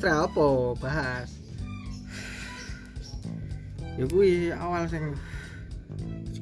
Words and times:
Wis 0.00 0.08
ra 0.08 0.24
apa 0.24 0.46
bahas. 0.80 1.28
ya 4.00 4.08
kuwi 4.08 4.48
awal 4.48 4.88
sing 4.88 5.12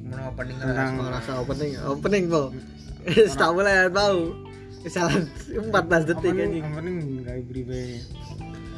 Mana 0.07 0.31
opening 0.31 0.55
Tentang- 0.63 0.95
rasa 1.03 1.43
opening, 1.43 1.75
opening 1.83 2.23
po. 2.31 2.55
Wis 3.03 3.35
tak 3.39 3.51
boleh 3.51 3.91
tahu. 3.91 4.47
Kesalahan 4.79 5.27
14 5.51 5.75
detik 6.07 6.31
opening 6.31 6.39
anjing. 6.39 6.63
opening 6.71 6.97
gawe 7.27 7.41
priwe 7.51 7.83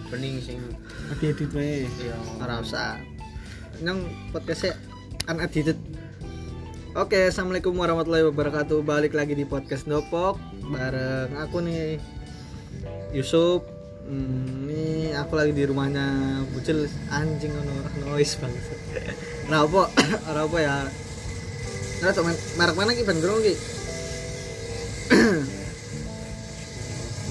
opening 0.01 0.33
sing 0.41 0.57
edit 1.13 1.53
wae 1.53 1.85
iya 1.85 2.17
Ora 2.41 2.65
usah. 2.65 2.97
Nang 3.85 4.09
podcastnya 4.33 4.73
unedited. 5.29 5.77
Oke, 6.97 7.29
assalamualaikum 7.29 7.77
warahmatullahi 7.77 8.25
wabarakatuh. 8.33 8.81
Balik 8.81 9.13
lagi 9.13 9.37
di 9.37 9.45
podcast 9.45 9.85
Dopok 9.85 10.41
bareng 10.73 11.37
aku 11.37 11.61
nih 11.61 12.01
Yusuf. 13.13 13.61
Hmm, 14.07 14.69
ini 14.69 15.13
aku 15.13 15.37
lagi 15.37 15.53
di 15.53 15.63
rumahnya 15.65 16.41
Bucil 16.51 16.89
anjing 17.13 17.53
ono 17.53 17.75
noise 18.07 18.37
banget. 18.41 18.63
Nah, 19.49 19.65
apa? 19.65 19.81
Ora 20.31 20.41
apa 20.47 20.57
ya? 20.57 20.77
Nah, 22.01 22.11
teman 22.13 22.35
merek 22.57 22.75
mana 22.77 22.91
ki 22.97 23.03
ben 23.05 23.19
ki? 23.21 23.55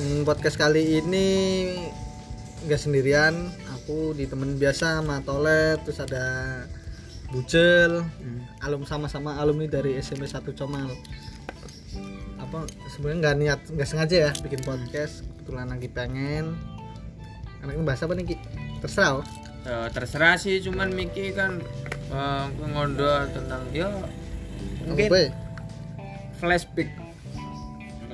Hmm, 0.00 0.24
podcast 0.24 0.56
kali 0.56 0.96
ini 0.96 1.28
nggak 2.64 2.80
sendirian 2.80 3.52
aku 3.72 4.16
ditemenin 4.16 4.56
biasa 4.56 4.96
sama 4.96 5.20
Tolet 5.20 5.76
terus 5.84 6.00
ada 6.00 6.24
Bucel 7.28 8.00
alum 8.64 8.88
sama-sama 8.88 9.36
alumni 9.36 9.68
dari 9.68 10.00
SMP 10.00 10.24
1 10.24 10.56
Comal 10.56 10.88
apa 12.50 12.66
sebenarnya 12.88 13.18
nggak 13.20 13.36
niat 13.38 13.60
nggak 13.70 13.88
sengaja 13.88 14.16
ya 14.26 14.30
bikin 14.42 14.60
podcast 14.60 15.22
kebetulan 15.32 15.70
lagi 15.70 15.86
pengen 15.86 16.58
anaknya 17.60 17.84
bahasa 17.86 18.04
apa 18.04 18.14
nih 18.14 18.26
Ki? 18.26 18.36
terserah 18.80 19.10
oh. 19.16 19.24
Eh, 19.60 19.88
terserah 19.92 20.34
sih 20.34 20.58
cuman 20.58 20.90
Miki 20.90 21.30
kan 21.30 21.62
eh, 22.10 22.44
ngondo 22.66 23.06
tentang 23.30 23.62
ya 23.70 23.86
mungkin 24.82 25.06
ya? 25.06 25.30
flashback 26.36 26.90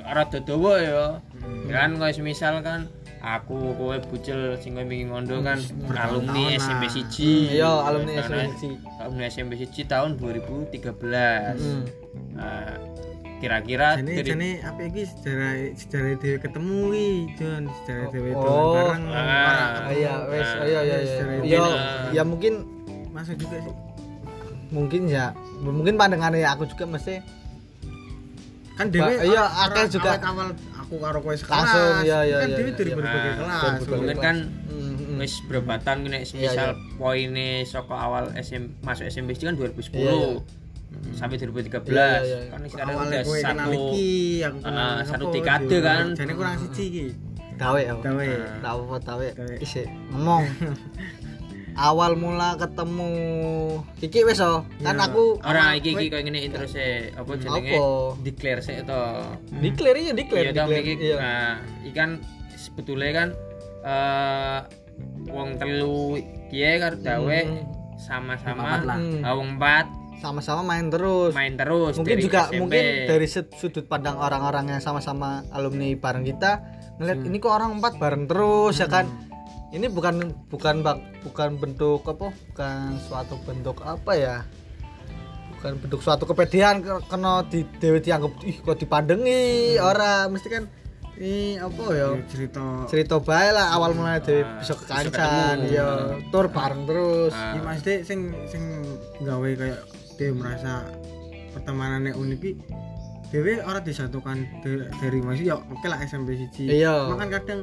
rada 0.04 0.38
dawa 0.38 0.74
ya 0.76 1.04
kan 1.66 1.96
kayak 1.96 2.20
misal 2.20 2.60
kan 2.60 2.90
aku 3.18 3.74
kowe 3.74 3.96
bucel 4.04 4.54
sing 4.56 4.74
kowe 4.74 4.84
wingi 4.84 5.06
ngondo 5.06 5.40
kan 5.40 5.58
alumni 5.58 5.88
bertahun-tahun 5.88 6.60
SMP 6.60 6.82
lah. 6.82 6.92
siji 6.92 7.30
iya 7.52 7.72
alumni 7.82 8.12
Kan, 8.12 8.22
SMP 8.22 8.38
siji. 8.52 8.68
alumni 9.00 9.24
SMP 9.26 9.52
siji 9.56 9.82
tahun 9.84 10.10
2013 10.18 10.76
Hmm. 11.56 11.82
Nah, 12.36 12.76
kira-kira 13.36 13.88
jane 13.94 14.12
dari- 14.14 14.26
jane 14.26 14.50
apa 14.60 14.80
iki? 14.82 15.02
Sejarah 15.04 15.52
sejarah 15.72 16.14
dhewe 16.16 16.36
ketemu 16.38 16.76
iki 16.88 17.08
Jon 17.36 17.62
sejarah 17.74 18.06
dhewe 18.08 18.30
Oh. 18.32 18.72
bareng. 18.72 19.02
Ah. 19.06 19.14
para- 19.14 19.68
Ah, 19.78 19.92
iya 19.92 20.12
wes 20.24 20.40
Nah, 20.42 20.54
oh, 20.54 20.64
iya 20.64 20.80
iya. 20.80 20.96
Iya 20.96 21.04
secara 21.04 21.32
ya 22.10 22.22
mungkin 22.22 22.52
masuk 23.10 23.36
juga 23.36 23.56
sih. 23.60 23.74
mungkin 24.66 25.02
ya. 25.06 25.30
Mungkin 25.58 25.94
pandangannya 25.94 26.42
aku 26.44 26.66
juga 26.66 26.84
mesti 26.86 27.22
kan 28.74 28.90
Ba- 28.90 29.08
iya, 29.22 29.40
awal- 29.46 29.72
akeh 29.72 29.84
juga. 29.90 30.10
awal 30.20 30.48
aku 30.76 30.94
karo 30.98 31.18
kowe 31.18 31.32
sekelas. 31.32 31.70
Iya, 32.02 32.18
iya, 32.22 32.36
kan 32.36 32.46
iya, 32.46 32.56
dhewe 32.56 32.66
iya. 32.66 32.76
dari 32.76 32.90
berbagai 32.92 33.16
Nah, 33.22 33.36
kelas. 33.38 33.62
Dari 33.78 33.90
mungkin 33.90 34.16
kan 34.18 34.36
Hmm, 34.66 34.92
hmm. 34.92 35.16
wis 35.16 35.34
berbatan 35.42 35.96
nek 36.04 36.22
Iya, 36.26 36.50
misal 36.50 36.68
poinnya 36.94 37.48
soko 37.64 37.94
awal 37.94 38.24
SM 38.34 38.76
masuk 38.80 39.04
SMP 39.06 39.32
itu 39.32 39.44
kan 39.44 39.54
2010 39.54 40.44
Iya. 40.86 41.12
sampai 41.12 41.36
2013 41.36 41.88
Iya, 41.88 42.06
iya, 42.16 42.22
iya. 42.22 42.38
kan 42.48 42.60
sekarang 42.64 42.94
udah 42.96 43.22
satu 43.26 43.70
iki 43.74 44.10
aku 44.40 44.58
Ah, 44.64 44.98
satu 45.02 45.24
dekade 45.30 45.66
dhewe. 45.66 45.82
kan. 45.82 46.04
jane 46.12 46.32
kurang 46.32 46.56
siji 46.58 46.82
iki 46.84 47.04
gawe 47.54 47.80
aku 47.88 48.00
gawe 48.02 48.26
tahu 48.60 48.78
apa 48.84 48.96
tahu 49.02 49.20
Gawe. 49.30 49.54
isi 49.58 49.82
ngomong 50.10 50.42
awal 51.78 52.12
mula 52.14 52.56
ketemu 52.56 53.12
Kiki 53.96 54.24
wes 54.24 54.40
oh 54.40 54.64
kan 54.78 54.96
aku 54.98 55.36
orang 55.42 55.76
iki 55.76 55.92
iki 55.92 56.06
koyo 56.06 56.22
ngene 56.22 56.40
intro 56.42 56.64
se 56.64 57.12
apa 57.12 57.32
jenenge 57.34 57.68
apa 57.70 57.84
declare 58.22 58.60
se 58.60 58.80
to 58.82 59.00
declare 59.54 59.98
iya 59.98 60.12
declare 60.12 60.42
iya 60.42 60.52
dong 60.54 60.68
declare. 60.68 60.84
iki 60.86 60.94
iya 61.02 61.16
nah 61.16 61.52
ikan 61.84 62.10
sebetulnya 62.54 63.10
kan 63.14 63.28
eh 63.82 64.58
wong 65.28 65.56
telu 65.56 66.16
kiye 66.48 66.78
karo 66.78 66.96
dawe 66.96 67.38
Hmm. 67.38 67.64
sama-sama. 67.98 68.80
Hmm. 68.80 69.20
wong 69.20 69.56
empat 69.56 69.86
sama-sama 70.18 70.64
main 70.64 70.86
terus. 70.86 71.32
Main 71.32 71.54
terus 71.54 71.94
mungkin 71.94 72.14
dari 72.14 72.22
juga 72.22 72.40
SMP. 72.44 72.58
mungkin 72.58 72.84
dari 73.06 73.26
sud- 73.26 73.52
sudut 73.52 73.84
pandang 73.84 74.16
orang-orang 74.16 74.68
yang 74.68 74.80
sama-sama 74.80 75.28
alumni 75.50 75.92
bareng 75.92 76.22
kita 76.22 76.64
ngeliat 76.96 77.18
Hmm. 77.18 77.28
ini 77.28 77.36
kok 77.36 77.52
orang 77.52 77.70
empat 77.74 77.92
bareng 77.94 78.24
terus 78.24 78.76
ya 78.76 78.86
kan? 78.86 79.04
Ini 79.68 79.86
bukan 79.86 80.14
bukan 80.46 80.80
bak 80.80 80.96
bukan 81.22 81.56
bentuk 81.56 82.00
apa? 82.02 82.30
Bukan 82.32 82.76
suatu 83.02 83.36
bentuk 83.42 83.82
apa 83.82 84.12
ya? 84.12 84.36
Bukan 85.50 85.72
bentuk 85.78 86.00
suatu 86.00 86.24
kepedean 86.24 86.80
ke- 86.80 87.04
kena 87.06 87.44
di 87.44 87.60
dewe 87.74 87.98
dianggap 87.98 88.32
ih 88.42 88.56
kok 88.56 88.76
dipandengi 88.76 89.44
orang 89.78 90.30
mesti 90.30 90.48
kan 90.48 90.64
ini 91.14 91.56
apa 91.56 91.82
ya? 91.90 92.08
Cerita. 92.26 92.84
Cerita 92.86 93.16
baik 93.18 93.52
lah 93.52 93.72
awal 93.72 93.92
mulai 93.92 94.20
dewe 94.20 94.40
Ah, 94.40 94.60
bisa 94.60 94.72
bisa 94.72 94.74
kekancan 94.78 95.12
ketemu. 95.58 95.74
ya 95.74 95.88
tur 96.30 96.46
bareng 96.46 96.82
terus. 96.84 97.32
Ah. 97.32 97.52
Iki 97.52 97.60
Mas 97.62 97.80
Dek 97.82 98.00
sing 98.02 98.20
sing 98.46 98.62
gawe 99.18 99.48
kayak 99.50 99.80
dhewe 100.16 100.32
merasa 100.34 100.84
pertemanannya 101.50 102.12
unik 102.12 102.38
iki 102.38 102.52
dhewe 103.28 103.60
ora 103.60 103.80
disatukan 103.80 104.36
dari, 104.60 104.76
dari 104.92 105.18
Mas 105.20 105.38
ya 105.38 105.56
oke 105.56 105.84
lah 105.84 105.98
SMP 106.00 106.36
siji. 106.36 106.68
Iya. 106.70 107.06
Cuma 107.06 107.18
kan 107.18 107.30
kadang 107.30 107.60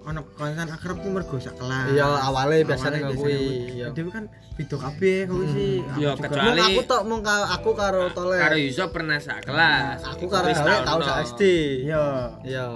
ono 0.00 0.24
konsen 0.30 0.64
akrab 0.66 0.96
ki 0.98 1.08
mergo 1.08 1.36
sak 1.36 1.54
kelas. 1.54 1.92
iya 1.92 2.08
awalnya 2.08 2.64
biasanya 2.64 2.72
Awalnya 2.98 3.00
nggak 3.06 3.20
kuwi 3.20 3.36
iya 3.70 3.86
Dhewe 3.92 4.10
kan 4.10 4.24
beda 4.56 4.76
kabeh 4.78 5.18
kuwi 5.24 5.44
sih. 5.50 5.72
Aku 5.82 5.98
Iya, 5.98 6.10
kecuali- 6.16 6.62
aku 6.66 6.80
tok 6.84 7.02
mung 7.04 7.20
ka- 7.20 7.48
aku 7.50 7.70
karo 7.74 8.02
tole 8.10 8.36
karo 8.36 8.56
Yusuf 8.56 8.88
pernah 8.90 9.16
sak 9.16 9.44
kelas 9.44 10.00
aku 10.02 10.24
karo 10.26 10.48
tahun 10.48 10.82
tau 10.82 11.00
sak 11.00 11.16
SD 11.28 11.42
Iya. 11.84 12.06
iya 12.42 12.66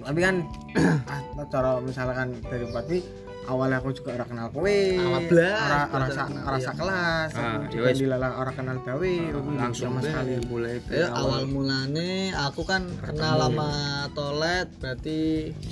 Tapi 0.00 0.18
kan 0.18 0.40
ah, 1.36 1.44
cara 1.46 1.70
misalkan 1.78 2.32
dari 2.42 2.64
empat 2.64 2.84
wi 2.88 2.98
awalnya 3.48 3.80
aku 3.80 3.90
juga 3.90 4.12
ora 4.12 4.24
kenal 4.24 4.48
kowe. 4.48 4.68
Awal 4.94 5.22
blas, 5.26 5.56
ora 5.58 5.78
ora 5.88 6.04
blas 6.04 6.12
sak 6.12 6.26
kenal, 6.28 6.42
ora 6.44 6.54
iya. 6.54 6.62
sak 6.62 6.74
kelas. 6.76 7.30
Ah, 7.32 7.56
Aku 7.64 7.76
ya 7.80 7.92
dilala 7.92 8.28
ora 8.36 8.52
kenal 8.52 8.76
gawe, 8.78 9.12
aku 9.32 9.48
langsung 9.50 9.88
sama 9.90 10.00
sekali. 10.00 10.32
mulai 10.44 10.76
ya 10.86 11.06
awal 11.10 11.42
mulane 11.44 12.12
aku 12.30 12.62
kan 12.62 12.84
kenal 13.00 13.40
sama 13.40 13.70
toilet 14.12 14.68
berarti 14.76 15.18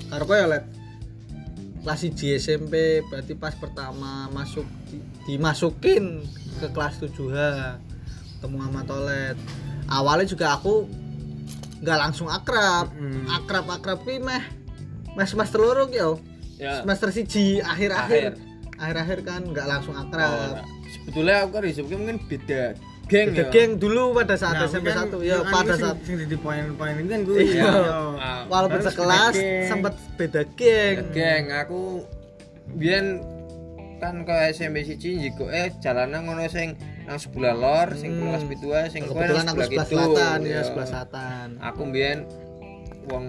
karo 0.08 0.24
kowe 0.24 0.34
ya 0.34 0.48
let 0.48 0.64
kelas 1.80 2.00
1 2.02 2.18
SMP 2.40 2.74
berarti 3.04 3.32
pas 3.34 3.54
pertama 3.54 4.26
masuk 4.28 4.66
di- 4.86 4.98
dimasukin 5.24 6.24
ke 6.58 6.66
kelas 6.68 6.98
7H 6.98 7.78
ketemu 8.34 8.56
sama 8.58 8.80
toilet 8.82 9.36
awalnya 9.86 10.26
juga 10.26 10.56
aku 10.56 10.88
nggak 11.78 11.98
langsung 12.00 12.26
akrab 12.26 12.90
Mm. 12.90 13.28
akrab 13.30 13.66
akrab 13.70 14.00
ki 14.00 14.18
meh 14.18 14.42
semester 15.22 15.56
loro 15.56 15.86
ki 15.86 15.96
yo 15.96 16.18
ya. 16.56 16.72
Semester 16.80 17.08
siji 17.10 17.58
akhir-akhir. 17.58 18.32
Akhir. 18.32 18.54
akhir-akhir 18.76 19.18
kan 19.22 19.40
nggak 19.42 19.66
langsung 19.66 19.92
Oh, 19.92 20.02
akrab 20.02 20.60
sebetulnya 20.86 21.36
aku 21.42 21.64
Yusuf 21.64 21.84
ki 21.84 21.96
mungkin 21.96 22.20
beda 22.22 22.76
geng 23.06 23.26
beda 23.30 23.40
ya. 23.40 23.48
geng. 23.48 23.70
Dulu 23.76 24.12
pada 24.12 24.34
saat 24.34 24.54
Nah, 24.54 24.66
SMP 24.66 24.86
kan- 24.86 25.08
satu 25.08 25.18
ya 25.20 25.40
kan 25.40 25.52
pada 25.54 25.74
saat 25.74 25.96
sing 26.02 26.20
di 26.20 26.36
poin-poin 26.36 26.92
ini 26.94 27.08
kan 27.08 27.20
gue 27.22 27.38
Iya. 27.40 27.72
Ah, 28.18 28.44
walaupun 28.44 28.80
sekelas 28.80 29.32
sempat 29.64 29.96
beda 30.14 30.44
geng. 30.52 30.96
Beda 31.02 31.08
geng. 31.10 31.44
Aku 31.56 31.80
biyen 32.70 33.24
kan 33.96 34.20
ke 34.22 34.52
SMP 34.52 34.84
siji 34.84 35.16
njiko 35.16 35.48
eh 35.48 35.72
jalanan 35.78 36.28
ngono 36.28 36.44
sing 36.46 36.76
nang 37.06 37.16
sebelah 37.16 37.54
lor 37.54 37.88
sing 37.94 38.12
Hmm. 38.12 38.28
kelas 38.28 38.44
pitua 38.44 38.80
sing 38.86 39.08
kowe 39.08 39.16
kebetulan 39.16 39.44
nang 39.46 39.56
sebelah 39.56 39.88
selatan 39.88 40.38
ya 40.42 40.50
Iya. 40.50 40.60
sebelah 40.62 40.86
selatan. 40.86 41.46
Aku 41.64 41.80
mbiyen 41.86 42.28
wong 43.06 43.26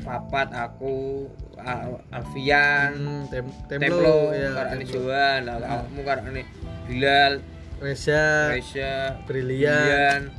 papat 0.00 0.48
aku 0.50 1.28
Al- 1.56 2.00
Alfian 2.10 2.92
tem 3.28 3.44
Templo 3.68 4.32
templo 4.32 4.32
ya. 4.32 4.50
Johan 4.82 5.40
lah 5.44 5.56
kamu 5.60 6.00
karo 6.02 6.20
Ani 6.26 6.42
Bilal 6.84 7.32
Reza 7.78 8.50
Resya 8.50 9.20
Brilian 9.24 10.32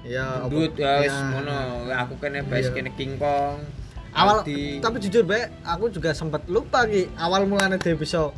ya 0.00 0.46
Dut 0.46 0.74
ya 0.74 1.00
wis 1.00 1.10
ya. 1.10 1.28
ngono 1.30 1.56
aku 1.86 2.14
kene 2.16 2.40
base 2.42 2.68
Iya. 2.68 2.74
kene 2.74 2.90
King 2.94 3.16
Kong 3.16 3.60
awal 4.10 4.40
Aldi. 4.40 4.80
tapi 4.80 4.96
jujur 4.98 5.22
bae 5.22 5.46
aku 5.60 5.86
juga 5.88 6.10
sempat 6.10 6.42
lupa 6.46 6.82
ki 6.84 7.12
awal 7.14 7.44
mulanya 7.44 7.76
dia 7.76 7.92
bisa 7.92 8.32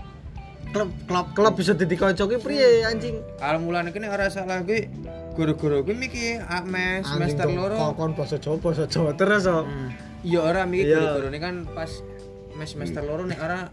klub 0.68 0.90
klub 1.04 1.26
klub 1.32 1.54
bisa 1.54 1.72
jadi 1.72 1.94
kanca 1.94 2.24
ki 2.24 2.38
priye 2.38 2.82
anjing 2.82 3.20
Kalau 3.36 3.60
mulane 3.60 3.88
kene 3.88 4.06
ora 4.06 4.26
salah 4.26 4.60
kuwi 4.60 4.88
guru-guru 5.32 5.82
kuwi 5.82 5.96
miki 5.98 6.36
ah, 6.38 6.62
mes 6.62 7.02
semester 7.02 7.48
loro. 7.48 7.92
kon 7.92 8.12
bahasa 8.12 8.36
Jawa 8.36 8.56
bahasa 8.58 8.84
Jawa 8.84 9.12
terus 9.12 9.44
oh 9.44 9.64
Iya 10.22 10.38
ora 10.40 10.62
miki 10.64 10.86
Iya. 10.86 10.96
guru-guru 10.96 11.26
ini 11.28 11.40
kan 11.40 11.54
pas 11.68 11.90
mes 12.52 12.68
semester 12.68 13.00
loro 13.00 13.24
nek 13.24 13.38
ora. 13.38 13.72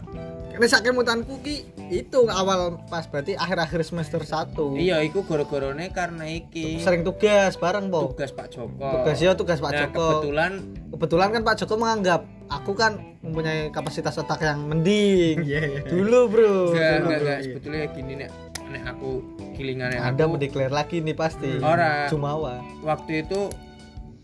Nek 0.50 0.66
sak 0.66 0.82
kemutanku 0.82 1.40
ki 1.40 1.62
itu 1.88 2.20
awal 2.26 2.80
pas 2.84 3.04
berarti 3.04 3.32
akhir-akhir 3.32 3.80
semester 3.82 4.18
1 4.18 4.56
iya 4.76 4.98
iku 5.00 5.22
guru-gurune 5.22 5.88
karena 5.90 6.26
iki. 6.26 6.76
Sering 6.78 7.00
tugas 7.00 7.54
bareng 7.54 7.88
po. 7.88 8.10
Tugas 8.10 8.28
Pak 8.30 8.50
Joko. 8.50 8.76
tugas 8.98 9.16
ya 9.16 9.32
tugas 9.32 9.58
Pak 9.58 9.70
Nah, 9.70 9.80
Joko. 9.86 10.06
kebetulan 10.18 10.52
kebetulan 10.90 11.28
kan 11.30 11.42
Pak 11.44 11.54
Joko 11.56 11.74
menganggap 11.76 12.20
aku 12.50 12.72
kan 12.74 12.92
mempunyai 13.20 13.70
kapasitas 13.70 14.16
otak 14.16 14.42
yang 14.42 14.66
mending. 14.66 15.38
Iya, 15.40 15.60
iya. 15.70 15.80
dulu 15.86 16.20
bro. 16.26 16.56
Enggak 16.70 16.92
enggak 16.98 17.18
enggak. 17.20 17.38
Sebetulnya 17.42 17.80
gini 17.90 18.12
nek 18.18 18.30
nek 18.66 18.82
aku 18.88 19.10
kilingannya 19.54 20.00
aku 20.00 20.36
mendeklar 20.36 20.72
lagi 20.72 21.02
nih 21.02 21.16
pasti. 21.16 21.60
Ora. 21.60 22.06
Jumawa. 22.08 22.62
Waktu 22.82 23.26
itu 23.26 23.50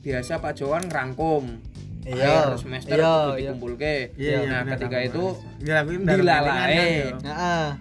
biasa 0.06 0.38
Pak 0.38 0.52
Jowan 0.58 0.86
ngerangkum. 0.86 1.44
Iya, 2.06 2.54
akhir 2.54 2.62
semester 2.62 2.94
iya, 2.94 3.02
kudu 3.02 3.34
iya. 3.34 3.50
dikumpulke. 3.50 3.96
Iya, 4.14 4.30
iya, 4.30 4.38
nah 4.46 4.60
bener, 4.62 4.72
ketika 4.78 4.98
itu 5.02 5.24
dilalai. 6.06 7.10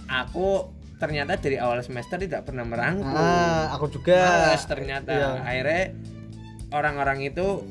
aku 0.10 0.74
ternyata 0.98 1.38
dari 1.38 1.62
awal 1.62 1.86
semester 1.86 2.18
tidak 2.18 2.42
pernah 2.50 2.66
merangkum. 2.66 3.14
Ah, 3.14 3.70
aku 3.78 3.86
juga. 3.94 4.50
Males 4.50 4.66
ternyata. 4.66 5.14
Iya. 5.14 5.30
akhirnya 5.46 5.84
orang-orang 6.74 7.30
itu 7.30 7.62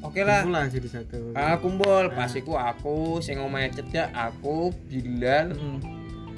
oke 0.00 0.20
lah. 0.24 0.48
Kumpulan 0.48 0.72
sih 0.72 0.80
di 0.80 0.88
satu. 0.88 1.36
ah, 1.36 1.60
kumpul. 1.60 2.08
Pas 2.16 2.32
iku 2.32 2.56
aku 2.56 3.20
sing 3.20 3.36
omahe 3.36 3.68
cedak 3.68 4.08
aku 4.16 4.72
Bilal 4.88 5.52
Mm. 5.52 5.78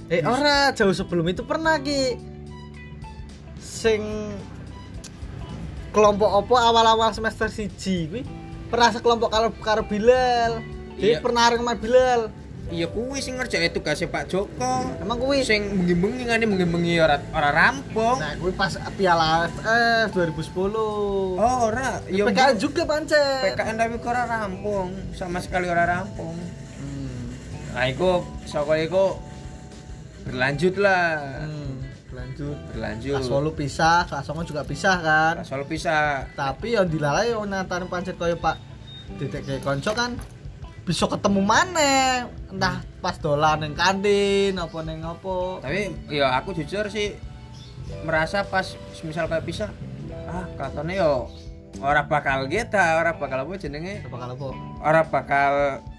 Eh 0.09 0.25
ora 0.25 0.73
jauh 0.73 0.97
sebelum 0.97 1.29
itu 1.29 1.45
pernah 1.45 1.77
ki 1.85 2.17
sing 3.79 4.03
kelompok 5.89 6.31
opo 6.37 6.55
awal-awal 6.55 7.11
semester 7.11 7.47
siji 7.49 8.07
kuwi 8.07 8.23
pernah 8.69 8.91
sekelompok 8.91 9.31
karo 9.31 9.49
karo 9.57 9.83
Bilal. 9.83 10.61
Dia 10.99 11.15
Iya. 11.15 11.19
pernah 11.19 11.47
areng 11.47 11.63
sama 11.63 11.75
Bilal. 11.75 12.23
iya 12.69 12.85
kuwi 12.85 13.17
sing 13.19 13.33
ngerjain 13.33 13.73
tugasnya 13.73 14.13
Pak 14.13 14.29
Joko 14.29 14.75
Emang 15.01 15.17
kuwi 15.17 15.41
sing 15.41 15.73
bengi-bengi 15.75 16.29
ngene 16.29 16.45
bengi-bengi 16.45 17.01
ora 17.01 17.17
ora 17.31 17.49
rampung 17.49 18.21
Nah, 18.21 18.37
kuwi 18.37 18.53
pas 18.53 18.77
Piala 18.93 19.49
AFF 19.49 20.13
2010. 20.13 20.77
oh 21.33 21.57
ora 21.65 21.97
iya 22.07 22.29
PKN 22.29 22.61
juga 22.61 22.85
pancen. 22.85 23.41
PKN 23.47 23.73
tapi 23.75 23.97
ora 23.99 24.23
rampung 24.27 24.87
sama 25.15 25.41
sekali 25.41 25.65
ora 25.65 25.89
rampung 25.89 26.37
Hmm. 26.77 27.33
nah 27.73 27.89
iku 27.89 28.21
saka 28.45 28.77
iku 28.77 29.17
berlanjut 30.23 30.77
lah 30.77 31.25
Hmm. 31.41 31.68
Lanjut. 32.39 32.57
berlanjut. 32.71 33.19
8 33.19 33.59
pisah, 33.59 34.07
9 34.07 34.47
juga 34.47 34.63
pisah 34.63 34.97
kan. 35.03 35.35
soal 35.43 35.67
bisa 35.67 36.23
tapi 36.39 36.79
yang 36.79 36.87
dilalai 36.87 37.35
yang 37.35 37.51
nyatane 37.51 37.91
pancet 37.91 38.15
kaya 38.15 38.39
Pak 38.39 38.57
Dedek 39.19 39.43
kayak 39.43 39.65
konco 39.67 39.91
kan 39.97 40.15
bisa 40.87 41.05
ketemu 41.05 41.45
mana 41.45 42.25
entah 42.49 42.81
pas 43.03 43.17
dolan 43.21 43.61
neng 43.61 43.75
kantin 43.77 44.57
apa 44.57 44.79
neng 44.87 45.05
apa. 45.05 45.61
Tapi 45.61 45.93
ya 46.09 46.33
aku 46.39 46.57
jujur 46.57 46.89
sih 46.89 47.13
merasa 48.07 48.45
pas 48.47 48.65
misal 49.05 49.29
kayak 49.29 49.45
bisa 49.45 49.69
ah 50.29 50.45
katanya 50.57 51.05
yo 51.05 51.13
ora 51.81 52.05
bakal 52.09 52.49
kita 52.49 53.01
ora 53.01 53.17
bakal 53.17 53.45
apa 53.45 53.53
jenenge? 53.61 54.01
Apa 54.07 54.17
kalau 54.17 54.35
apa? 54.37 54.49
Ora 54.81 55.03
bakal 55.05 55.53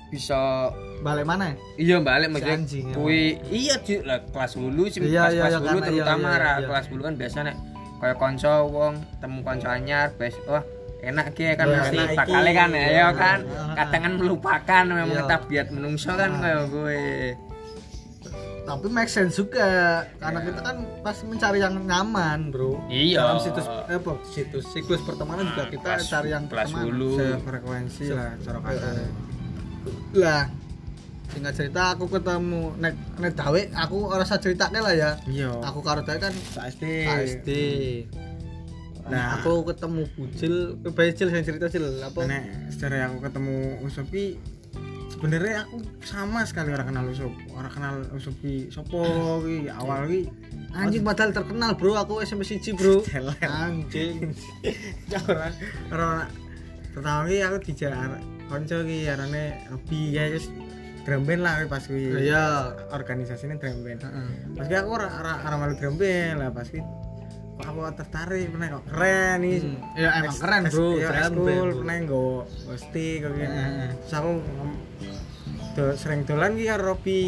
bisa 0.10 0.74
balik 1.00 1.24
mana 1.24 1.54
iya 1.76 1.98
balik 1.98 2.28
Si 2.28 2.34
maksudnya 2.34 2.58
anjing, 2.58 2.86
emang. 2.86 2.98
kui 2.98 3.22
iya 3.48 3.76
Ju. 3.80 3.96
lah 4.04 4.20
kelas 4.26 4.52
dulu 4.54 4.84
sih 4.86 5.00
Iya, 5.00 5.08
iya, 5.08 5.22
kelas 5.40 5.48
iya, 5.48 5.60
dulu 5.60 5.68
karena 5.70 5.88
terutama 5.88 6.28
iya, 6.28 6.36
iya, 6.36 6.52
iya. 6.52 6.68
kelas 6.68 6.86
dulu 6.88 7.02
kan 7.04 7.16
biasanya 7.16 7.54
kayak 7.98 8.18
konco 8.18 8.54
wong 8.68 8.94
temu 9.20 9.40
konco 9.40 9.68
anyar 9.68 10.08
bes 10.14 10.36
wah 10.44 10.64
enak 11.00 11.32
ki 11.32 11.46
kan 11.54 11.66
Iya, 11.66 11.78
mesti 11.80 11.96
enak 11.96 12.08
iki. 12.08 12.18
bakale 12.18 12.52
kan 12.54 12.70
ya 12.70 12.80
Iya, 12.82 12.90
ya 12.92 13.08
kan 13.14 13.40
iya. 13.40 13.74
kadang 13.78 14.02
kan 14.02 14.14
melupakan 14.16 14.84
memang 14.84 15.10
Iya. 15.16 15.24
tabiat 15.26 15.68
menungso 15.70 16.12
kan 16.12 16.32
kayak 16.36 16.64
gue 16.68 17.00
tapi 18.62 18.86
make 18.88 19.10
sense 19.10 19.34
juga 19.36 19.66
karena 20.20 20.40
kita 20.44 20.60
kan 20.62 20.76
pas 21.02 21.18
mencari 21.24 21.58
yang 21.58 21.74
nyaman 21.80 22.50
bro 22.50 22.78
Iya. 22.88 23.18
dalam 23.20 23.38
situs 23.40 23.66
eh, 23.66 23.96
apa 23.96 24.12
situs 24.24 24.66
siklus 24.68 25.02
pertemanan 25.02 25.48
juga 25.48 25.64
kita 25.68 25.90
Kelas- 25.96 26.06
cari 26.08 26.30
yang 26.30 26.46
kelas 26.46 26.70
dulu 26.72 27.10
Sefrekuensi 27.16 28.06
lah 28.10 28.30
cara 28.38 28.58
kata. 28.60 28.90
Lah 30.16 30.50
singkat 31.30 31.54
cerita 31.54 31.94
aku 31.94 32.10
ketemu 32.10 32.74
nek 32.82 32.98
nek 33.22 33.38
dawe 33.38 33.62
aku 33.78 34.10
ora 34.10 34.26
usah 34.26 34.42
ceritake 34.42 34.82
lah 34.82 34.94
ya. 34.98 35.12
Iya. 35.30 35.62
aku 35.62 35.80
karo 35.86 36.02
dawe 36.02 36.18
kan 36.18 36.34
SD. 36.58 36.84
KSD 37.06 37.50
Nah. 39.10 39.18
nah. 39.18 39.28
aku 39.42 39.66
ketemu 39.66 40.06
bujil 40.14 40.54
bujil 40.86 41.28
yang 41.34 41.42
cerita 41.42 41.66
cil 41.66 41.86
apa? 42.06 42.30
Nek 42.30 42.70
secara 42.70 43.10
aku 43.10 43.26
ketemu 43.26 43.82
Usopi 43.82 44.38
sebenarnya 45.10 45.66
aku 45.66 45.82
sama 46.06 46.46
sekali 46.46 46.72
orang 46.72 46.94
kenal 46.94 47.06
Usop 47.10 47.34
orang 47.58 47.74
kenal 47.74 47.96
Usopi 48.14 48.70
sopo 48.70 49.02
ki 49.44 49.68
awal 49.74 50.06
ki 50.06 50.30
anjing 50.78 51.02
padahal 51.02 51.34
terkenal 51.34 51.74
bro. 51.74 51.98
Aku 51.98 52.22
SMP 52.22 52.46
siji 52.46 52.78
bro. 52.78 53.02
Anjing. 53.42 54.38
Orang 55.26 55.54
orang 55.90 56.30
pertama 56.90 57.26
ki 57.26 57.38
aku 57.40 57.58
dijar 57.64 57.92
konco 58.46 58.78
ki 58.82 59.06
arane 59.06 59.44
Robi 59.68 60.12
ya 60.12 60.26
wis 60.28 60.50
drum 61.06 61.24
band 61.24 61.42
lah 61.42 61.62
pas 61.66 61.82
ki 61.82 61.96
iya. 62.20 62.74
Organisasinya 62.90 63.56
drum 63.56 63.82
band 63.82 64.02
Heeh. 64.02 64.30
pas 64.54 64.66
aku 64.68 64.90
ora 64.92 65.08
ora 65.40 65.56
malu 65.56 65.74
drum 65.74 65.96
band 65.96 66.38
lah 66.38 66.50
pas 66.50 66.66
kok 66.66 66.86
aku 67.60 67.80
tertarik 67.94 68.50
pernah 68.50 68.68
kok 68.72 68.84
keren 68.88 69.36
nih 69.42 69.58
Hmm. 69.60 69.76
Ya, 69.94 70.10
emang 70.16 70.32
keren, 70.34 70.62
bro, 70.72 70.88
band, 70.96 71.34
bro. 71.36 71.76
pernah 71.76 71.96
nggo 72.00 72.26
stick 72.78 73.18
kok 73.20 73.32
terus 73.36 74.14
aku 74.14 74.32
sering 75.96 76.22
dolan 76.24 76.56
ki 76.56 76.66
karo 76.66 76.84
Robi. 76.90 77.22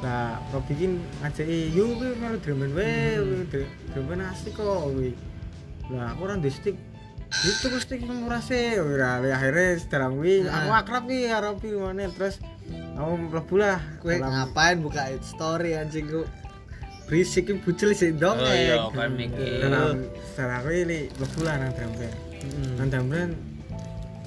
Lah 0.00 0.40
Robi 0.50 0.72
ki 0.74 0.86
ngajaki 1.20 1.58
yuk 1.70 1.90
ki 1.94 2.06
melu 2.18 2.36
drum 2.38 2.56
band 2.58 2.74
wae 2.74 2.92
dr- 3.46 3.72
drum 3.90 4.04
band 4.06 4.22
asik 4.26 4.52
kok 4.52 4.66
kuwi. 4.90 5.12
Lah 5.90 6.10
aku 6.10 6.20
ora 6.24 6.34
ndek 6.34 6.50
stick 6.50 6.76
itu 7.30 7.78
stick 7.78 8.02
nang 8.02 8.26
ora 8.26 8.42
akhirnya 9.30 9.78
setelah 9.78 10.10
kuwi 10.10 10.42
Heeh. 10.42 10.50
aku 10.50 10.70
akrab 10.72 11.04
ki 11.06 11.18
karo 11.26 11.48
mana 11.78 12.10
terus 12.10 12.42
aku 12.92 13.12
mlebu 13.16 13.54
lah 13.56 13.78
Kue 13.98 14.18
dalam- 14.18 14.34
ngapain 14.50 14.76
buka 14.78 15.02
story 15.22 15.72
anjing 15.72 16.04
ku 16.04 16.26
berisik 17.06 17.46
ki 17.46 17.58
bujil 17.58 17.90
sih 17.92 18.10
dong 18.12 18.34
Oh 18.36 18.46
iya, 18.46 18.82
kan 18.88 19.10
mikir. 19.12 19.62
setelah 20.26 20.58
ini 20.84 20.98
mlebu 21.12 21.40
lah 21.40 21.54
nang 21.56 21.72
drum 21.72 21.92
band 21.94 22.16
nang 22.76 22.88
drum 22.88 23.06
band 23.08 23.32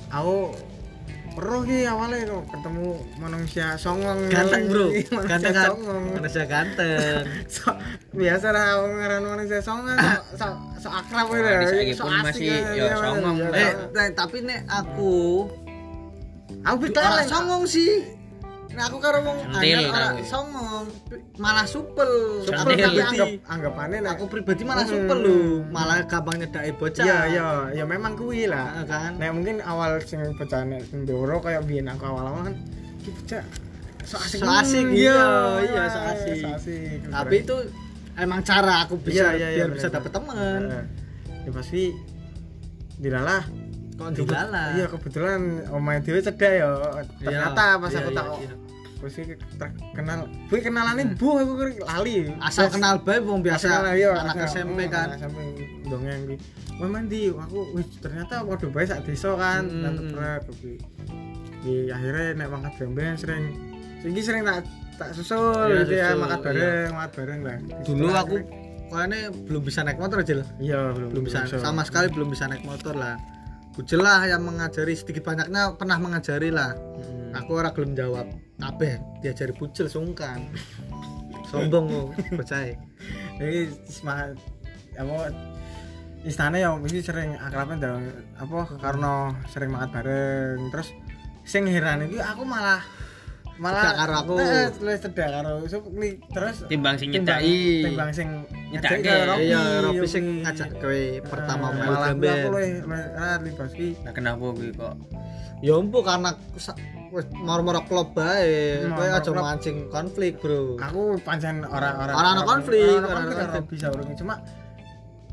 aku 0.10 0.36
perlu 1.34 1.66
ki 1.66 1.86
awalnya 1.86 2.30
kok 2.30 2.44
ketemu 2.50 2.88
manusia 3.18 3.68
songong. 3.75 4.20
Ganteng 4.30 4.63
bro. 4.70 4.86
Manusia 4.94 5.25
ganteng 5.28 5.54
kan? 5.54 5.68
songong. 5.74 6.04
manusia 6.13 6.44
ganteng. 6.46 7.22
So- 7.54 7.80
biasa 8.13 8.48
lah 8.54 8.66
ngaran 8.86 9.22
manusia 9.25 9.60
songong 9.60 9.98
so, 9.98 10.13
so, 10.38 10.46
so 10.78 10.88
akrab 10.94 11.25
gitu. 11.28 11.42
Wah, 11.42 11.66
saiki 11.66 11.94
so 11.94 12.06
asik 12.06 12.22
masih, 12.22 12.48
kan, 12.54 12.62
ya, 12.62 12.72
iya, 12.78 12.94
songong, 12.96 13.36
iya, 13.36 13.48
Mbak. 13.50 13.58
eh. 13.58 13.63
iya. 13.66 13.74
nah, 13.90 14.06
tapi 14.13 14.38
nek 14.46 14.62
aku 14.70 15.13
aku 16.62 16.75
bertanya 16.80 17.25
songong 17.25 17.63
sih 17.66 17.92
Nah, 18.74 18.84
aku 18.86 18.98
karo 18.98 19.22
wong 19.22 19.38
anyar 19.53 19.86
ora 19.88 20.08
songong, 20.20 20.86
malah 21.36 21.62
supel. 21.63 22.10
Supel 22.42 22.58
tapi 22.58 22.74
pribadi. 22.75 23.00
anggap 23.06 23.30
anggapannya 23.46 23.98
nek 24.00 24.12
Aku 24.13 24.24
pribadi 24.25 24.62
malah 24.63 24.82
Hmm. 24.82 24.94
supel 24.98 25.18
lho, 25.20 25.38
malah 25.68 26.01
gampang 26.03 26.36
nyedaki 26.38 26.72
bocah. 26.74 27.03
iya 27.03 27.20
iya 27.27 27.46
ya 27.72 27.84
memang 27.84 28.13
kuwi 28.13 28.46
lah 28.46 28.82
kan. 28.84 29.15
Nek 29.15 29.30
mungkin 29.32 29.62
awal 29.62 30.01
sing 30.01 30.25
bocah 30.34 30.62
nek 30.63 30.82
sing 30.84 31.03
Doro 31.03 31.38
kayak 31.38 31.63
biyen 31.63 31.86
aku 31.88 32.03
awal-awal 32.03 32.50
kan 32.50 32.56
iki 33.00 33.10
bocah 33.12 33.44
so 34.03 34.15
asik. 34.18 34.38
So 34.38 34.50
asik, 34.50 34.86
Hmm, 34.86 34.96
iya, 34.96 35.22
iya, 35.63 35.84
so 35.88 36.00
asik. 36.03 36.38
so 36.39 36.48
asik. 36.51 37.00
Tapi 37.08 37.36
itu 37.39 37.56
emang 38.15 38.42
cara 38.42 38.84
aku 38.84 38.98
bisa 38.98 39.30
Iya, 39.30 39.30
iya, 39.34 39.48
iya, 39.50 39.58
biar 39.63 39.70
bisa 39.72 39.88
dapet 39.88 40.10
teman. 40.10 40.36
Heeh. 40.36 40.84
Ya 41.44 41.51
pasti 41.51 41.84
dilalah. 42.96 43.44
Kok 43.94 44.10
dilalah? 44.12 44.74
Iya 44.74 44.86
kebetulan 44.89 45.39
omae 45.70 46.01
dhewe 46.01 46.18
cedak 46.20 46.51
ya. 46.56 46.70
Ternyata 47.15 47.77
pas 47.77 47.88
Iya, 47.88 48.00
aku 48.00 48.10
iya, 48.10 48.18
tak 48.18 48.25
iya. 48.42 48.53
Wis 49.04 49.20
terkenal. 49.60 50.32
Kuwi 50.48 50.60
kenalane 50.64 51.04
bu 51.20 51.36
aku 51.36 51.54
lali. 51.84 52.32
Asal 52.40 52.72
kenal 52.72 53.04
bae 53.04 53.20
wong 53.20 53.44
biasa 53.44 53.84
kenal, 53.84 53.94
iya, 54.00 54.16
anak 54.16 54.48
asal- 54.48 54.64
SMP 54.64 54.88
hmm, 54.88 54.94
kan. 54.96 55.08
SMP 55.20 55.38
dongeng 55.92 56.20
kuwi. 56.24 56.38
Wah 56.80 56.88
mandi 56.90 57.22
aku 57.30 57.60
wis 57.76 57.88
ternyata 58.00 58.48
padha 58.48 58.68
bae 58.72 58.86
sak 58.88 59.04
desa 59.04 59.36
kan. 59.36 59.68
Hmm, 59.68 59.84
hmm. 59.92 60.12
berat 60.16 60.42
kuwi. 60.48 60.80
Di 61.64 61.92
akhirnya 61.92 62.26
nek 62.40 62.48
mangkat 62.48 62.74
gamben 62.80 63.14
sering 63.20 63.44
iki 64.04 64.22
sering 64.24 64.44
tak 64.48 64.64
tak 65.00 65.10
susul 65.16 65.68
Iya, 65.68 65.84
gitu 65.84 65.94
ya 65.96 66.08
makan 66.16 66.40
iya. 66.40 66.44
bareng, 66.44 66.90
makan 66.96 67.12
bareng 67.12 67.40
lah. 67.44 67.58
Dulu 67.84 68.06
Setelah 68.08 68.24
aku 68.24 68.36
kayaknya 68.94 69.20
belum 69.50 69.62
bisa 69.66 69.80
naik 69.82 69.98
motor 69.98 70.18
Jel. 70.22 70.42
iya 70.62 70.80
belum 70.94 71.10
Belum 71.12 71.24
bisa 71.26 71.40
sama 71.50 71.82
sekali 71.84 72.08
belum 72.12 72.30
bisa 72.32 72.46
naik 72.48 72.64
motor 72.64 72.96
lah. 72.96 73.16
Bujel 73.74 74.06
lah 74.06 74.22
yang 74.30 74.46
mengajari 74.46 74.94
sedikit 74.94 75.26
banyaknya 75.26 75.74
pernah 75.74 75.98
mengajari 75.98 76.54
lah. 76.54 76.78
Hmm. 76.78 77.23
Aku 77.34 77.58
ora 77.58 77.74
gelem 77.74 77.94
jawab. 77.94 78.30
Kabeh 78.56 79.02
diajari 79.20 79.52
bujel 79.52 79.88
sungkan. 79.88 80.46
Sombong 81.46 81.86
kok, 81.86 82.08
percaya. 82.34 82.74
jadi 83.34 83.70
semangat 83.86 84.38
apa 84.94 85.30
istana 86.24 86.56
ya 86.56 86.72
mesti 86.74 87.04
sering 87.04 87.36
akrabnya 87.36 87.78
dalam 87.92 88.04
apa 88.38 88.78
karena 88.80 89.12
sering 89.52 89.74
makan 89.74 89.90
bareng 89.92 90.60
terus 90.72 90.94
sing 91.44 91.68
heran 91.68 92.08
itu 92.08 92.22
aku 92.24 92.48
malah 92.48 92.80
malah 93.60 93.94
karo 93.94 94.13
aku. 94.24 94.34
eh, 94.40 94.70
luwih 94.80 94.98
cedak 94.98 95.30
karo 95.30 95.52
terus 96.32 96.58
timbang 96.72 96.96
sing 96.96 97.10
nyedaki 97.12 97.86
timbang 97.86 98.10
sing 98.13 98.30
Robi, 98.74 99.46
Iya, 99.46 99.62
Robi 99.86 100.08
sing 100.10 100.25
ngajak 100.42 100.70
kowe 100.82 101.02
pertama 101.30 101.70
Ah, 101.70 101.86
malah 101.86 102.10
aku 102.18 102.50
luwih 102.50 102.82
erat 102.82 103.40
libas 103.46 103.72
ki. 103.78 103.94
Nah, 104.02 104.10
kenapa 104.10 104.42
kuwi 104.50 104.74
kok? 104.74 104.98
Ya 105.63 105.79
empu 105.79 106.03
karena 106.03 106.36
moro-moro 107.39 107.79
klub 107.88 108.12
bae. 108.12 108.84
Kowe 108.84 109.08
aja 109.08 109.29
mancing 109.32 109.88
konflik, 109.88 110.38
Bro. 110.38 110.75
Aku 110.75 111.15
pancen 111.24 111.63
orang-orang 111.63 112.13
Ora 112.13 112.29
ana 112.29 112.43
konflik, 112.43 112.84
Ora 112.84 113.08
ora 113.08 113.15
ana 113.15 113.24
ana 113.24 113.24
konflik 113.24 113.39
konflik. 113.39 113.55
Robi 113.55 113.75
saurunge 113.79 114.13
cuma 114.20 114.36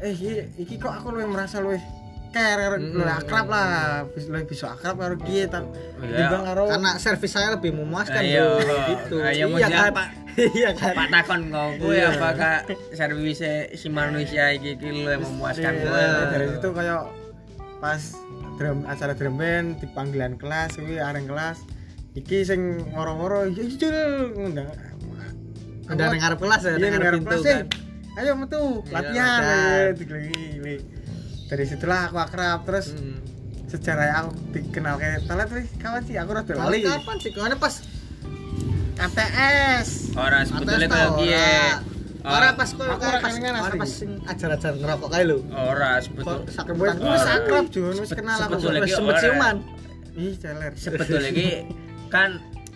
eh 0.00 0.12
iki, 0.14 0.30
iki 0.56 0.74
kok 0.78 0.94
aku 0.94 1.12
luwih 1.12 1.26
merasa 1.26 1.58
luwih 1.58 1.82
care, 2.30 2.78
luwih 2.78 3.10
akrab 3.10 3.50
lah, 3.50 3.68
bisa 4.08 4.30
luwih 4.30 4.46
bisa 4.46 4.70
akrab 4.70 4.96
karo 4.96 5.18
dia 5.20 5.44
tak 5.44 5.66
Iya. 6.00 6.14
timbang 6.24 6.44
karo 6.46 6.62
Karena 6.70 6.90
servis 6.96 7.32
saya 7.34 7.48
lebih 7.52 7.74
memuaskan, 7.74 8.22
Ayo, 8.22 8.46
Bro. 8.56 8.76
Gitu. 8.86 9.16
ayo 9.20 9.44
mau 9.50 9.58
Iya 9.58 9.66
kan? 9.66 9.76
siapa? 9.90 10.04
Iya 10.56 10.70
kan? 10.72 10.92
Pak 10.94 11.08
takon 11.10 11.40
kau 11.50 11.68
gue 11.76 11.92
Iya. 11.92 12.08
apakah 12.14 12.54
servisnya 12.94 13.54
si 13.74 13.88
manusia 13.90 14.44
iki 14.54 14.78
yang 14.78 15.20
memuaskan 15.20 15.72
Iya, 15.74 15.84
gue. 15.84 16.04
dari 16.30 16.46
situ 16.54 16.68
kayak 16.70 17.00
pas 17.76 18.02
drum 18.60 18.84
acara 18.84 19.16
drum 19.16 19.34
band 19.34 19.80
di 19.80 19.88
panggilan 19.88 20.36
kelas 20.36 20.76
kuwi 20.76 21.00
areng 21.00 21.24
kelas 21.24 21.64
iki 22.12 22.44
sing 22.44 22.60
moro-moro 22.92 23.48
ya 23.48 23.64
jujur 23.64 23.94
ngundang 24.36 24.68
Udah 25.90 26.06
ngarep 26.06 26.38
kelas 26.38 26.60
ya, 26.62 26.70
iya 26.70 26.78
ning 26.78 26.92
ngarep 26.94 27.22
kelas 27.24 27.40
kan. 27.42 27.50
eh. 27.50 28.20
ayo 28.20 28.32
metu 28.36 28.62
Iya, 28.84 28.92
latihan 28.94 29.90
digeligi 29.90 30.76
dari 31.48 31.64
situlah 31.64 32.06
aku 32.06 32.20
akrab 32.20 32.62
terus 32.62 32.92
Hmm. 32.92 33.16
sejarah 33.66 34.06
aku 34.20 34.30
dikenal 34.52 34.98
kayak 34.98 35.24
telat 35.24 35.48
wih 35.48 35.66
kawan 35.78 36.02
sih 36.04 36.14
aku 36.14 36.30
rada 36.32 36.52
lali 36.52 36.82
kapan 36.82 37.16
sih? 37.16 37.30
Ke 37.30 37.38
mana 37.38 37.54
pas 37.54 37.74
KTS 38.96 39.88
Orang 40.12 40.42
sebetulnya 40.44 40.86
tau, 40.86 41.16
kie. 41.16 41.38
Ora. 42.22 42.32
Ora 42.32 42.48
pas 42.52 42.68
Aku 42.70 42.82
ora 43.00 43.18
pas 43.18 43.34
pas 43.76 43.90
sing 43.90 44.10
ajar-ajar 44.22 44.72
ngerokok 44.74 45.08
kae 45.08 45.24
lho. 45.24 45.38
Ora 45.48 45.90
sebetulnya 45.98 46.40
Kok 46.40 46.50
sak 46.50 46.66
wis 46.70 46.94
wis 46.96 47.22
Ah. 47.22 47.36
akrab 47.36 47.66
Jun 47.68 47.94
wis 47.94 48.10
kenal 48.10 48.38
aku 48.38 48.52
Wis 48.56 48.90
sempet 48.90 49.14
ciuman. 49.18 49.56
ih 50.12 50.34
celer 50.36 50.72
sebetulnya 50.74 51.30
ki 51.30 51.48
kan 52.08 52.30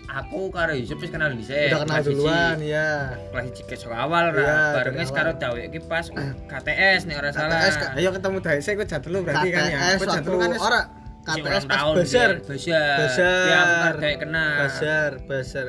aku 0.07 0.47
karo 0.49 0.73
Yusuf 0.73 0.97
wis 0.97 1.11
kenal 1.11 1.29
dhisik. 1.33 1.69
Udah 1.69 1.81
kenal 1.83 2.01
duluan 2.03 2.57
ya. 2.61 2.89
Kelas 3.29 3.45
iki 3.49 3.63
kesok 3.67 3.91
awal 3.91 4.31
Iya, 4.31 4.41
ra. 4.41 4.59
Barengnya 4.75 5.03
dari 5.03 5.13
karo 5.13 5.31
awal. 5.33 5.43
Dawe 5.43 5.61
iki 5.65 5.79
pas 5.83 6.07
KTS 6.51 7.01
nih 7.05 7.15
ora 7.15 7.31
salah. 7.31 7.59
KTS, 7.59 7.75
ayo 7.99 8.09
ketemu 8.11 8.37
dari 8.39 8.61
saya 8.61 8.75
kok 8.77 8.89
jatuh 8.89 9.11
lu 9.11 9.19
berarti 9.21 9.49
kan 9.51 9.63
ya 9.65 9.79
kok 9.91 9.91
waktu 10.01 10.07
jatuh 10.15 10.35
kan 10.37 10.51
wis- 10.51 10.63
ora 10.63 10.81
KTS 11.25 11.65
pas 11.65 11.83
besar. 11.97 12.31
Besar. 12.45 12.97
Besar. 13.01 13.45
Ya 13.45 13.57
aku 13.59 13.75
kan 13.75 13.95
kayak 13.99 14.19
kenal. 14.21 14.53
Besar, 14.63 15.11
besar. 15.25 15.67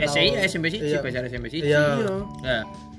SI. 0.00 0.26
SMP 0.40 0.64
Iya. 0.72 0.98
besar 0.98 1.22
SMP 1.26 1.46
siji. 1.48 1.66
Iya. 1.68 1.84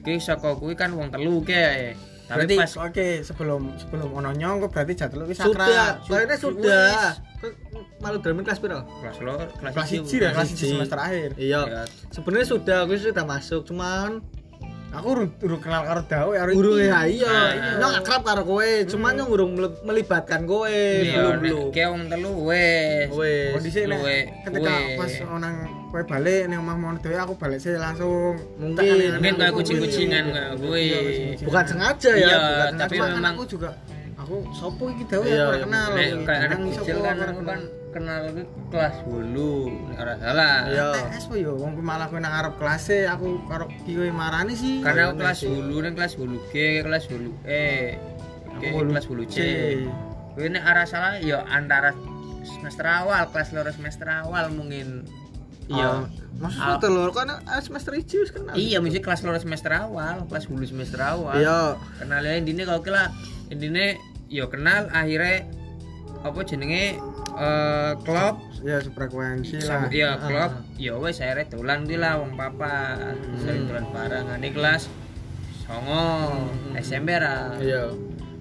Iya 0.06 0.18
ki 0.18 0.22
saka 0.22 0.54
kuwi 0.54 0.78
kan 0.78 0.94
wong 0.94 1.10
telu 1.10 1.42
ke. 1.42 1.98
Tapi 2.26 2.42
berarti 2.42 2.56
pas 2.58 2.74
oke 2.90 3.08
sebelum 3.22 3.62
sebelum 3.78 4.10
ono 4.10 4.34
nyong 4.34 4.66
kok 4.66 4.70
berarti 4.74 4.94
jatuh 4.98 5.18
lu 5.22 5.26
wis 5.30 5.38
Sudah, 5.38 5.54
akrab 6.02 6.10
kayaknya 6.10 6.38
sudah. 6.42 6.90
Kok 7.38 7.54
Malu 8.02 8.18
dramin 8.18 8.42
kelas 8.42 8.58
piro? 8.58 8.82
kelas 8.82 9.18
lo 9.22 9.38
kelas 9.62 9.74
kelas 9.78 9.86
siji, 9.86 10.10
siji 10.10 10.26
ya 10.26 10.30
kelas 10.34 10.48
siji. 10.50 10.58
siji 10.58 10.74
semester 10.74 10.98
akhir 10.98 11.30
Iya. 11.38 11.62
Ya, 11.70 11.82
Sebenarnya 12.10 12.48
sudah, 12.50 12.78
aku 12.82 12.98
sudah 12.98 13.26
masuk, 13.30 13.62
cuman 13.70 14.26
aku 14.96 15.08
urung 15.12 15.30
urung 15.40 15.60
kenal 15.60 15.84
karo 15.84 16.02
Dawe 16.04 16.34
karo 16.34 16.50
Urung 16.52 16.80
ya 16.80 17.00
iya, 17.04 17.28
Nah. 17.28 17.78
nyong 17.78 17.94
akrab 18.00 18.22
karo 18.22 18.42
kowe, 18.42 18.70
cuman 18.86 19.12
nyong 19.14 19.30
urung 19.30 19.52
mele- 19.54 19.80
melibatkan 19.82 20.42
kowe, 20.44 20.72
Iya, 20.72 21.20
belum 21.20 21.36
belum. 21.40 21.66
ki 21.70 21.82
wong 21.84 22.04
telu 22.08 22.32
wes. 22.46 23.08
Kondisi 23.52 23.80
nek 23.86 24.00
ketika 24.44 24.72
pas 24.96 25.14
onang 25.28 25.56
kowe 25.92 26.02
balik 26.02 26.42
ning 26.48 26.58
omah 26.58 26.76
mau 26.76 26.96
Dawe 26.96 27.18
aku 27.22 27.34
balik 27.36 27.60
sih 27.60 27.76
langsung 27.76 28.40
Mungkin. 28.56 29.16
Mungkin 29.16 29.34
kayak 29.36 29.52
aku, 29.52 29.58
kucing-kucingan 29.62 30.24
iya. 30.26 30.34
kayak 30.34 30.52
gue. 30.58 30.80
Iya. 30.80 31.00
Bukan 31.44 31.64
sengaja 31.66 32.12
ya, 32.12 32.18
Iya, 32.18 32.38
bukan 32.40 32.74
tapi 32.78 32.96
memang- 32.98 33.26
aku 33.32 33.44
juga 33.46 33.70
aku 34.16 34.36
sopo 34.52 34.90
iki 34.90 35.04
Dawe 35.06 35.24
Iya, 35.24 35.36
aku 35.36 35.46
ora 35.46 35.56
iya, 35.56 35.64
kenal 35.64 35.88
Nek 35.92 36.08
kayak 36.24 36.42
kecil 36.74 36.98
kan 37.00 37.16
kenal. 37.96 38.20
kenal 38.28 38.36
itu 38.36 38.44
kelas 38.68 38.96
10 39.08 39.88
nek 39.88 39.98
ora 39.98 40.14
salah. 40.20 40.58
Iya. 40.68 40.88
TS 41.08 41.26
po 41.26 41.36
yo 41.40 41.56
wong 41.56 41.80
malah 41.80 42.12
kowe 42.12 42.20
nang 42.20 42.36
arep 42.36 42.60
kelas 42.60 42.92
aku 43.08 43.40
karo 43.48 43.72
kiwe 43.88 44.12
marani 44.12 44.54
sih 44.54 44.84
Karena 44.84 45.10
aku 45.10 45.24
kelas. 45.24 45.38
10 45.48 45.72
nang 45.80 45.94
kelas 45.96 46.12
10 46.20 46.52
G, 46.52 46.54
kelas 46.84 47.04
10 47.08 47.32
E. 47.48 47.96
Oke, 48.56 48.68
Aku 48.70 48.78
kelas 48.92 49.06
10 49.08 49.26
C. 49.32 49.38
Kowe 50.36 50.48
nek 50.52 50.64
arah 50.68 50.84
salah 50.84 51.16
ya 51.24 51.48
antara 51.48 51.96
semester 52.44 52.86
awal, 52.86 53.32
kelas 53.32 53.56
loro 53.56 53.72
semester 53.72 54.06
awal 54.12 54.52
mungkin. 54.52 55.08
Iya. 55.66 56.06
Maksudnya 56.38 56.78
Ah. 56.78 56.82
telur 56.84 57.10
kan 57.10 57.32
ah, 57.32 57.62
semester 57.64 57.96
1 57.96 58.06
wis 58.22 58.30
kenal. 58.30 58.54
Iya, 58.54 58.84
mesti 58.84 59.00
kelas 59.02 59.24
loro 59.24 59.40
semester 59.40 59.72
awal, 59.74 60.28
kelas 60.30 60.46
10 60.46 60.68
semester 60.68 61.00
awal. 61.02 61.40
Iya. 61.40 61.80
kenalnya 61.98 62.36
intinya 62.38 62.64
kalau 62.70 62.82
kira 62.86 63.10
intinya 63.50 63.96
yo 64.30 64.46
kenal 64.50 64.90
akhirnya 64.92 65.48
apa 66.26 66.40
jenenge 66.42 66.98
eh 67.36 67.92
klub 68.02 68.36
ya 68.60 68.82
sefrekuensi 68.82 69.62
lah 69.62 69.86
ya 69.88 70.10
Ah. 70.12 70.18
klub 70.20 70.52
ya 70.76 70.98
wes 70.98 71.20
akhirnya 71.20 71.46
dolan 71.48 71.86
di 71.86 71.96
lah 71.96 72.18
wong 72.18 72.34
papa 72.34 72.98
sering 73.38 73.70
dolan 73.70 73.86
bareng 73.88 74.26
ini 74.36 74.50
kelas 74.50 74.90
songo 75.62 76.04
SMP 76.76 77.14
ra 77.14 77.54
Iya. 77.58 77.94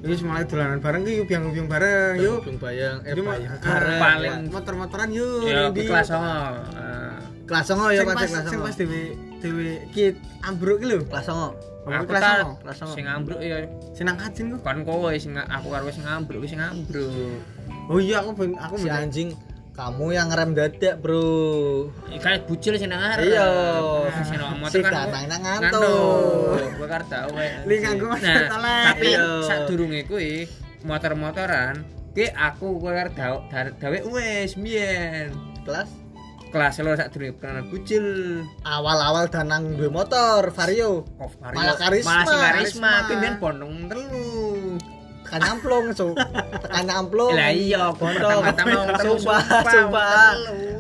Wis 0.03 0.21
mulai 0.21 0.45
dolanan 0.45 0.81
bareng 0.81 1.01
ki 1.03 1.13
yuk 1.15 1.27
biang-biang 1.27 1.65
bareng 1.67 2.15
yuk 2.19 2.41
Yuk 2.43 2.57
bayang 2.59 3.01
eh 3.03 3.13
Yuk, 3.13 3.25
bayang. 3.25 3.51
ah, 3.51 3.61
Bareng. 3.63 3.99
paling 3.99 4.35
motor-motoran 4.49 5.09
yuk 5.11 5.45
ya 5.45 5.69
di- 5.71 5.81
ke 5.81 5.89
kelas 5.89 6.07
songo 6.07 6.29
Ah. 6.77 7.17
kelas 7.45 7.65
songo 7.67 7.87
ya 7.89 8.01
sing 8.01 8.09
pas 8.11 8.17
kelas 8.19 8.31
sing 8.31 8.45
songo. 8.51 8.65
pas 8.65 8.75
dewe 8.75 9.01
dewe 9.39 9.69
ki 9.91 10.05
ambruk 10.43 10.77
ki 10.79 10.87
lho 10.87 10.99
Kelas 11.05 11.25
songo. 11.27 11.49
Aku 11.85 12.05
kelas 12.07 12.21
kan 12.23 12.37
songo. 12.39 12.55
Kelas 12.63 12.77
songo. 12.79 12.95
sing 12.95 13.05
ambruk 13.07 13.41
ya 13.41 13.57
sing 13.93 14.05
nang 14.05 14.17
kajin 14.17 14.45
ku 14.51 14.59
kan 14.59 14.79
kowe 14.83 15.09
sing 15.15 15.33
aku 15.35 15.67
karo 15.69 15.89
sing 15.89 16.05
ambruk 16.07 16.39
wis 16.39 16.51
sing 16.51 16.61
ambruk 16.61 17.41
oh 17.87 17.99
iya 17.99 18.21
aku 18.21 18.31
ben 18.35 18.53
aku 18.55 18.75
Si 18.77 18.85
ben 18.85 18.95
anjing 18.99 19.29
kamu 19.75 20.15
yang 20.15 20.31
ngerem 20.31 20.55
dadak, 20.55 21.03
Bro. 21.03 21.91
Kayak 22.15 22.47
bucil 22.47 22.79
sing 22.79 22.87
nang 22.87 23.03
arep. 23.03 23.27
Iya. 23.27 23.51
Sing 24.23 24.39
nang 24.39 24.55
motor 24.57 24.71
Si 24.71 24.79
kan. 24.79 24.95
datang 24.95 25.27
nang 25.27 25.43
ngantuk. 25.43 26.79
Gue 26.79 26.87
kan 26.87 27.03
tau 27.05 27.27
Nah, 27.27 27.43
telek. 28.47 28.85
tapi 28.87 29.09
Iya. 29.11 29.27
sadurunge 29.43 30.01
kuwi 30.07 30.47
motor-motoran 30.87 31.83
ki 32.13 32.31
aku 32.31 32.79
karo 32.79 33.11
daw- 33.11 33.43
dar- 33.49 33.75
dawe 33.75 33.99
wis 34.09 34.55
mbiyen. 34.55 35.35
Kelas 35.67 35.91
Kelas 36.49 36.79
loro 36.79 36.95
sadurunge 36.95 37.35
kenal 37.35 37.67
bucil. 37.67 38.07
awal-awal 38.63 39.27
danang 39.27 39.75
duwe 39.75 39.91
motor 39.91 40.55
Vario. 40.55 41.03
Kok 41.19 41.43
Malah 41.51 41.75
karisma, 41.75 42.15
Malah 42.15 42.31
sing 42.31 42.39
karisma, 42.39 42.91
ki 43.05 43.13
mbiyen 43.19 43.37
pondong 43.43 43.91
telu. 43.91 44.44
Tekan 45.25 45.41
nyamplung, 45.41 45.85
so. 45.97 46.13
Tekan 46.61 46.85
nyamplung. 46.85 47.33
Lah 47.33 47.51
iya, 47.51 47.89
telu, 47.97 48.39
Sumpah, 49.01 49.41
sumpah, 49.65 50.33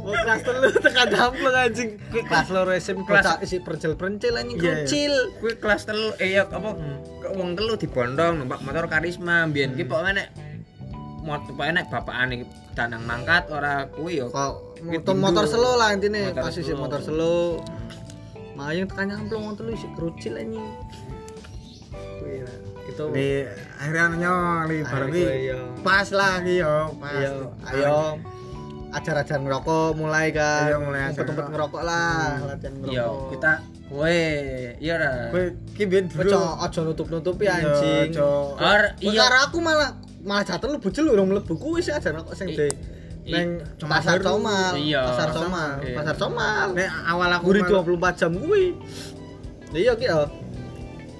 kelas 0.04 0.40
telu 0.44 0.68
tekan 0.80 1.06
nyamplung 1.08 1.54
anjing. 1.54 1.90
Kelas 2.12 2.48
loro 2.52 2.72
SMP 2.76 3.08
Kelas- 3.08 3.40
isi 3.40 3.58
percil-percil 3.60 4.32
anjing 4.36 4.56
Iya, 4.60 4.64
iya. 4.64 4.74
kecil. 4.84 5.12
Kuwi 5.40 5.52
kelas 5.56 5.82
telu 5.88 6.12
eh 6.20 6.36
ya 6.36 6.44
apa 6.44 6.76
wong 7.34 7.56
telu 7.56 7.74
dibondong 7.76 8.44
numpak 8.44 8.60
motor 8.60 8.84
karisma 8.86 9.48
mbiyen 9.48 9.72
ki 9.74 9.84
pokoke 9.84 10.12
nek 10.12 10.28
motor 11.24 11.52
pokoke 11.56 11.72
nek 11.72 11.86
bapakane 11.88 12.44
danang 12.76 13.02
mangkat 13.04 13.48
ora 13.48 13.88
kuwi 13.88 14.20
ya 14.20 14.28
Kok 14.28 15.16
motor, 15.16 15.48
selo 15.48 15.80
lah 15.80 15.96
intine, 15.96 16.36
pas 16.36 16.52
isi 16.52 16.76
motor 16.76 17.00
selo. 17.00 17.64
Mayang 18.54 18.86
tekan 18.86 19.08
nyamplung 19.08 19.42
wong 19.48 19.54
telu 19.56 19.72
isi 19.72 19.88
kerucil 19.96 20.36
anjing. 20.36 20.68
Kuwi. 22.20 22.44
Itu 22.84 23.04
Li 23.10 23.48
akhirnya 23.74 24.04
nyong 24.18 24.68
li 24.68 24.76
iya. 24.80 25.56
pas 25.80 26.08
lagi 26.10 26.60
yo 26.60 26.92
pas 27.00 27.16
Ayo, 27.16 27.34
ayo 27.66 27.98
ajar-ajar 28.94 29.42
ngerokok 29.42 29.98
mulai 29.98 30.30
kan. 30.30 30.70
Iya, 30.70 30.76
mulai 30.78 31.10
ngerokok 31.10 31.82
lah, 31.82 32.38
latihan 32.46 32.72
ngerokok. 32.78 32.94
ya 32.94 33.06
kita 33.28 33.52
kowe 33.84 34.20
iya 34.78 34.92
ora 34.94 35.10
kowe 35.34 35.42
ki 35.74 35.84
ben 35.84 36.06
Ojo 36.06 36.22
dulu 36.22 36.38
ojo 36.62 36.80
nutup-nutupi 36.84 37.44
Iya, 37.44 37.54
anjing. 37.58 38.10
ojo. 38.14 38.30
Iya. 38.54 38.72
iya 39.02 39.24
aku 39.42 39.58
malah 39.58 39.90
malah 40.22 40.40
jatuh 40.42 40.68
lu 40.68 40.78
bocil 40.78 41.04
urung 41.04 41.26
mlebu 41.28 41.52
kuwi 41.54 41.82
sih 41.82 41.90
ajar 41.90 42.14
ngerokok 42.14 42.34
sing 42.34 42.48
I- 42.48 42.56
de 42.56 42.66
i- 43.24 43.32
neng 43.34 43.48
pasar 43.82 44.20
comal. 44.20 44.72
Iya, 44.78 45.02
pasar 45.04 45.28
comal, 45.32 45.70
iya. 45.82 45.96
pasar 45.98 46.14
comal. 46.14 46.66
nek 46.72 46.90
awal 47.04 47.30
aku 47.32 47.44
Guri 47.46 47.60
malah- 47.60 47.82
24 47.82 48.14
jam 48.14 48.32
kuwi. 48.32 48.64
Iya 49.74 49.92
ki 49.98 50.06
ya. 50.06 50.22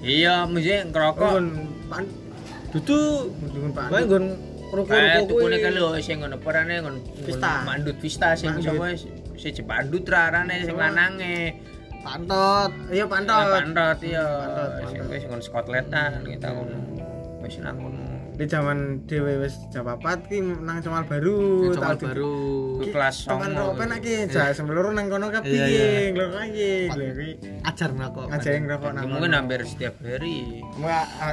Iya 0.01 0.43
mesti 0.43 0.89
ngerokok 0.89 1.29
Kon 1.29 1.47
pan 1.87 2.03
Dudu 2.71 2.99
mendungan 3.39 3.71
Pak 3.71 3.83
Kowe 3.87 3.95
Andi. 3.95 4.07
nggon 4.09 4.25
eh 4.91 5.23
tukune 5.23 5.55
kuwi. 5.55 5.63
kan 5.63 5.71
lho 5.71 5.87
sing 6.01 6.17
ngono 6.19 6.37
perane 6.37 6.75
Vista. 7.23 7.63
mandut 7.63 7.95
sing 8.33 8.51
Mandut. 8.51 8.65
sapa 8.67 8.85
sing 9.35 9.51
jepandut 9.53 10.03
ra 10.07 10.19
arane 10.27 10.55
sing 10.61 10.75
lanange 10.75 11.35
Pantot. 12.05 12.69
iya 12.93 13.01
Ya, 13.01 13.05
pantot 13.09 13.49
Pantot 13.49 13.97
iya. 14.05 14.21
Pantot, 14.21 14.69
Sing 14.85 14.99
pantot. 15.01 15.09
wis 15.09 15.23
ngon 15.25 15.41
skotletan 15.41 16.11
kita 16.21 16.47
ngono. 16.53 16.77
Wis 17.41 17.57
nang 17.57 17.75
ngono. 17.81 18.04
Di 18.35 18.45
zaman 18.45 18.77
dhewe 19.03 19.39
wis 19.39 19.55
jawapat 19.69 20.27
ki 20.27 20.37
nang 20.59 20.77
Cemal 20.77 21.03
baru 21.03 21.71
Cemal 21.71 21.95
baru 21.95 22.35
Ke 22.77 22.85
kelas 22.91 23.15
Tekan 23.21 23.39
songo. 23.47 23.61
rokok 23.61 23.75
penak 23.77 23.99
ki, 23.99 24.15
ja 24.27 24.51
semeluruh 24.51 24.91
nang 24.91 25.07
kono 25.07 25.27
Iya, 25.27 25.35
kepiye, 25.35 25.65
iya. 25.65 26.11
lho 26.11 26.25
kaya, 26.29 26.71
lho 26.91 27.05
ki 27.13 27.29
ajar 27.63 27.89
ngerokok 27.89 28.25
ngajarin 28.27 28.63
rokok 28.65 28.91
nang. 28.91 29.05
mungkin 29.07 29.31
hampir 29.33 29.59
setiap 29.63 29.95
hari 30.01 30.59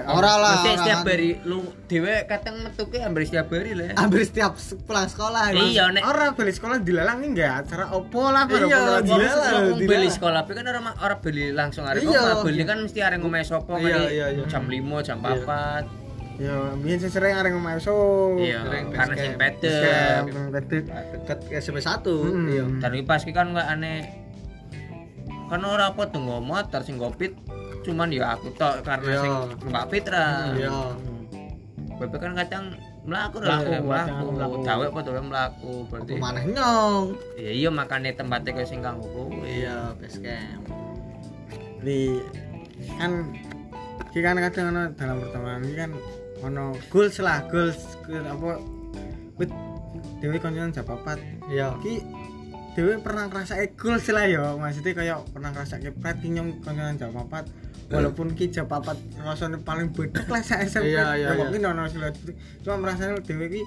ora 0.09 0.32
lah 0.37 0.52
Mesti 0.56 0.68
ora 0.68 0.78
setiap 0.78 0.99
kan. 0.99 1.11
hari 1.11 1.30
lu 1.42 1.59
dhewe 1.85 2.14
kadang 2.25 2.56
metuke 2.61 2.99
hampir 2.99 3.23
setiap 3.25 3.47
hari 3.49 3.71
lah 3.73 3.87
hampir 3.94 4.21
setiap 4.23 4.52
se- 4.56 4.78
pulang 4.78 5.06
sekolah 5.06 5.42
Mas. 5.50 5.68
iya 5.68 5.85
nek 5.88 6.02
Ora 6.04 6.30
beli 6.32 6.52
sekolah 6.52 6.78
dilalang 6.78 7.18
enggak 7.21 7.52
acara 7.62 7.90
opo 7.90 8.28
lah 8.28 8.47
Iya, 8.47 9.02
tidak. 9.02 9.82
beli 9.82 10.09
sekolah 10.09 10.40
tapi 10.40 10.54
kan 10.54 10.64
orang 10.68 10.94
orang 10.94 11.18
beli 11.18 11.50
langsung 11.50 11.82
hari 11.82 12.00
Iya. 12.00 12.38
kok 12.38 12.47
beli 12.47 12.62
kan 12.62 12.78
mesti 12.80 12.99
arek 13.00 13.18
ngomeh 13.18 13.42
sapa 13.42 13.66
kan 13.73 13.82
Iya, 13.82 13.99
iya, 14.09 14.26
iya. 14.32 14.44
jam 14.47 14.64
5 14.64 14.73
jam 15.02 15.18
Iya. 15.18 15.42
4 15.42 16.01
Ya, 16.43 16.75
biyen 16.75 16.99
sing 16.99 17.07
sering 17.09 17.33
areng 17.33 17.55
omahe 17.55 17.79
so. 17.79 17.95
iya 18.35 18.67
karena 18.67 19.15
sing 19.15 19.31
camp. 19.31 19.41
pedek 19.41 19.71
Scam, 19.79 20.25
pedek. 20.51 20.83
dekat 21.15 21.39
SMP 21.55 21.79
1 21.79 22.03
Hmm. 22.03 22.47
iya 22.49 22.65
dan 22.79 22.91
iki 22.93 23.05
pas 23.05 23.21
ki 23.21 23.31
kan 23.31 23.47
nggak 23.49 23.69
aneh 23.69 24.11
kan 25.47 25.63
ora 25.63 25.87
apa 25.89 26.03
tuh 26.05 26.19
motor 26.41 26.81
sing 26.81 26.97
ngopit 26.97 27.39
cuman 27.83 28.11
ya 28.11 28.33
aku 28.33 28.51
tok 28.53 28.83
karena 28.83 29.07
Iya. 29.09 29.21
sing 29.21 29.33
Mbak 29.69 29.85
Fitra 29.87 30.27
iya 30.53 30.71
Bebe 31.93 32.17
kan 32.17 32.33
kadang 32.35 32.65
melaku 33.03 33.39
lah 33.39 33.59
melaku 33.63 34.31
mlaku. 34.33 34.57
dawe 34.65 34.85
apa 34.85 34.99
tuh 35.01 35.13
melaku 35.15 35.73
berarti 35.87 36.13
maneh 36.17 36.43
nyong 36.49 37.05
ya 37.37 37.51
iya 37.53 37.69
makanya 37.71 38.11
tempatnya 38.17 38.51
kau 38.53 38.65
sing 38.65 38.81
kanggo 38.81 39.07
kowe 39.07 39.31
iya 39.43 39.95
base 39.95 40.19
camp 40.19 40.63
Di 41.79 42.19
kan 42.97 43.31
ki 44.09 44.19
kan 44.19 44.39
kadang 44.41 44.67
dalam 44.93 45.17
pertemanan 45.19 45.63
iki 45.63 45.77
kan 45.77 45.91
ono 46.43 46.75
goals 46.89 47.17
lah, 47.19 47.47
goals 47.47 47.79
apa 48.05 48.59
wit 49.37 49.51
dhewe 50.19 50.37
kancan 50.37 50.71
jam 50.71 50.85
4. 50.85 51.19
iya 51.49 51.75
Ki 51.79 52.03
dhewe 52.73 52.99
pernah 52.99 53.27
ngrasake 53.27 53.75
goals 53.75 54.07
lah 54.09 54.27
ya, 54.27 54.55
maksudnya 54.55 54.93
kayak 54.93 55.19
pernah 55.31 55.51
ngrasake 55.51 55.91
pride 55.93 56.19
ki 56.19 56.29
nyong 56.31 56.51
kancan 56.61 56.97
jam 56.97 57.11
4. 57.13 57.31
Walaupun 57.89 58.33
ki 58.33 58.49
jam 58.49 58.65
4 58.65 58.97
rasane 59.21 59.61
paling 59.61 59.91
bedek 59.91 60.25
lah 60.27 60.41
sak 60.41 60.65
SMP. 60.65 60.91
Iya, 60.91 61.07
iya, 61.15 61.29
Ya, 61.29 61.39
mungkin 61.39 61.63
ono 61.63 61.85
sila 61.87 62.09
cuma 62.61 62.77
merasane 62.81 63.21
dhewe 63.21 63.47
ki 63.49 63.63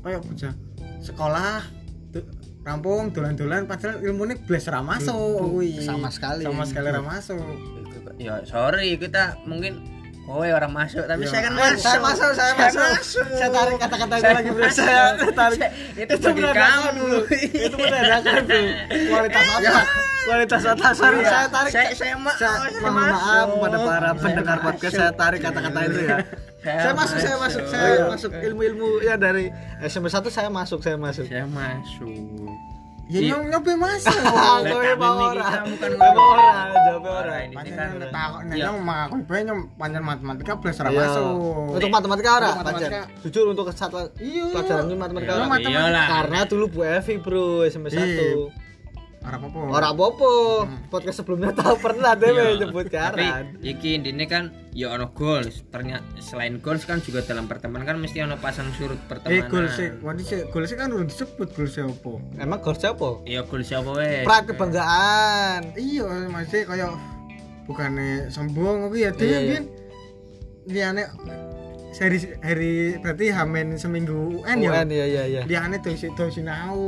kayak 0.00 0.20
bocah 0.20 0.52
sekolah 1.00 1.64
tu- 2.10 2.28
rampung 2.60 3.08
dolan-dolan 3.08 3.64
padahal 3.64 4.04
ilmune 4.04 4.36
blas 4.38 4.68
ra 4.68 4.84
masuk 4.84 5.16
kuwi. 5.48 5.80
sama 5.80 6.12
sekali 6.12 6.44
Sama 6.44 6.68
sekali 6.68 6.88
ra 6.88 7.00
masuk. 7.00 7.40
ya 8.18 8.44
sorry 8.44 9.00
kita 9.00 9.40
mungkin 9.48 9.80
kowe 10.30 10.46
orang 10.48 10.70
masuk 10.70 11.02
tapi 11.04 11.22
Ya. 11.22 11.28
saya 11.28 11.42
kan 11.42 11.54
masuk 11.54 11.78
saya 11.80 11.98
masuk, 11.98 12.30
saya 12.32 12.52
masuk. 12.54 13.24
Saya 13.28 13.48
tarik 13.50 13.76
kata-kata 13.76 14.14
itu 14.14 14.30
lagi, 14.30 14.50
bro. 14.50 14.66
Saya 14.70 15.02
tarik. 15.32 15.60
itu 15.96 16.14
bagi 16.16 16.40
menandakan, 16.40 16.70
kamu 16.86 17.02
bro. 17.02 17.20
Itu 17.58 17.76
menandakan, 17.76 18.40
bro. 18.46 18.60
Kualitas 19.10 19.46
otak. 19.50 19.84
Kualitas 20.20 20.62
otak. 20.64 20.92
Sorry, 20.94 21.18
Iya. 21.18 21.28
saya 21.28 21.46
tarik. 21.48 21.72
saya 21.72 21.88
saya 21.92 22.14
ma 22.16 22.30
Saya 22.32 22.50
saya 22.62 22.70
mohon 22.78 22.94
masuk. 22.94 23.18
maaf 23.18 23.48
kepada 23.50 23.78
para 23.80 24.10
pendengar 24.14 24.54
Saya 24.54 24.64
podcast 24.64 24.94
saya 24.94 25.12
tarik 25.12 25.40
kata-kata 25.42 25.80
itu 25.84 26.00
ya. 26.00 26.16
Saya 26.60 26.92
masuk, 26.92 27.16
saya 27.18 27.36
masuk, 27.36 27.62
saya 27.66 27.86
Iya. 27.90 28.04
masuk 28.06 28.30
ilmu-ilmu 28.38 28.88
ya 29.00 29.14
dari 29.16 29.44
SMP 29.82 30.06
1 30.06 30.28
saya 30.28 30.46
masuk, 30.48 30.78
saya 30.78 30.94
masuk. 30.94 31.24
saya 31.24 31.44
masuk 31.44 32.69
Ya 33.10 33.18
nyong 33.26 33.44
nyobe 33.50 33.72
kowe 34.62 34.92
mau 34.94 35.18
ini 35.18 35.26
ora. 35.34 35.48
bukan 35.66 35.90
Kowe 35.98 36.10
mau 36.14 36.28
ora, 36.30 36.48
jawab 36.70 37.02
ora. 37.02 37.18
Ora, 37.20 37.36
ini 37.42 37.54
Pancen 37.58 37.74
kan 37.74 37.88
nek 37.98 38.10
takok 38.10 38.40
nek 38.46 38.56
nyong 38.56 38.78
mangakon 38.80 39.20
bae 39.26 39.40
nyong 39.42 39.60
pancen 39.74 40.02
matematika 40.02 40.52
blas 40.56 40.76
ra 40.78 40.88
Iya. 40.88 41.00
masuk. 41.02 41.26
Untuk 41.74 41.90
matematika 41.90 42.30
ora, 42.38 42.50
pancen. 42.62 42.90
Jujur 43.26 43.44
untuk 43.50 43.66
satu 43.72 43.96
Iya. 44.16 44.44
pelajaran 44.54 44.84
matematika 44.94 45.32
Iya, 45.34 45.80
ora. 45.82 46.02
Karena 46.06 46.38
dulu 46.46 46.64
Bu 46.70 46.80
Evi, 46.86 47.14
Bro, 47.18 47.66
SMP 47.66 47.90
1. 47.90 48.59
Iya. 49.30 49.32
Ora 49.32 49.38
apa-apa. 49.38 49.58
Ora 49.70 49.88
apa-apa. 49.90 50.30
Podcast 50.88 51.16
sebelumnya 51.18 51.50
tahu 51.52 51.78
pernah 51.78 52.12
deh 52.12 52.28
Iya. 52.28 52.44
nyebut 52.60 52.86
tapi 52.86 53.22
karan. 53.22 53.44
iki 53.60 53.94
intine 53.94 54.24
kan 54.24 54.44
ya 54.70 54.90
ono 54.90 55.10
goals 55.10 55.62
ternyata 55.68 56.02
selain 56.18 56.58
goals 56.58 56.82
kan 56.82 56.98
juga 56.98 57.22
dalam 57.22 57.46
pertemanan 57.46 57.84
kan 57.84 57.96
mesti 57.96 58.20
ono 58.20 58.34
pasang 58.36 58.70
surut 58.72 58.96
Eh 58.96 59.06
pertemanan 59.06 59.46
goal 59.46 59.66
sih, 59.68 59.88
wadi 60.00 60.22
sih 60.22 60.42
goal 60.46 60.64
sih 60.64 60.74
kan 60.74 60.88
udah 60.88 61.04
disebut 61.04 61.48
goal 61.50 61.66
sih 61.66 61.80
apa? 61.80 62.12
Emang 62.36 62.58
goals 62.58 62.80
apa? 62.80 63.22
iya 63.24 63.40
goals 63.42 63.70
apa 63.70 63.90
wes 63.92 64.22
Pride 64.22 64.46
kebanggaan. 64.48 65.60
Iya, 65.72 66.06
masih 66.26 66.62
kayak 66.64 66.90
bukannya 67.64 68.26
sombong 68.28 68.84
oke 68.84 68.96
ya 68.96 69.10
Iya, 69.10 69.10
dia 69.12 69.26
iya. 69.38 69.52
kan 69.52 69.64
liane 70.66 71.02
hari 71.92 72.16
hari 72.38 72.72
berarti 72.96 73.28
hamen 73.28 73.74
seminggu 73.74 74.14
UN 74.38 74.58
ya. 74.58 74.70
UN 74.76 74.88
iya 74.88 75.06
iya 75.06 75.22
iya. 75.26 75.40
Liane 75.42 75.78
tuh 75.78 75.92
si 75.92 76.06
tuh 76.10 76.28
sinau 76.28 76.78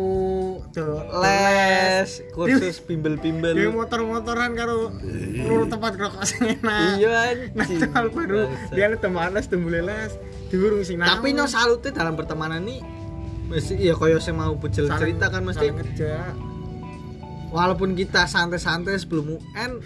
tuh 0.68 1.02
Les, 1.18 2.06
kursus 2.30 2.78
bimbel-bimbel. 2.86 3.52
dia 3.52 3.68
motor-motoran 3.68 4.52
karo 4.52 4.94
luru 5.40 5.66
tempat 5.66 5.96
rokok 5.96 6.22
sing 6.22 6.54
enak. 6.54 6.96
Iya 6.96 7.10
Nah, 7.50 7.64
anjing. 7.64 7.90
hal 7.90 8.06
baru 8.08 8.46
dia 8.70 8.84
ada 8.86 8.96
teman 8.96 9.32
les 9.32 9.44
temu 9.44 9.66
les 9.66 10.12
diurung 10.48 10.80
sinau. 10.80 11.08
Tapi 11.08 11.32
nyong 11.32 11.46
salute 11.46 11.90
dalam 11.90 12.14
pertemanan 12.14 12.62
ini 12.62 12.78
mesti 13.44 13.74
iya 13.76 13.92
koyo 13.92 14.16
sing 14.16 14.32
mau 14.32 14.54
bujel 14.54 14.86
Saling- 14.86 15.18
cerita 15.18 15.28
kan 15.28 15.42
mesti 15.42 15.66
kerja. 15.68 16.30
walaupun 17.48 17.92
kita 17.92 18.24
santai-santai 18.24 18.96
sebelum 18.96 19.36
UN 19.36 19.82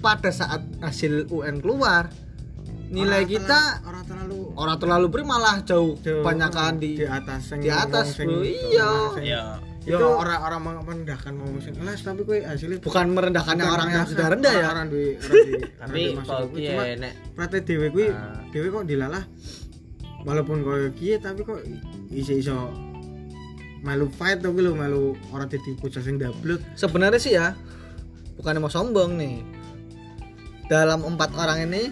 pada 0.00 0.30
saat 0.30 0.64
hasil 0.80 1.28
UN 1.28 1.60
keluar 1.60 2.08
nilai 2.90 3.22
Orang 3.22 3.30
kita 3.30 3.46
terlalu- 3.46 3.86
orang 3.86 4.04
terlalu 4.04 4.38
orang 4.52 4.76
terlalu 4.78 5.06
beri 5.08 5.24
malah 5.24 5.56
jauh, 5.62 5.94
jauh, 5.96 6.20
banyakan 6.20 6.72
di 6.76 6.90
di 6.96 7.06
atas 7.06 7.42
di 7.54 7.70
atas, 7.70 8.06
bro. 8.16 8.42
Iya. 8.42 8.90
iya 9.22 9.44
itu 9.80 9.96
Yo. 9.96 10.12
orang-orang 10.12 10.60
merendahkan 10.84 11.32
mau 11.32 11.48
sing 11.56 11.72
les 11.72 11.96
tapi 11.96 12.20
kue 12.20 12.44
hasilnya 12.44 12.84
bukan 12.84 13.16
merendahkan 13.16 13.56
yang 13.56 13.72
orang 13.72 13.88
yang 13.88 14.04
sudah 14.04 14.28
rendah 14.28 14.52
ya 14.52 14.66
orang 14.68 14.86
di 14.86 15.16
orang 15.16 15.40
di 15.40 15.52
tapi 15.80 16.00
orang 16.04 16.20
di 16.20 16.28
kalau 16.28 16.46
cuma 16.52 16.82
nek 17.00 17.12
prate 17.32 17.58
dewe 17.64 17.86
kuwi 17.88 18.06
Ah. 18.12 18.44
dewe 18.52 18.66
kok 18.68 18.84
dilalah 18.84 19.24
walaupun 20.20 20.60
koyo 20.60 20.92
kiye 20.92 21.16
tapi 21.16 21.40
kok 21.40 21.64
iso 22.12 22.32
iso 22.34 22.68
melu 23.80 24.12
fight 24.12 24.44
tuh 24.44 24.52
lho 24.52 24.76
melu 24.76 25.16
orang 25.32 25.48
dadi 25.48 25.72
bocah 25.72 26.04
sing 26.04 26.20
dablek 26.20 26.60
sebenarnya 26.76 27.16
sih 27.16 27.32
ya 27.32 27.56
bukan 28.36 28.60
mau 28.60 28.68
sombong 28.68 29.16
nih 29.16 29.40
dalam 30.68 31.02
empat 31.04 31.32
orang 31.34 31.64
ini 31.64 31.88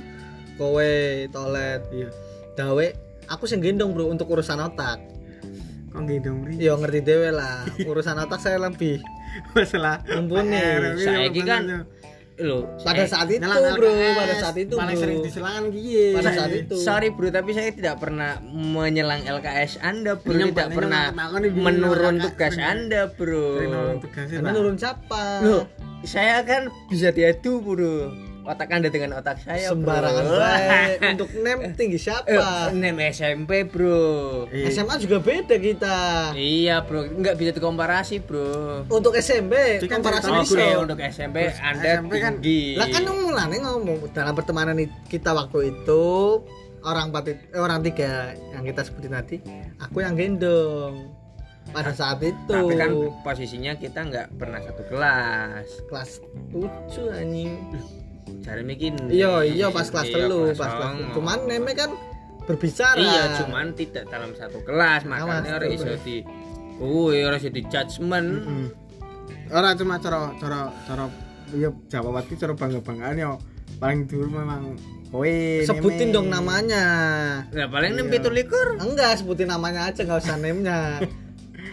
kowe 0.59 0.91
toilet 1.31 1.83
iya. 1.95 2.11
Dawe 2.59 2.87
aku 3.31 3.47
sing 3.47 3.63
gendong 3.63 3.95
bro 3.95 4.11
untuk 4.11 4.27
urusan 4.29 4.59
otak. 4.59 4.99
Kok 5.89 6.03
gendong 6.05 6.43
ri? 6.45 6.59
Yo 6.59 6.75
ngerti 6.77 7.01
dewe 7.01 7.31
lah. 7.31 7.63
Urusan 7.87 8.19
otak 8.19 8.43
saya 8.43 8.59
lebih 8.59 8.99
masalah 9.55 10.03
Mumpuni. 10.11 10.59
PR, 10.59 10.83
Saiki 10.99 11.43
kan 11.47 11.87
lo 12.39 12.71
pada 12.87 13.03
saat 13.03 13.27
itu 13.35 13.43
Nyelang 13.43 13.75
bro 13.75 13.91
LKS, 13.91 14.15
pada 14.15 14.35
saat 14.39 14.57
itu 14.63 14.75
paling 14.79 14.95
bro. 14.95 15.03
sering 15.03 15.19
diselangan 15.27 15.65
kiye. 15.75 16.07
Pada 16.15 16.31
saat 16.31 16.53
itu. 16.55 16.75
sorry 16.79 17.11
bro 17.11 17.35
tapi 17.35 17.51
saya 17.51 17.75
tidak 17.75 17.99
pernah 17.99 18.39
menyelang 18.47 19.27
LKS 19.27 19.83
anda 19.83 20.15
bro. 20.15 20.39
Tidak 20.39 20.71
pernah 20.71 21.11
menurun 21.51 22.23
tugas 22.23 22.55
LKS. 22.55 22.63
anda 22.63 23.01
bro. 23.11 23.59
Sering 23.59 23.71
nolong 23.75 23.99
tugasnya 23.99 24.37
Anda 24.39 24.47
Pak. 24.47 24.55
nurun 24.55 24.77
siapa? 24.79 25.23
Loh, 25.43 25.63
saya 26.07 26.47
kan 26.47 26.71
bisa 26.87 27.11
diadu 27.11 27.59
bro 27.59 28.28
otak 28.49 28.69
anda 28.71 28.89
dengan 28.89 29.11
otak 29.15 29.37
saya 29.39 29.69
sembarangan 29.69 30.25
bro. 30.25 30.39
baik. 30.41 30.99
Untuk 31.13 31.29
nem 31.37 31.59
tinggi 31.77 31.95
Eh, 31.95 32.03
siapa 32.03 32.73
nem 32.73 32.97
SMP 33.05 33.63
bro. 33.63 34.49
Iya. 34.49 34.73
SMA 34.73 34.97
juga 34.97 35.21
beda 35.21 35.55
kita. 35.55 35.99
Iya 36.33 36.81
bro. 36.81 37.05
Nggak 37.05 37.35
bisa 37.37 37.51
dikomparasi 37.53 38.17
bro. 38.21 38.89
Untuk 38.89 39.13
SMP 39.15 39.77
kan 39.85 40.01
komparasi 40.01 40.29
bisa. 40.43 40.81
untuk 40.81 40.99
SMP 40.99 41.37
Terus 41.47 41.61
anda 41.61 41.89
SMP 41.95 42.13
kan- 42.17 42.37
tinggi. 42.41 42.63
Lah 42.75 42.89
kan 42.89 43.03
yang 43.05 43.19
mulane 43.21 43.57
ngomong 43.59 43.97
dalam 44.11 44.33
pertemanan 44.33 44.77
kita 45.07 45.31
waktu 45.31 45.59
itu 45.71 46.05
orang 46.81 47.13
empat 47.13 47.25
eh, 47.29 47.39
orang 47.55 47.83
tiga 47.83 48.33
yang 48.51 48.63
kita 48.63 48.81
sebutin 48.81 49.13
tadi 49.13 49.37
aku 49.77 50.01
yang 50.01 50.15
gendong 50.15 51.11
pada 51.69 51.93
saat 51.93 52.25
itu. 52.25 52.49
tapi 52.49 52.75
kan 52.75 52.89
posisinya 53.21 53.77
kita 53.77 54.01
nggak 54.01 54.41
pernah 54.41 54.57
satu 54.59 54.83
kelas. 54.89 55.69
Kelas 55.85 56.11
7 56.49 56.65
anjing 57.13 57.53
cari 58.41 58.63
bikin 58.65 58.95
iya 59.09 59.43
iya 59.45 59.67
pas 59.69 59.89
kelas 59.89 60.09
Iya, 60.09 60.15
telu 60.29 60.41
pas 60.55 60.73
kelas 60.73 60.95
cuman 61.15 61.39
neme 61.47 61.73
kan 61.75 61.91
berbicara. 62.49 62.97
Iya 62.97 63.23
cuman 63.45 63.77
tidak 63.77 64.09
dalam 64.09 64.33
satu 64.33 64.65
kelas 64.65 65.05
makanya 65.05 65.61
harus 65.61 65.77
iso 65.77 65.93
di 66.01 66.25
kuwi 66.81 67.21
harus 67.29 67.45
di 67.45 67.63
judgement. 67.69 68.29
Mm. 68.41 68.69
Ora 69.53 69.77
cuma 69.77 70.01
cara 70.01 70.33
cara 70.41 70.73
cara 70.89 71.05
ya 71.53 71.69
Jawa 71.93 72.21
Wati 72.21 72.41
cara 72.41 72.57
bangga-banggaan 72.57 73.17
ya. 73.21 73.37
Paling 73.77 74.09
dulu 74.09 74.33
memang 74.33 74.81
kowe 75.13 75.29
sebutin 75.69 76.09
Neme. 76.09 76.17
dong 76.17 76.29
namanya. 76.33 76.85
Nah 77.53 77.69
paling 77.69 77.93
nem 78.01 78.09
pitu 78.09 78.33
likur. 78.33 78.81
Enggak 78.81 79.21
sebutin 79.21 79.53
namanya 79.53 79.93
aja 79.93 80.09
nggak 80.09 80.21
usah 80.25 80.37
nemnya 80.45 81.05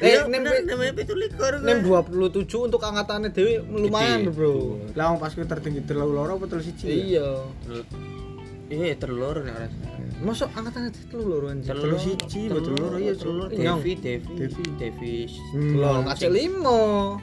eh 0.02 0.12
eh 0.16 0.24
nem 0.28 0.42
namanya 0.44 0.94
pitu 0.96 1.14
likur 1.16 1.62
nem 1.62 1.84
27 1.84 2.68
untuk 2.68 2.82
angkatannya 2.84 3.30
Dewi 3.32 3.62
lumayan 3.64 4.32
bro 4.32 4.80
Lah 4.98 5.16
pas 5.20 5.32
kowe 5.32 5.46
tertinggi 5.46 5.84
terlalu 5.84 6.12
loro 6.16 6.32
apa 6.40 6.46
terlalu 6.50 6.68
siji? 6.72 7.16
iya 7.16 7.28
iya 8.72 8.96
telur 8.98 9.40
nih 9.44 9.54
orang 9.54 9.74
Masuk 10.24 10.48
angkatan 10.56 10.96
telu 11.12 11.28
loro 11.28 11.52
anjir. 11.52 11.76
Telu 11.76 12.00
siji, 12.00 12.48
betul 12.48 12.80
loro, 12.80 12.96
iya, 12.96 13.12
telu. 13.20 13.52
Devi 13.52 14.00
Devi 14.00 14.32
Devi. 14.40 14.64
Devi 14.80 15.14
Lho, 15.76 16.08
kacek 16.08 16.32
limo. 16.32 17.20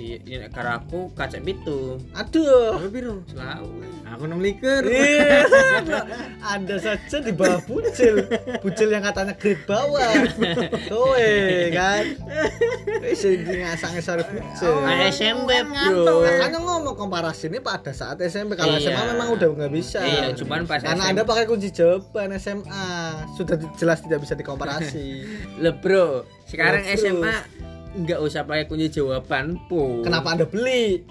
Iya 0.00 0.18
iya 0.24 0.48
karo 0.48 0.80
aku 0.80 1.12
kacek 1.12 1.44
pitu 1.44 2.00
Aduh. 2.16 2.80
Tapi 2.80 2.88
piro? 2.90 3.20
selawe 3.28 3.88
Aku 4.10 4.26
6 4.26 4.42
liker. 4.42 4.82
Iya, 4.82 5.46
ada 6.58 6.76
saja 6.82 7.22
di 7.22 7.30
bawah 7.30 7.62
bucil, 7.62 8.26
bucil 8.58 8.90
yang 8.90 9.06
katanya 9.06 9.38
grade 9.38 9.62
bawah. 9.70 10.02
Kowe 10.90 11.30
kan. 11.70 12.04
Wis 13.06 13.22
iki 13.22 13.54
ngasange 13.62 14.02
sore 14.02 14.26
bucil. 14.26 14.82
Nah, 14.82 15.06
SMP 15.06 15.62
Bro, 15.62 16.02
bro 16.02 16.14
makanya 16.26 16.58
ngomong 16.58 16.98
komparasi 16.98 17.54
ini 17.54 17.62
pada 17.62 17.94
saat 17.94 18.18
SMP 18.18 18.58
kalau 18.58 18.74
Iya. 18.74 18.90
SMA 18.90 19.02
memang 19.14 19.28
udah 19.30 19.46
nggak 19.46 19.70
bisa. 19.70 20.02
Iya, 20.02 20.34
cuman 20.34 20.66
pas 20.66 20.82
karena 20.82 21.06
SMP. 21.06 21.10
anda 21.14 21.22
pakai 21.22 21.44
kunci 21.46 21.68
jawaban 21.70 22.34
SMA 22.34 22.86
sudah 23.38 23.56
jelas 23.78 24.02
tidak 24.02 24.26
bisa 24.26 24.34
dikomparasi. 24.34 25.06
Le 25.62 25.70
bro, 25.70 26.26
sekarang. 26.50 26.82
SMA 26.98 27.46
nggak 27.92 28.18
usah 28.18 28.46
pakai 28.46 28.66
kunci 28.66 28.86
jawaban 28.88 29.58
po. 29.66 29.98
Kenapa 30.00 30.34
anda 30.34 30.46
beli? 30.46 31.02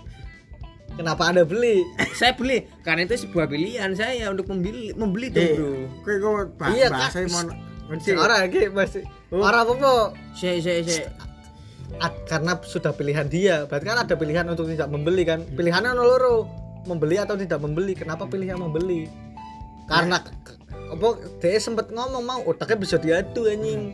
Kenapa 0.96 1.32
anda 1.32 1.44
beli? 1.44 1.84
Saya 2.12 2.36
beli 2.36 2.68
karena 2.82 3.04
itu 3.04 3.24
sebuah 3.24 3.48
pilihan 3.48 3.92
saya 3.94 4.28
untuk 4.28 4.52
membeli 4.52 4.92
membeli 4.92 5.32
tuh 5.32 5.39
Eh, 5.39 5.52
bro. 5.56 5.72
Kowe 6.04 6.15
kok 6.18 6.68
Iya, 6.76 6.88
bahasa 6.92 7.24
mon 7.24 7.48
iki 8.46 8.68
masih 8.70 9.04
Oh. 9.30 9.39
orang 9.39 9.63
apa 9.65 10.12
Saya 10.34 10.58
saya 10.60 10.82
saya 10.82 11.08
Ad- 12.00 12.22
karena 12.26 12.54
sudah 12.62 12.94
pilihan 12.94 13.26
dia. 13.26 13.65
Berarti 13.65 13.86
kan 13.86 13.98
ada 14.00 14.13
pilihan 14.13 14.46
untuk 14.46 14.70
tidak 14.70 14.88
membeli 14.88 15.26
kan. 15.26 15.42
Pilihannya 15.42 15.98
ono 15.98 16.04
loro 16.06 16.36
membeli 16.86 17.18
atau 17.18 17.34
tidak 17.34 17.60
membeli. 17.60 17.98
Kenapa 17.98 18.30
pilih 18.30 18.46
yang 18.46 18.62
membeli? 18.62 19.10
Karena 19.89 20.22
k- 20.22 20.58
apa 20.89 21.08
dia 21.39 21.58
sempet 21.58 21.89
ngomong 21.89 22.24
mau 22.24 22.39
otaknya 22.46 22.78
bisa 22.78 22.96
diadu 22.98 23.46
anjing 23.46 23.94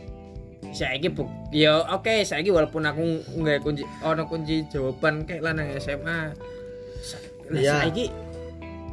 saya 0.76 0.92
ini 0.94 1.08
buk 1.08 1.24
ya 1.48 1.80
oke 1.88 2.12
saya 2.20 2.38
ini 2.38 2.50
walaupun 2.50 2.84
aku 2.84 3.00
nggak 3.34 3.58
kunci 3.60 3.82
ono 4.00 4.22
kunci 4.24 4.68
jawaban 4.68 5.24
kayak 5.24 5.40
lanang 5.42 5.72
SMA 5.74 6.36
sa- 7.00 7.22
Iya. 7.48 7.80
saya 7.80 7.88
ini 7.88 8.04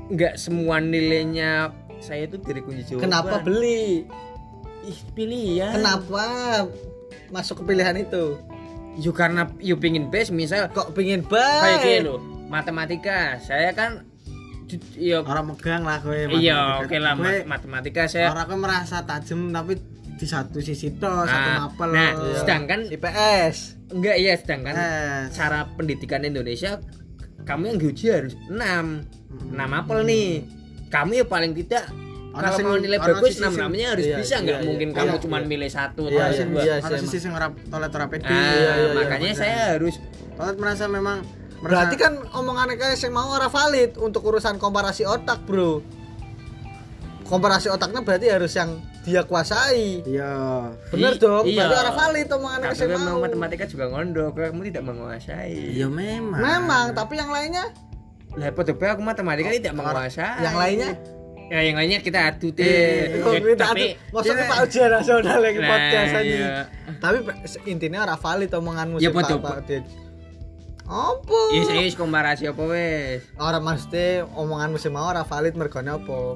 nggak 0.09 0.33
semua 0.35 0.79
nilainya 0.79 1.73
saya 1.99 2.23
itu 2.23 2.35
dari 2.37 2.59
kunci 2.59 2.83
jawaban. 2.85 3.03
Kenapa 3.05 3.35
beli? 3.39 4.03
Ih 4.83 4.99
pilihan. 5.11 5.71
Kenapa 5.73 6.23
masuk 7.29 7.59
ke 7.59 7.71
pilihan 7.71 7.95
itu? 7.97 8.35
Yuk 8.95 9.11
karena 9.11 9.47
yuk 9.57 9.79
pingin 9.79 10.07
base 10.07 10.29
misal 10.29 10.67
kok 10.69 10.91
pingin 10.91 11.23
kayak 11.23 11.79
gini 11.79 11.99
baik 11.99 12.05
loh 12.05 12.19
matematika. 12.47 13.39
Saya 13.39 13.71
kan 13.71 14.03
ju- 14.65 14.83
ya 14.93 15.19
Orang 15.19 15.49
megang 15.49 15.81
lah 15.81 15.97
kowe. 15.97 16.13
iya 16.31 16.77
oke 16.77 16.95
lah 16.95 17.15
mat- 17.15 17.47
matematika 17.47 18.05
saya 18.05 18.29
Orang 18.29 18.45
kowe 18.45 18.59
merasa 18.59 19.01
tajam 19.01 19.49
tapi 19.49 19.79
di 20.23 20.29
satu 20.29 20.57
sisi 20.57 20.95
toh, 20.95 21.27
satu 21.27 21.35
Nah, 21.45 21.59
mapel. 21.67 21.89
nah, 21.91 22.11
Iya. 22.15 22.35
sedangkan 22.39 22.79
IPS 22.87 23.55
enggak 23.91 24.15
ya 24.17 24.33
sedangkan 24.33 24.73
Eh, 24.73 25.21
cara 25.29 25.67
pendidikan 25.69 26.23
Indonesia 26.23 26.79
kamu 27.43 27.63
yang 27.67 27.77
diuji 27.77 28.05
harus 28.07 28.33
6 28.47 29.03
6 29.51 29.69
apel 29.69 29.99
nih 30.01 30.47
kamu 30.87 31.11
ya 31.19 31.25
paling 31.27 31.51
tidak 31.53 31.91
kalau 32.33 32.55
sing- 32.55 32.65
mau 32.65 32.79
nilai 32.79 32.97
bagus 32.97 33.35
sisi 33.35 33.43
6 33.43 33.51
sing- 33.51 33.59
namanya 33.59 33.87
harus 33.93 34.05
iya, 34.07 34.17
bisa 34.17 34.35
nggak 34.39 34.57
iya, 34.57 34.65
mungkin 34.65 34.89
iya, 34.89 34.95
kamu 34.95 35.11
iya, 35.11 35.21
cuma 35.21 35.37
iya. 35.37 35.45
milih 35.45 35.69
satu 35.69 36.03
Iya, 36.07 36.17
atau 36.23 36.33
iya, 36.33 36.43
dua 36.47 36.61
iya. 36.63 36.73
ada 36.79 36.95
sisi 36.97 37.17
sing 37.19 37.31
ora 37.31 37.47
tolet 37.51 37.91
ora 37.91 38.05
pede. 38.07 38.25
Ah, 38.25 38.31
Iya, 38.31 38.49
iya, 38.55 38.71
iya. 38.79 38.93
makanya 38.95 39.31
saya 39.35 39.57
harus 39.75 39.99
Tolet 40.33 40.57
merasa 40.57 40.87
memang 40.87 41.19
merasa 41.59 41.61
berarti 41.61 41.95
kan 41.95 42.13
kayak 42.73 42.95
saya 42.95 43.11
mau 43.11 43.29
orang 43.29 43.51
valid 43.51 43.91
untuk 43.97 44.23
urusan 44.23 44.55
komparasi 44.57 45.03
otak 45.03 45.45
bro 45.45 45.83
komparasi 47.23 47.69
otaknya 47.69 48.01
berarti 48.01 48.27
harus 48.29 48.49
yang 48.51 48.81
dia 49.03 49.21
kuasai 49.21 49.99
iya. 50.03 50.71
bener 50.87 51.13
I- 51.13 51.19
dong 51.19 51.43
iya. 51.43 51.67
berarti 51.67 51.75
orang 51.77 51.95
valid 51.95 52.27
omongannya 52.31 52.65
tapi 52.65 52.77
saya 52.77 52.89
memang 52.89 53.15
matematika 53.19 53.63
juga 53.67 53.85
ngondo 53.87 54.31
kamu 54.31 54.61
tidak 54.71 54.83
menguasai 54.87 55.75
Iya 55.75 55.87
memang. 55.87 56.39
memang 56.39 56.85
tapi 56.91 57.13
yang 57.15 57.27
lainnya 57.27 57.67
lah 58.33 58.49
pada 58.49 58.71
aku 58.71 59.01
matematika 59.03 59.51
tidak 59.51 59.73
menguasai 59.73 60.39
yang 60.39 60.55
lainnya 60.55 60.91
ya 61.43 61.59
yang 61.61 61.75
lainnya 61.75 61.99
kita 61.99 62.31
adu 62.31 62.49
Eh, 62.49 62.55
deh 62.55 63.21
Oh, 63.21 63.29
Ya, 63.29 63.39
kita 63.43 63.63
tapi 63.67 63.85
maksudnya 64.09 64.41
Iya. 64.41 64.49
pak 64.49 64.57
ujian 64.63 64.89
nasional 64.89 65.39
yang 65.43 65.55
Nah, 65.59 65.69
podcast 65.69 66.13
aja 66.15 66.23
iya. 66.23 66.55
tapi 66.97 67.17
intinya 67.67 67.99
orang 68.01 68.17
valid 68.17 68.49
omonganmu 68.49 68.95
Ya, 68.97 69.11
betul. 69.11 69.37
Dit. 69.67 69.83
apa 70.83 71.39
ya 71.51 71.61
saya 71.63 71.79
wis 71.81 71.95
komparasi 71.95 72.43
apa 72.45 72.59
wes 72.61 73.23
orang 73.35 73.63
maksudnya 73.63 74.27
omonganmu 74.35 74.75
sih 74.75 74.87
mau 74.87 75.07
orang 75.07 75.23
valid 75.23 75.55
mergone 75.55 75.87
apa 75.89 76.35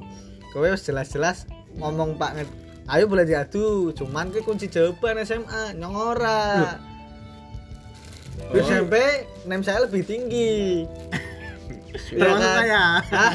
kowe 0.50 0.68
wis 0.68 0.84
jelas-jelas 0.84 1.44
ngomong 1.78 2.18
pak 2.18 2.32
Nget, 2.36 2.50
ayo 2.88 3.04
boleh 3.06 3.24
diadu 3.24 3.68
cuman 3.92 4.30
ke 4.30 4.42
kunci 4.42 4.68
jawaban 4.68 5.22
SMA 5.22 5.74
nyong 5.74 5.96
ora 5.96 6.78
Di 8.38 8.60
SMP 8.60 8.94
nem 9.44 9.62
saya 9.62 9.84
lebih 9.84 10.02
tinggi 10.02 10.86
Iya 12.08 12.24
Termasuk 12.24 12.40
kan? 12.40 12.56
saya. 12.62 12.84
Hah? 13.04 13.34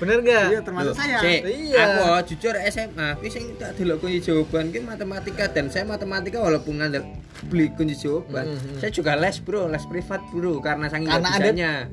bener 0.00 0.18
gak 0.18 0.44
Iya, 0.50 0.60
termasuk 0.66 0.92
Loh, 0.92 0.98
saya. 0.98 1.18
Sik, 1.20 1.40
Iya. 1.46 1.78
Aku 1.78 2.00
oh, 2.02 2.20
jujur 2.26 2.54
SMA, 2.66 3.08
kuwi 3.14 3.30
sing 3.30 3.44
tak 3.54 3.78
delok 3.78 4.02
kunci 4.02 4.18
jawaban 4.18 4.74
ki 4.74 4.82
matematika 4.82 5.46
dan 5.46 5.70
saya 5.70 5.86
matematika 5.86 6.42
walaupun 6.42 6.82
ngandel 6.82 7.06
beli 7.46 7.70
kunci 7.70 7.94
jawaban, 7.94 8.50
Mhm. 8.50 8.82
saya 8.82 8.90
juga 8.90 9.14
les, 9.14 9.38
Bro, 9.38 9.70
les 9.70 9.84
privat, 9.86 10.18
Bro, 10.34 10.58
karena 10.58 10.90
saking 10.90 11.06
karena 11.06 11.30
ada 11.30 11.50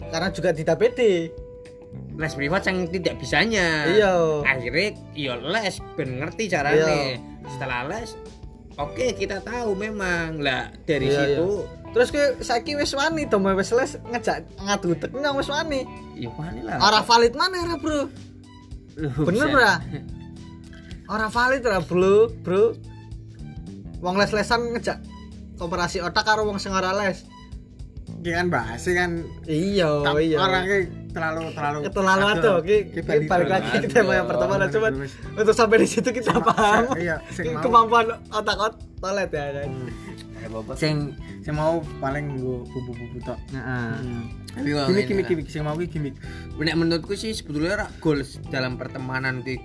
karena 0.09 0.27
juga 0.33 0.49
tidak 0.49 0.75
pede 0.81 1.29
Les 2.19 2.29
privat 2.29 2.61
saking 2.61 2.91
tidak 2.91 3.15
bisanya. 3.15 3.87
Iya. 3.87 4.43
Akhirnya 4.43 4.87
iya 5.15 5.33
les 5.35 5.79
ben 5.95 6.19
ngerti 6.19 6.43
caranya. 6.45 7.15
Setelah 7.47 7.87
les 7.87 8.11
Oke, 8.75 9.11
kita 9.11 9.39
tahu 9.39 9.71
memang. 9.73 10.39
Lah, 10.39 10.71
dari 10.81 11.07
Iya, 11.07 11.39
situ 11.39 11.63
terus 11.89 12.13
ke 12.13 12.21
saiki 12.39 12.77
wis 12.77 12.93
wani 12.93 13.25
to 13.25 13.41
wis 13.41 13.73
les 13.73 13.97
ngejak 14.05 14.45
ngadu 14.61 14.93
tek 14.93 15.09
nyong 15.09 15.41
wis 15.41 15.49
wani 15.49 15.89
ya 16.13 16.29
wani 16.29 16.61
lah. 16.61 16.77
ora 16.77 17.01
valid 17.01 17.33
mana 17.33 17.65
ora 17.65 17.75
bro 17.75 18.05
Loh, 18.93 19.09
bener 19.25 19.49
bisa. 19.49 19.55
bra 19.57 19.73
ora 21.13 21.27
valid 21.27 21.65
ora 21.65 21.81
bro 21.81 22.29
bro 22.29 22.77
wong 23.99 24.15
les-lesan 24.15 24.69
ngejak 24.69 25.01
komparasi 25.57 25.97
otak 25.99 26.23
karo 26.23 26.45
wong 26.45 26.61
sing 26.61 26.69
ora 26.69 26.93
les 26.93 27.25
Ki 28.21 28.37
kan 28.37 28.53
bahas 28.53 28.85
kan 28.85 29.25
iya 29.49 29.89
tak- 30.05 30.21
iya 30.21 30.37
orangnya 30.37 30.77
terlalu 31.19 31.41
terlalu 31.51 31.79
terlalu 31.89 32.25
atuh 32.31 32.55
ki 32.61 32.77
ki 32.89 32.99
balik 33.27 33.49
lagi 33.49 33.69
ke 33.77 33.87
tema 33.87 34.15
yang 34.15 34.25
pertama. 34.25 34.55
Nah, 34.55 34.67
coba 34.67 34.87
untuk 35.35 35.53
sampai 35.53 35.77
di 35.77 35.87
situ 35.87 36.09
kita 36.09 36.39
paham. 36.39 36.95
Iya, 36.95 37.19
kemampuan 37.59 38.07
otak 38.29 38.57
ot 38.57 38.73
toilet 38.97 39.29
ya 39.29 39.45
kan 39.53 39.69
sing 40.73 41.13
sing 41.41 41.51
mau 41.51 41.77
paling 41.99 42.25
nggo 42.33 42.63
bumbu-bumbu 42.65 43.19
tok. 43.21 43.35
Heeh. 43.51 43.91
Tapi 44.49 44.67
kok 44.69 44.85
Gimik 44.87 45.05
gimik 45.05 45.19
lah. 45.21 45.29
gimik 45.29 45.47
sing 45.47 45.61
mau 45.61 45.75
gimik. 45.75 46.15
Nek 46.57 46.75
menurutku 46.75 47.13
sih 47.13 47.31
sebetulnya 47.31 47.75
rak 47.77 47.99
goals 47.99 48.39
dalam 48.47 48.75
pertemanan 48.75 49.39
ki 49.39 49.59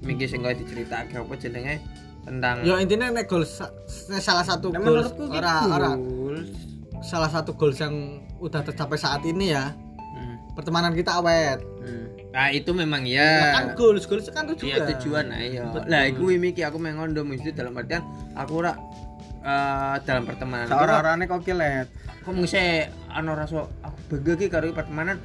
mikir 0.00 0.24
sing 0.24 0.40
kaya 0.40 0.54
diceritake. 0.54 1.10
Apa 1.12 1.34
jenenge? 1.34 1.82
Tentang 2.22 2.62
Ya 2.62 2.78
intinya 2.78 3.10
nek 3.12 3.26
goals 3.26 3.50
sa- 3.52 3.74
salah 4.16 4.42
satu 4.42 4.70
Nah, 4.70 4.78
goals 4.78 5.10
menurutku 5.10 5.24
ki 5.26 5.36
ora 5.36 5.52
ora. 5.64 5.90
goals. 5.94 6.50
salah 6.98 7.28
satu 7.28 7.54
goals 7.54 7.76
yang 7.76 7.94
udah 8.38 8.62
tercapai 8.62 8.96
saat 8.96 9.22
ini 9.22 9.52
ya. 9.52 9.74
Pertemanan 10.56 10.96
kita 10.96 11.20
awet. 11.20 11.60
Hmm. 11.84 12.08
Nah, 12.32 12.48
itu 12.52 12.68
memang 12.72 13.00
Nah, 13.00 13.12
ya. 13.16 13.32
kan 13.56 13.64
goals 13.76 14.04
goals 14.04 14.28
kan 14.28 14.44
tujuan. 14.50 14.68
Iya 14.68 14.76
tujuan 14.96 15.24
nah 15.28 15.40
iya. 15.40 15.62
Betul. 15.68 15.88
Lah 15.88 16.02
iku 16.04 16.32
miki 16.36 16.60
aku 16.64 16.76
mengondo 16.76 17.24
mesti 17.24 17.52
dalam 17.52 17.76
artian 17.76 18.04
aku 18.32 18.60
ora 18.60 18.76
eh, 19.40 19.94
dalam 20.04 20.24
pertemanan. 20.28 20.68
Seorang-orangnya 20.68 21.24
kok 21.28 21.40
kilet. 21.44 21.88
Kok 22.24 22.32
mesti 22.34 22.88
ana 23.08 23.32
rasa 23.32 23.64
aku 23.80 23.96
bangga 24.10 24.32
ki 24.36 24.46
karo 24.48 24.72
pertemanan. 24.72 25.16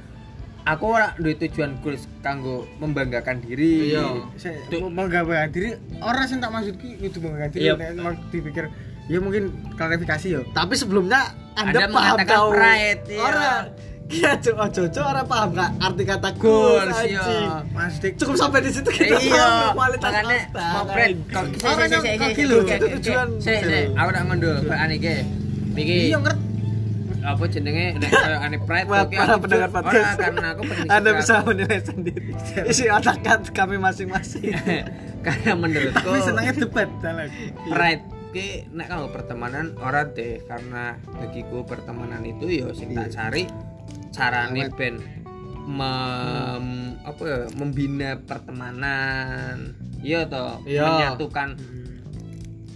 Aku 0.62 0.94
ora 0.94 1.10
duwe 1.18 1.34
tujuan 1.34 1.82
goals 1.82 2.06
kanggo 2.22 2.64
membanggakan 2.78 3.42
diri. 3.42 3.92
Iya. 3.92 4.30
Menggawe 4.78 5.50
diri 5.50 5.74
orang 6.00 6.24
sing 6.24 6.38
tak 6.38 6.54
maksud 6.54 6.78
ki 6.78 7.02
itu 7.02 7.18
menggawe 7.18 7.50
diri 7.50 7.66
Iya. 7.66 7.74
nek 7.76 7.90
mau 7.98 8.14
dipikir 8.30 8.70
ya 9.10 9.18
mungkin 9.18 9.50
klarifikasi 9.74 10.26
yo. 10.32 10.40
Tapi 10.54 10.78
sebelumnya 10.78 11.34
Anda, 11.58 11.84
Anda 11.84 11.92
paham 11.92 12.16
mengatakan 12.16 12.38
pride, 12.48 13.02
iya. 13.10 13.20
Orang 13.20 13.62
Iya, 14.08 14.30
cok, 14.36 14.56
ojo, 14.60 14.82
cok, 14.88 15.04
orang 15.04 15.26
paham 15.26 15.48
gak 15.52 15.70
arti 15.78 16.02
kata 16.04 16.28
Goals, 16.36 16.84
goals, 16.84 16.98
iya. 17.02 17.20
anjing. 17.22 17.48
Mas 17.72 17.94
Dik 17.96 18.12
Cukup 18.16 18.36
sampai 18.36 18.60
di 18.60 18.70
situ 18.70 18.88
kita 18.88 19.16
iya, 19.18 19.72
kualitas 19.72 20.04
makanya 20.04 20.36
anjing. 20.52 21.16
kok 21.28 21.44
Orang 21.64 21.88
kaki 22.20 22.42
lho, 22.44 22.56
tujuan. 22.66 23.28
Sik, 23.40 23.60
sik, 23.62 23.86
aku 23.94 24.08
tak 24.10 24.22
ngondo 24.26 24.50
bahan 24.66 24.90
iki. 24.92 25.14
Iki 25.72 25.96
Iya 26.08 26.18
ngerti. 26.20 26.50
apa 27.22 27.46
jenenge 27.46 28.02
nek 28.02 28.10
kaya 28.10 28.38
ane 28.42 28.58
pride 28.58 28.90
oke, 28.90 29.14
para 29.14 29.38
pendengar 29.38 29.70
podcast. 29.70 30.18
ora, 30.18 30.22
karena 30.26 30.46
aku 30.58 30.62
pengen 30.66 30.86
Anda 30.90 31.10
bisa 31.14 31.34
menilai 31.46 31.78
sendiri 31.78 32.30
isi 32.66 32.84
otak 32.90 33.22
kami 33.54 33.78
masing-masing. 33.78 34.50
karena 35.26 35.54
menurutku 35.54 36.02
Tapi 36.02 36.18
senangnya 36.18 36.52
debat 36.58 36.90
salah. 36.98 37.30
pride 37.70 38.02
ki 38.34 38.66
nek 38.74 38.86
kanggo 38.90 39.08
pertemanan 39.14 39.70
ora 39.78 40.02
deh 40.02 40.42
karena 40.50 40.98
bagiku 41.14 41.62
pertemanan 41.62 42.26
itu 42.26 42.50
ya 42.50 42.74
sing 42.74 42.90
tak 42.90 43.14
cari 43.14 43.46
carane 44.12 44.68
ben 44.70 45.00
mem- 45.64 46.98
apa 47.02 47.22
ya 47.22 47.38
membina 47.54 48.18
pertemanan 48.20 49.72
iya 50.00 50.26
toh 50.26 50.58
Iya. 50.64 50.82
menyatukan 50.84 51.54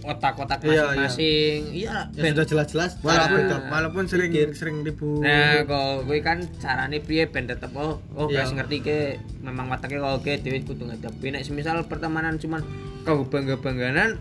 otak-otak 0.01 0.63
Iya, 0.63 0.87
masing-masing 0.87 1.59
iya 1.75 1.95
Ya 2.07 2.21
ben- 2.21 2.31
sudah 2.31 2.47
jelas-jelas 2.47 2.91
walaupun 3.01 3.39
cara 3.41 3.59
beda. 3.59 3.67
walaupun 3.69 4.03
sering 4.05 4.31
pikir. 4.31 4.55
sering 4.55 4.77
ribut 4.81 5.19
Nah, 5.19 5.61
kok 5.61 6.07
kowe 6.07 6.19
kan 6.21 6.39
carane 6.55 6.97
piye 6.97 7.27
ben 7.27 7.43
tetep 7.43 7.75
oh 7.75 7.99
oh 8.13 8.25
Iya. 8.25 8.41
guys 8.41 8.51
ngerti 8.53 8.77
ke 8.79 8.97
memang 9.41 9.67
watake 9.67 9.95
kok 9.95 10.13
oke 10.15 10.31
dhewe 10.33 10.63
kudu 10.63 10.83
ngadepi 10.85 11.27
nek 11.29 11.43
semisal 11.43 11.83
pertemanan 11.83 12.35
cuman 12.35 12.63
kau 13.03 13.21
bangga-bangganan 13.21 14.15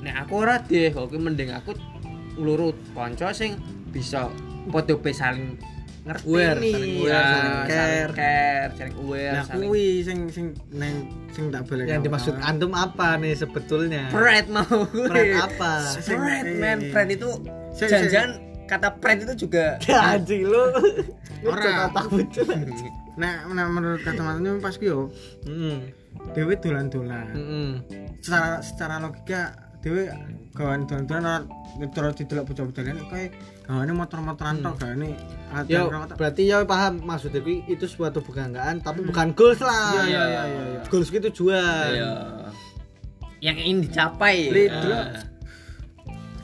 nek 0.00 0.14
aku 0.20 0.32
ora 0.38 0.62
deh 0.62 0.90
oke 0.90 1.12
mending 1.12 1.50
aku 1.50 1.74
lurut 2.36 2.78
kanca 2.92 3.30
sing 3.30 3.58
bisa 3.90 4.30
padha 4.70 4.94
be 4.94 5.10
saling 5.10 5.58
ngerti 6.10 6.26
Aware, 6.26 6.58
nih 6.58 6.72
saling 6.74 6.92
aware, 6.98 7.12
ya, 7.12 7.22
saling 7.22 7.62
care. 7.70 8.10
care 8.12 8.70
saling 8.74 8.96
aware 8.98 9.32
nah 9.32 9.42
saling 9.46 9.68
kuwi 9.70 9.86
sing 10.02 10.18
sing 10.28 10.46
neng 10.70 10.94
sing 11.30 11.44
tak 11.48 11.62
boleh 11.64 11.84
yang 11.86 12.02
dimaksud 12.02 12.34
antum 12.40 12.74
apa 12.74 13.14
nih 13.16 13.32
sebetulnya 13.32 14.10
pride 14.10 14.50
mau 14.50 14.66
Pride 15.10 15.38
apa? 15.38 15.72
pride 16.02 16.50
man 16.58 16.78
pride 16.90 17.12
itu 17.14 17.30
jangan 17.78 18.30
kata 18.66 18.88
pride 18.98 19.22
itu 19.24 19.46
juga 19.46 19.78
Ya, 19.86 20.18
anjing 20.18 20.46
lu 20.46 20.62
Ora. 21.42 21.88
otak 21.88 22.06
betul 22.18 22.46
nah, 23.14 23.46
nah 23.46 23.66
menurut 23.66 24.02
kacamatanya 24.02 24.58
pas 24.58 24.74
yo 24.76 25.10
Heeh. 25.42 25.78
dewe 26.34 26.54
dolan-dolan 26.54 27.26
Heeh. 27.30 27.70
secara 28.18 28.58
secara 28.60 28.98
logika 28.98 29.69
dewe 29.80 30.12
gawan 30.52 30.84
dolan-dolan 30.84 31.48
terus 31.90 32.14
didelok 32.16 32.52
bocah-bocah 32.52 32.82
lain 32.84 33.00
kayak 33.08 33.30
gawane 33.64 33.92
motor-motoran 33.92 34.60
tok 34.60 34.74
gawane 34.76 35.10
Ya, 35.66 35.82
atan 35.82 36.14
berarti 36.14 36.42
ya 36.46 36.62
paham 36.62 37.02
maksudnya 37.02 37.40
itu, 37.42 37.64
itu 37.66 37.84
suatu 37.86 38.20
kebanggaan 38.20 38.78
tapi 38.80 39.02
bukan 39.02 39.34
goals 39.34 39.58
lah. 39.58 39.98
Iya, 39.98 40.04
iya, 40.06 40.22
iya, 40.22 40.42
iya, 40.46 40.62
iya. 40.76 40.80
Goals 40.86 41.08
itu 41.08 41.20
tujuan. 41.32 41.90
Iya. 41.90 42.12
yang 43.40 43.56
ingin 43.56 43.88
dicapai 43.88 44.52
Li, 44.52 44.68
Ah. 44.68 44.76
dulu. 44.78 44.96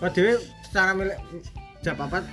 Kok 0.00 0.10
dhewe 0.16 0.32
secara 0.64 0.96
milih 0.96 1.16
jam 1.84 1.96
apa 2.00 2.24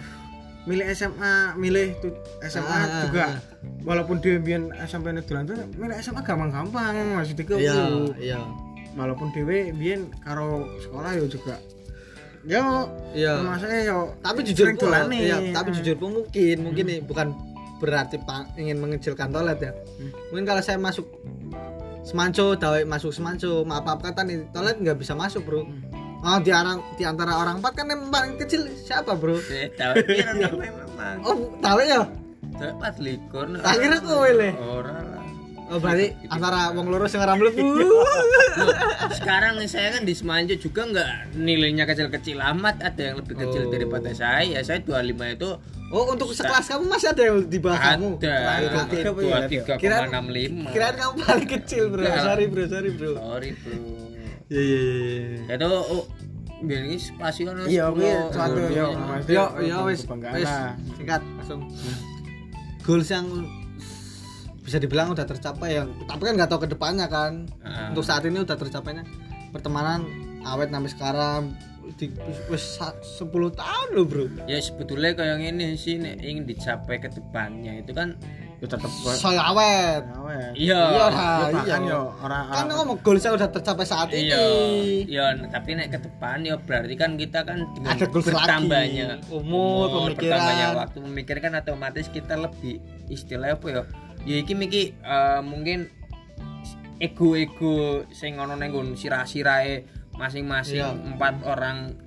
milih 0.63 0.87
SMA 0.95 1.59
milih 1.59 1.91
tuh 1.99 2.15
SMA 2.41 2.63
Ah, 2.65 2.79
ah, 2.79 3.01
juga 3.03 3.23
ah. 3.27 3.37
walaupun 3.83 4.23
dia 4.23 4.39
biyen 4.39 4.71
SMP 4.81 5.11
ini 5.11 5.19
dolan 5.21 5.43
tuh 5.43 5.59
milih 5.75 5.99
SMA 5.99 6.23
gampang-gampang 6.23 6.95
maksudnya 7.13 7.43
Iya, 7.59 7.75
iya. 8.17 8.39
Walaupun 8.93 9.29
dhewe 9.29 9.71
biyen 9.71 10.09
karo 10.19 10.65
sekolah 10.79 11.11
ya 11.11 11.25
juga 11.25 11.55
yo 12.43 12.91
Iya. 13.11 13.39
termasuknya 13.39 13.81
yo 13.85 13.99
Tapi 14.19 14.39
jujur 14.43 14.67
pun, 14.69 14.79
dolan 14.83 15.07
nih. 15.07 15.19
iya, 15.23 15.37
tapi 15.51 15.69
jujur 15.71 15.95
pun 15.95 16.09
mungkin, 16.13 16.57
mungkin 16.61 16.85
nih 16.85 16.99
bukan 17.01 17.27
berarti 17.79 18.17
pa- 18.17 18.47
ingin 18.55 18.77
mengecilkan 18.77 19.27
toilet 19.29 19.59
ya. 19.59 19.71
Mungkin 20.27 20.43
kalau 20.43 20.59
saya 20.59 20.75
masuk 20.77 21.03
semanco, 22.01 22.53
dawai 22.53 22.83
masuk 22.83 23.11
semanco, 23.11 23.63
maaf 23.63 23.83
maaf 23.83 23.99
kata 24.01 24.23
nih 24.23 24.43
toilet 24.49 24.75
nggak 24.77 24.97
bisa 24.97 25.13
masuk 25.13 25.39
bro. 25.41 25.63
Oh 26.19 26.39
di 26.39 26.51
orang 26.51 26.79
di 26.93 27.03
antara 27.03 27.35
orang 27.37 27.59
empat 27.59 27.73
kan 27.73 27.85
yang 27.85 28.07
paling 28.07 28.35
kecil 28.37 28.63
siapa 28.77 29.11
bro? 29.13 29.35
Eh, 29.45 29.67
tahu 29.73 29.93
iya 30.09 30.31
memang 30.33 31.15
Oh 31.21 31.35
tahu 31.59 31.79
ya? 31.81 32.07
dapat 32.53 32.95
likur 32.97 33.49
nah. 33.49 33.59
Akhirnya 33.65 33.99
kowe 33.99 34.29
le. 34.29 34.49
ora 34.53 34.93
lah 34.95 35.12
Oh 35.73 35.79
berarti 35.79 36.13
antara 36.27 36.69
wong 36.69 36.85
loro 36.85 37.05
sing 37.05 37.17
ora 37.17 37.33
mlebu. 37.33 37.57
Loh, 37.81 38.05
sekarang 39.11 39.57
nih 39.57 39.65
saya 39.65 39.89
kan 39.91 40.03
di 40.03 40.13
Semanjo 40.13 40.53
juga 40.55 40.85
nggak 40.85 41.09
nilainya 41.35 41.83
kecil-kecil 41.83 42.37
amat 42.37 42.77
ada 42.83 43.01
yang 43.03 43.17
lebih 43.17 43.33
kecil 43.35 43.61
Oh. 43.63 43.71
daripada 43.71 44.13
saya 44.13 44.61
saya 44.61 44.79
25 44.79 45.01
itu 45.31 45.49
Oh 45.89 46.09
untuk 46.09 46.29
sekelas 46.31 46.65
kamu 46.67 46.85
masih 46.87 47.07
ada 47.07 47.21
yang 47.23 47.37
di 47.43 47.57
bawah 47.57 47.77
kamu? 47.77 48.17
ada 48.17 48.33
dua 49.07 49.37
tiga 49.45 49.73
Kirain- 49.77 50.09
enam 50.09 50.25
lima 50.27 50.69
Kirain 50.69 50.93
kamu 50.95 51.13
paling 51.19 51.49
kecil 51.51 51.83
bro. 51.87 52.01
Enggak. 52.01 52.21
Sorry 52.23 52.45
bro, 52.47 52.63
sorry 52.65 52.89
bro. 52.91 53.11
sorry 53.15 53.49
bro 53.55 53.77
Iya 54.47 54.61
iya 54.61 54.81
iya. 55.49 55.53
itu 55.55 55.69
oh, 55.69 56.05
biar 56.61 56.81
ini 56.83 56.97
spasi 56.97 57.41
kan 57.43 57.57
iya 57.63 57.89
yo 57.89 58.87
Yo 59.25 59.43
yo 59.59 59.77
wis 59.83 60.01
kebanggaan 60.03 60.33
wis 60.35 60.45
lah. 60.45 60.73
singkat 60.93 61.21
langsung. 61.35 61.61
Goals 62.81 63.09
yang 63.09 63.25
bisa 64.63 64.79
dibilang 64.79 65.11
udah 65.11 65.23
tercapai 65.23 65.75
ya. 65.75 65.83
Tapi 65.85 66.21
kan 66.21 66.33
nggak 66.33 66.49
tahu 66.49 66.63
ke 66.63 66.69
depannya 66.71 67.05
kan. 67.05 67.45
Ah. 67.59 67.91
Untuk 67.91 68.01
saat 68.01 68.23
ini 68.23 68.39
udah 68.39 68.55
tercapainya 68.55 69.03
pertemanan 69.51 70.07
awet 70.41 70.71
sampai 70.71 70.89
sekarang 70.89 71.41
di 71.93 72.07
wis 72.47 72.79
10 72.79 73.27
tahun 73.53 73.87
loh 73.91 74.07
bro. 74.07 74.25
ya 74.45 74.55
sebetulnya 74.57 75.11
kayak 75.13 75.43
ini 75.43 75.75
sih 75.75 75.99
nek 75.99 76.15
ingin 76.17 76.47
dicapai 76.47 76.95
ke 76.95 77.11
depannya 77.11 77.75
itu 77.75 77.91
kan 77.91 78.15
yo 78.57 78.71
tetep 78.71 78.87
Saya 79.13 79.51
awet. 79.51 80.07
iya 80.55 80.79
Iya, 80.79 80.79
yo 81.51 81.59
iya. 81.59 81.75
yo 81.83 82.01
orang 82.17 82.47
Kan 82.47 82.65
ngomong 82.71 82.97
goalsnya 83.03 83.35
udah 83.35 83.51
tercapai 83.51 83.83
saat 83.83 84.15
ini. 84.15 84.31
Iya, 84.31 84.43
iya, 85.03 85.25
tapi 85.51 85.75
nek 85.75 85.91
ke 85.91 85.99
depan 85.99 86.47
ya 86.47 86.55
berarti 86.55 86.95
kan 86.95 87.19
kita 87.19 87.43
kan 87.43 87.59
dengan 87.75 87.91
Ada 87.91 88.05
goals 88.07 88.25
bertambahnya 88.31 89.05
lagi. 89.19 89.27
Umur, 89.27 89.85
pemikiran. 90.07 90.07
bertambahnya 90.15 90.67
waktu 90.79 90.97
memikirkan 91.03 91.51
otomatis 91.53 92.07
kita 92.07 92.39
lebih 92.39 92.79
istilah 93.11 93.59
apa 93.59 93.67
ya? 93.67 93.83
Ya 94.23 94.39
iki 94.39 94.53
miki 94.55 94.95
eh, 94.95 95.41
mungkin 95.43 95.91
ego-ego 97.01 98.07
sing 98.15 98.39
ning 98.39 98.69
nggon 98.71 98.95
sirah-sirahe 98.95 99.83
masing-masing 100.15 100.79
Iya. 100.79 100.93
empat 100.93 101.41
orang 101.43 101.97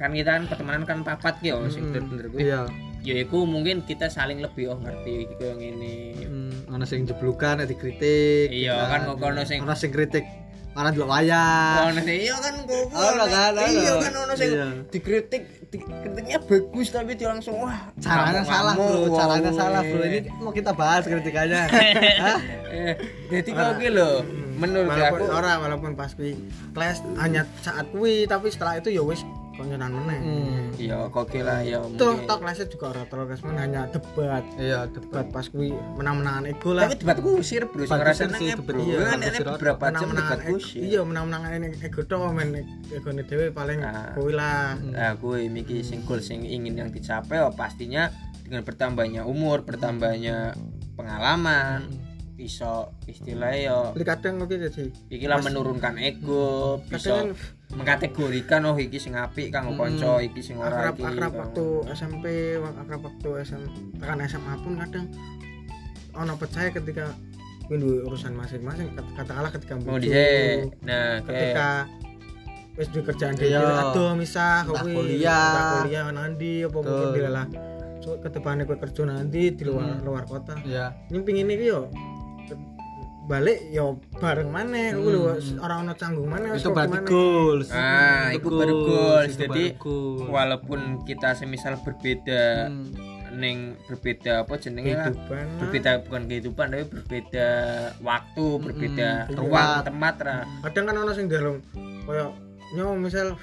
kan 0.00 0.16
kita 0.16 0.40
kan 0.40 0.44
pertemanan 0.48 0.88
kan 0.88 1.04
papat 1.04 1.44
ki 1.44 1.52
yo 1.52 1.68
sing 1.68 1.92
bener-bener 1.92 2.26
kuwi. 2.32 2.48
Iya. 2.48 2.64
Ya 3.00 3.14
iku 3.20 3.48
mungkin 3.48 3.84
kita 3.84 4.12
saling 4.12 4.40
lebih 4.44 4.72
oh 4.72 4.78
ngerti 4.80 5.28
iki 5.28 5.34
koyo 5.40 5.56
ngene. 5.56 5.96
Hmm, 6.24 6.72
ana 6.72 6.84
sing 6.84 7.08
jeblukan, 7.08 7.64
dikritik. 7.64 8.48
Iya, 8.52 8.76
kan 8.92 9.08
kok 9.08 9.20
ono 9.20 9.40
sing 9.44 9.64
Ana 9.64 9.72
sing 9.76 9.88
kritik, 9.92 10.24
ana 10.80 10.90
delok 10.90 11.08
wayah. 11.08 11.86
ono 11.86 12.00
iya 12.02 12.34
kan 12.34 12.54
kok 12.62 12.84
Ono 12.88 13.24
kan, 13.26 13.52
iya 13.68 13.92
kan 13.98 14.12
ono 14.14 14.32
sing 14.32 14.50
Iya. 14.50 14.66
dikritik 14.88 15.42
di- 15.68 15.84
kritiknya 15.84 16.38
bagus 16.40 16.88
tapi 16.88 17.12
dia 17.14 17.28
langsung 17.28 17.60
wah 17.60 17.92
Caranya 17.96 18.42
salah, 18.42 18.74
Bro. 18.74 19.12
Caranya 19.12 19.48
wow, 19.48 19.58
salah, 19.60 19.82
Bro. 19.82 20.02
Ini 20.02 20.18
mau 20.36 20.50
kita 20.50 20.72
bahas 20.72 21.04
kritikannya. 21.04 21.62
Eh 22.70 22.94
jadi 23.28 23.50
kok 23.50 23.76
ki 23.76 23.90
lho 23.90 24.22
menurut 24.54 24.88
walaupun 24.88 25.18
aku 25.18 25.24
ora 25.28 25.52
walaupun 25.58 25.90
pas 25.92 26.14
kuwi 26.14 26.38
kelas 26.70 27.02
hanya 27.18 27.42
saat 27.58 27.90
kuwi 27.90 28.24
tapi 28.24 28.46
setelah 28.46 28.78
itu 28.78 28.90
ya 28.90 29.02
wis 29.02 29.26
konyonan 29.52 29.90
meneh. 29.90 30.18
Hmm. 30.18 30.66
iya 30.74 30.98
kok 31.06 31.28
lah 31.36 31.60
ya 31.60 31.78
tuh 31.94 32.16
tok 32.22 32.38
kelasnya 32.40 32.66
juga 32.66 32.84
ora 32.88 33.02
terlalu 33.04 33.26
kelas 33.28 33.40
hanya 33.54 33.82
debat. 33.88 34.44
Iya, 34.56 34.78
debat. 34.88 35.26
Pas 35.28 35.46
kuwi 35.46 35.68
menang-menangan 35.94 36.44
ego 36.46 36.70
lah. 36.70 36.86
Tapi 36.86 36.94
debat 36.96 37.18
kusir 37.18 37.62
bro 37.66 37.82
sing 37.82 37.90
kusir 37.90 38.06
rasanya 38.06 38.36
sih, 38.36 38.46
nge- 38.46 38.56
debat. 38.56 38.72
Bro 38.72 38.82
iya, 38.82 38.98
kan 39.00 39.18
ini 39.18 39.28
kusir 39.30 39.46
beberapa 39.46 39.82
jam 39.82 39.90
menang-menangan 39.90 40.30
debat 40.30 40.40
ego. 40.40 40.54
kusir 40.56 40.80
iya 40.80 41.00
menang-menangan 41.02 41.50
ini 41.52 41.68
ego 41.80 42.00
tok 42.02 42.20
men 42.30 42.48
egone 42.88 43.22
dhewe 43.22 43.46
paling 43.50 43.78
Ah. 43.80 44.12
kuwi 44.12 44.32
lah. 44.32 44.74
Nah, 44.76 45.12
gue 45.14 45.38
miki 45.46 45.80
sing 45.80 46.00
goal 46.02 46.18
sing 46.18 46.40
ingin 46.42 46.74
yang 46.74 46.88
dicapai 46.88 47.38
oh, 47.38 47.50
pastinya 47.50 48.08
dengan 48.40 48.62
bertambahnya 48.62 49.22
umur, 49.22 49.62
bertambahnya 49.62 50.56
pengalaman, 50.94 51.86
bisa 52.32 52.88
istilahnya 53.04 53.58
ya 53.60 53.78
Jadi 53.92 54.04
kadang 54.04 54.34
oke 54.40 54.52
jadi 54.52 54.84
iki 55.08 55.24
lah 55.24 55.38
menurunkan 55.38 55.94
ego, 55.96 56.80
bisa 56.84 57.30
mengkategorikan 57.70 58.60
oh 58.64 58.76
iki 58.76 58.98
sing 58.98 59.14
apik 59.14 59.48
kanggo 59.48 59.74
kanca, 59.74 60.18
iki 60.18 60.40
sing 60.40 60.58
ora 60.58 60.90
akrab 60.90 60.94
iki. 60.96 61.06
akrab 61.06 61.32
waktu 61.36 61.64
SMP 61.92 62.24
akrab 62.58 63.00
waktu 63.00 63.28
SM 63.40 63.62
tekan 63.96 64.18
SMA 64.24 64.54
pun 64.58 64.72
kadang 64.76 65.06
ono 66.12 66.34
percaya 66.34 66.68
ketika 66.68 67.14
kuwi 67.64 67.78
urusan 68.02 68.34
masing-masing 68.34 68.90
Kat- 68.92 69.14
katakanlah 69.16 69.50
ketika 69.50 69.78
mau 69.78 69.94
bojo, 69.94 70.02
dhisik. 70.02 70.74
Nah, 70.82 71.22
ketika 71.22 71.68
wis 72.74 72.88
duwe 72.88 73.02
kerjaan 73.04 73.34
Iya. 73.36 73.46
dhewe 73.56 73.72
aduh 73.86 74.12
misah 74.14 74.66
kuwi 74.66 74.90
kuliah. 74.90 75.78
kuliah 75.78 76.06
nanti 76.10 76.66
apa 76.66 76.74
mungkin 76.76 77.08
dilalah 77.12 77.46
so, 78.00 78.16
ke 78.16 78.26
depannya 78.28 78.64
kowe 78.64 78.74
kerja 78.76 79.02
nanti 79.04 79.52
di 79.52 79.62
luar 79.62 79.86
Hmm. 79.86 80.02
luar 80.02 80.24
kota 80.24 80.58
Iya. 80.60 80.90
ini 81.06 81.20
pingin 81.20 81.46
iki 81.46 81.68
yo 81.68 81.86
balik 83.30 83.70
yo 83.70 83.86
bareng 84.12 84.50
mana 84.50 84.90
Hmm. 84.90 85.06
lho 85.06 85.30
orang 85.58 85.78
ono 85.84 85.94
canggung 85.94 86.26
mana 86.26 86.50
Itu 86.52 86.68
berarti 86.68 86.98
goals. 87.04 87.70
Ah, 87.70 88.34
Itu 88.34 88.42
itu 88.42 88.48
baru 88.50 88.74
goals. 88.82 89.32
Jadi, 89.32 89.64
goals. 89.76 90.26
walaupun 90.26 90.80
kita 91.06 91.32
semisal 91.32 91.78
berbeda 91.78 92.66
Hmm. 92.66 92.90
ning 93.32 93.78
berbeda 93.86 94.42
apa 94.42 94.58
jenenge 94.58 94.90
lah 94.90 95.06
kehidupan 95.06 95.38
lah. 95.38 95.58
berbeda 95.62 95.90
bukan 96.02 96.22
kehidupan 96.26 96.66
tapi 96.68 96.84
berbeda 96.84 97.48
waktu 98.02 98.46
berbeda 98.58 99.08
Mm-mm. 99.22 99.38
ruang 99.38 99.68
Tempat. 99.70 99.86
tempat 99.86 100.14
lah 100.20 100.40
kadang 100.60 100.84
kan 100.84 100.96
ono 100.98 101.12
sing 101.14 101.26
dalam 101.30 101.62
kaya 102.04 102.26
nyo 102.74 102.98
misal 102.98 103.38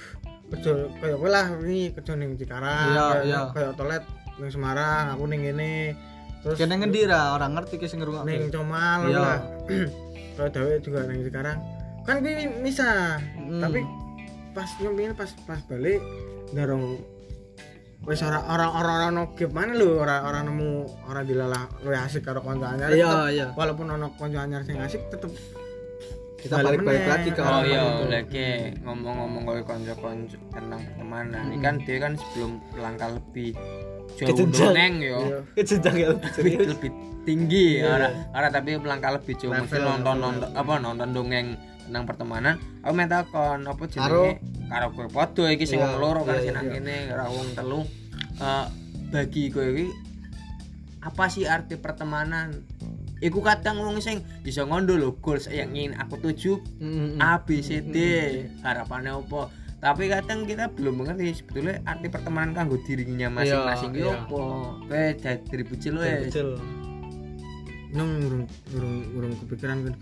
kerja 0.46 0.72
kaya 0.94 1.16
kowe 1.16 1.30
lah 1.30 1.48
ini 1.62 1.96
kerja 1.96 2.14
ning 2.14 2.36
Cikarang 2.36 2.68
Iya, 2.86 3.00
kaya- 3.00 3.24
iya. 3.24 3.40
kaya 3.50 3.70
toilet 3.74 4.04
ning 4.36 4.50
Semarang 4.50 5.06
aku 5.10 5.24
ning 5.26 5.40
ngene 5.42 5.72
terus 6.48 6.58
Kene 6.58 6.74
ngendi 6.78 7.04
ra 7.04 7.34
orang 7.34 7.52
ngerti 7.54 7.76
ki 7.76 7.86
sing 7.86 8.00
ngrungokne. 8.00 8.32
ning 8.32 8.48
Comal 8.48 9.00
Iya. 9.04 9.20
lah 9.20 9.40
kaya 10.38 10.50
dhewe 10.50 10.74
juga 10.80 11.00
ning 11.04 11.20
Cikarang 11.22 11.60
kan 12.02 12.16
kuwi 12.18 12.34
misah 12.58 13.20
Hmm. 13.36 13.60
tapi 13.60 13.84
pas 14.54 14.70
nyempin 14.80 15.12
pas 15.12 15.28
pas 15.44 15.60
balik 15.66 16.00
darong 16.50 17.04
wis 18.02 18.22
ora 18.22 18.40
ora 18.46 18.72
ora 18.72 18.92
ora 18.94 19.06
ono 19.10 19.34
gap 19.34 19.52
mana 19.52 19.74
lho 19.74 19.98
ora 19.98 20.24
ora 20.24 20.40
nemu 20.40 20.70
ora 21.06 21.22
dilalah 21.22 21.68
luwih 21.82 22.00
asik 22.00 22.24
karo 22.24 22.40
kanca 22.40 22.72
anyar 22.72 22.88
Iya, 22.90 23.04
tetep- 23.04 23.34
iya. 23.34 23.46
walaupun 23.52 23.88
ono 23.90 24.08
kanca 24.14 24.40
anyar 24.42 24.64
sing 24.64 24.78
asik 24.78 25.04
tetep 25.10 25.36
kita 26.38 26.54
Balik 26.56 26.80
balik-balik 26.80 27.02
meneh. 27.02 27.12
lagi 27.12 27.30
ke 27.30 27.42
Oh 27.42 27.50
orang 27.50 27.64
iya, 27.66 27.82
lagi 28.08 28.50
ngomong-ngomong 28.80 29.42
kalau 29.44 29.62
konco-konco 29.66 30.38
tentang 30.48 30.82
pertemanan, 30.86 31.44
ini 31.50 31.58
kan 31.60 31.76
dia 31.82 31.98
kan 31.98 32.14
sebelum 32.16 32.52
langkah 32.76 33.10
lebih 33.12 33.52
jauh 34.18 34.28
Kejenjang. 34.28 34.74
neng 34.74 34.94
yo, 35.00 35.18
Iya. 35.22 35.40
Kejenjang 35.54 35.96
ya. 35.96 36.08
Lebih 36.38 36.54
lebih, 36.68 36.90
tinggi, 37.22 37.68
Iya, 37.78 37.88
ora, 37.88 38.08
ora 38.34 38.48
tapi 38.50 38.76
melangkah 38.76 39.14
lebih 39.14 39.34
jauh, 39.36 39.54
mungkin 39.54 39.80
nonton 39.80 40.16
nonton 40.18 40.50
apa 40.52 40.74
nonton 40.78 41.08
dongeng 41.12 41.48
tentang 41.86 42.04
pertemanan, 42.04 42.54
aku 42.82 42.92
minta 42.92 43.24
kon 43.24 43.62
apa 43.62 43.84
Karo- 43.88 43.88
jenenge? 43.88 44.44
Karo? 44.68 44.86
Kowe 44.92 45.08
padha 45.08 45.46
iki 45.48 45.64
sing 45.64 45.78
Iya, 45.78 45.88
wong 45.88 45.96
loro 45.98 46.22
kan 46.22 46.36
iya, 46.36 46.52
sing 46.52 46.68
kene 46.68 46.96
karo 47.08 47.24
wong 47.30 47.48
telu. 47.54 47.82
Eh, 48.38 48.66
bagi 49.08 49.44
kowe 49.48 49.64
iki 49.64 49.88
apa 51.00 51.24
sih 51.28 51.46
arti 51.46 51.76
pertemanan? 51.76 52.52
Iku 53.18 53.40
kadang 53.40 53.80
wong 53.80 53.98
sing 53.98 54.22
bisa 54.42 54.62
ngondo 54.62 54.94
lho 54.94 55.16
goals 55.16 55.48
yang 55.48 55.72
ingin 55.72 55.96
aku 55.96 56.20
tuju. 56.20 56.60
A 57.18 57.42
B 57.42 57.62
C 57.62 57.82
D. 57.82 57.96
Harapannya 58.62 59.16
apa 59.16 59.50
tapi 59.78 60.10
kadang 60.10 60.42
kita 60.44 60.74
belum 60.74 60.94
mengerti 60.98 61.38
sebetulnya 61.38 61.78
arti 61.84 62.10
pertemanan 62.10 62.50
kanggo 62.52 62.82
dirinya 62.82 63.30
masing-masing 63.32 63.94
Iya, 63.94 64.00
itu 64.00 64.10
iya. 64.10 64.18
apa 64.18 64.42
kowe 64.82 65.06
dari 65.46 65.64
bocil 65.64 65.94
Dari 65.96 66.02
wes 66.02 66.22
kecil. 66.28 66.50
nang 67.88 68.10
urung 68.20 68.44
urung 68.74 68.96
urung 69.14 69.34
kepikiran 69.38 69.78
kan 69.80 69.94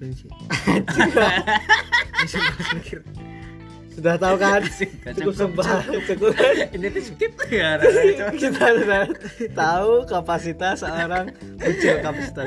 mikir. 2.73 2.99
Sudah 3.95 4.19
tahu 4.19 4.35
kan? 4.35 4.59
Cukup 5.15 5.33
sempat, 5.33 5.87
cukup. 6.03 6.35
ini 6.75 6.87
tuh 6.91 7.03
skip 7.05 7.31
ya 7.47 7.79
kita 8.35 8.67
sudah 8.75 9.07
tahu 9.55 10.03
kapasitas 10.03 10.83
seorang 10.83 11.31
kecil 11.55 12.03
kapasitas 12.03 12.43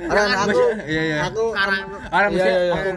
orang 0.00 0.30
aku 0.32 0.58
Iya, 0.88 1.02
iya. 1.04 1.16
aku 1.28 1.42
orang 1.52 2.30
Iya, 2.32 2.40
iya, 2.40 2.60
iya. 2.62 2.72
aku 2.72 2.90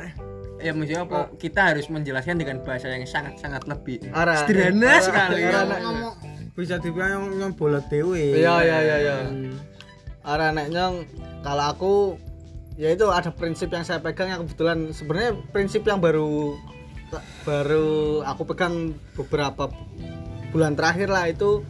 ya 0.59 0.71
mesti 0.71 0.95
apa? 0.95 1.31
Kita 1.35 1.73
harus 1.73 1.87
menjelaskan 1.91 2.39
dengan 2.39 2.63
bahasa 2.63 2.91
yang 2.91 3.03
sangat 3.07 3.39
sangat 3.39 3.67
lebih 3.67 4.03
Ara, 4.11 4.43
sederhana 4.43 4.99
ara, 4.99 5.03
sekali. 5.03 5.41
ara, 5.43 5.51
ya. 5.51 5.59
ara. 5.63 5.77
ngomong 5.83 6.13
bisa 6.55 6.75
dibilang 6.79 7.09
yang 7.11 7.25
yang 7.39 7.51
bola 7.53 7.79
dewe. 7.91 8.39
Iya 8.39 8.55
iya 8.63 8.77
iya 8.79 8.97
iya. 9.03 9.15
Orang 10.25 10.57
nek 10.57 10.67
nyong 10.71 10.95
kalau 11.43 11.65
aku 11.69 11.93
ya 12.79 12.91
itu 12.91 13.05
ada 13.11 13.29
prinsip 13.31 13.69
yang 13.71 13.83
saya 13.83 13.99
pegang 13.99 14.31
yang 14.31 14.41
kebetulan. 14.47 14.89
Sebenarnya 14.95 15.31
prinsip 15.51 15.83
yang 15.83 15.99
baru 15.99 16.55
baru 17.45 18.25
aku 18.25 18.43
pegang 18.49 18.97
beberapa 19.15 19.69
bulan 20.51 20.73
terakhir 20.73 21.11
lah 21.11 21.29
itu 21.29 21.63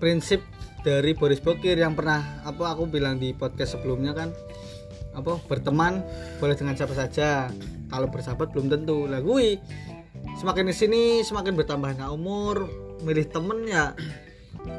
prinsip 0.00 0.40
dari 0.80 1.12
Boris 1.12 1.44
Bokir 1.44 1.76
yang 1.76 1.92
pernah 1.92 2.40
apa 2.42 2.72
aku 2.72 2.88
bilang 2.88 3.20
di 3.20 3.36
podcast 3.36 3.76
sebelumnya 3.76 4.16
kan 4.16 4.32
apa 5.14 5.42
berteman 5.50 6.04
boleh 6.38 6.54
dengan 6.54 6.74
siapa 6.78 6.94
saja. 6.94 7.50
Kalau 7.90 8.06
bersahabat 8.06 8.54
belum 8.54 8.70
tentu. 8.70 9.10
Lah 9.10 9.18
gue 9.18 9.58
semakin 10.38 10.70
di 10.70 10.74
sini 10.74 11.02
semakin 11.26 11.58
bertambahnya 11.58 12.06
umur 12.10 12.70
milih 13.02 13.26
temen 13.32 13.66
ya 13.66 13.96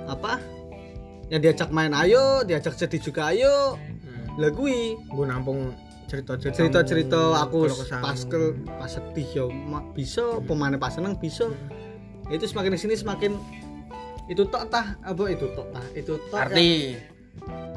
apa 0.05 0.37
yang 1.33 1.41
diajak 1.41 1.73
main 1.73 1.91
ayo 1.91 2.45
diajak 2.47 2.75
sedih 2.77 3.01
juga 3.03 3.35
ayo. 3.35 3.75
Lah 4.39 4.51
gue 4.51 4.95
gue 4.95 5.25
nampung 5.27 5.75
cerita 6.07 6.35
cerita 6.35 6.83
cerita-cerita 6.83 7.21
aku 7.39 7.71
pas 8.03 8.19
ke 8.27 8.55
pas 8.67 8.91
sedih 8.91 9.27
ya 9.31 9.45
bisa 9.95 10.39
pemain 10.47 10.75
pas 10.79 10.95
seneng 10.95 11.19
bisa. 11.19 11.51
Itu 12.31 12.47
semakin 12.47 12.75
di 12.75 12.79
sini 12.79 12.95
semakin 12.95 13.35
itu 14.31 14.47
tok 14.47 14.71
tah 14.71 14.95
apa 15.03 15.23
itu 15.27 15.51
tok 15.51 15.67
tah 15.75 15.85
itu 15.91 16.15
tok 16.31 16.39
arti 16.39 16.95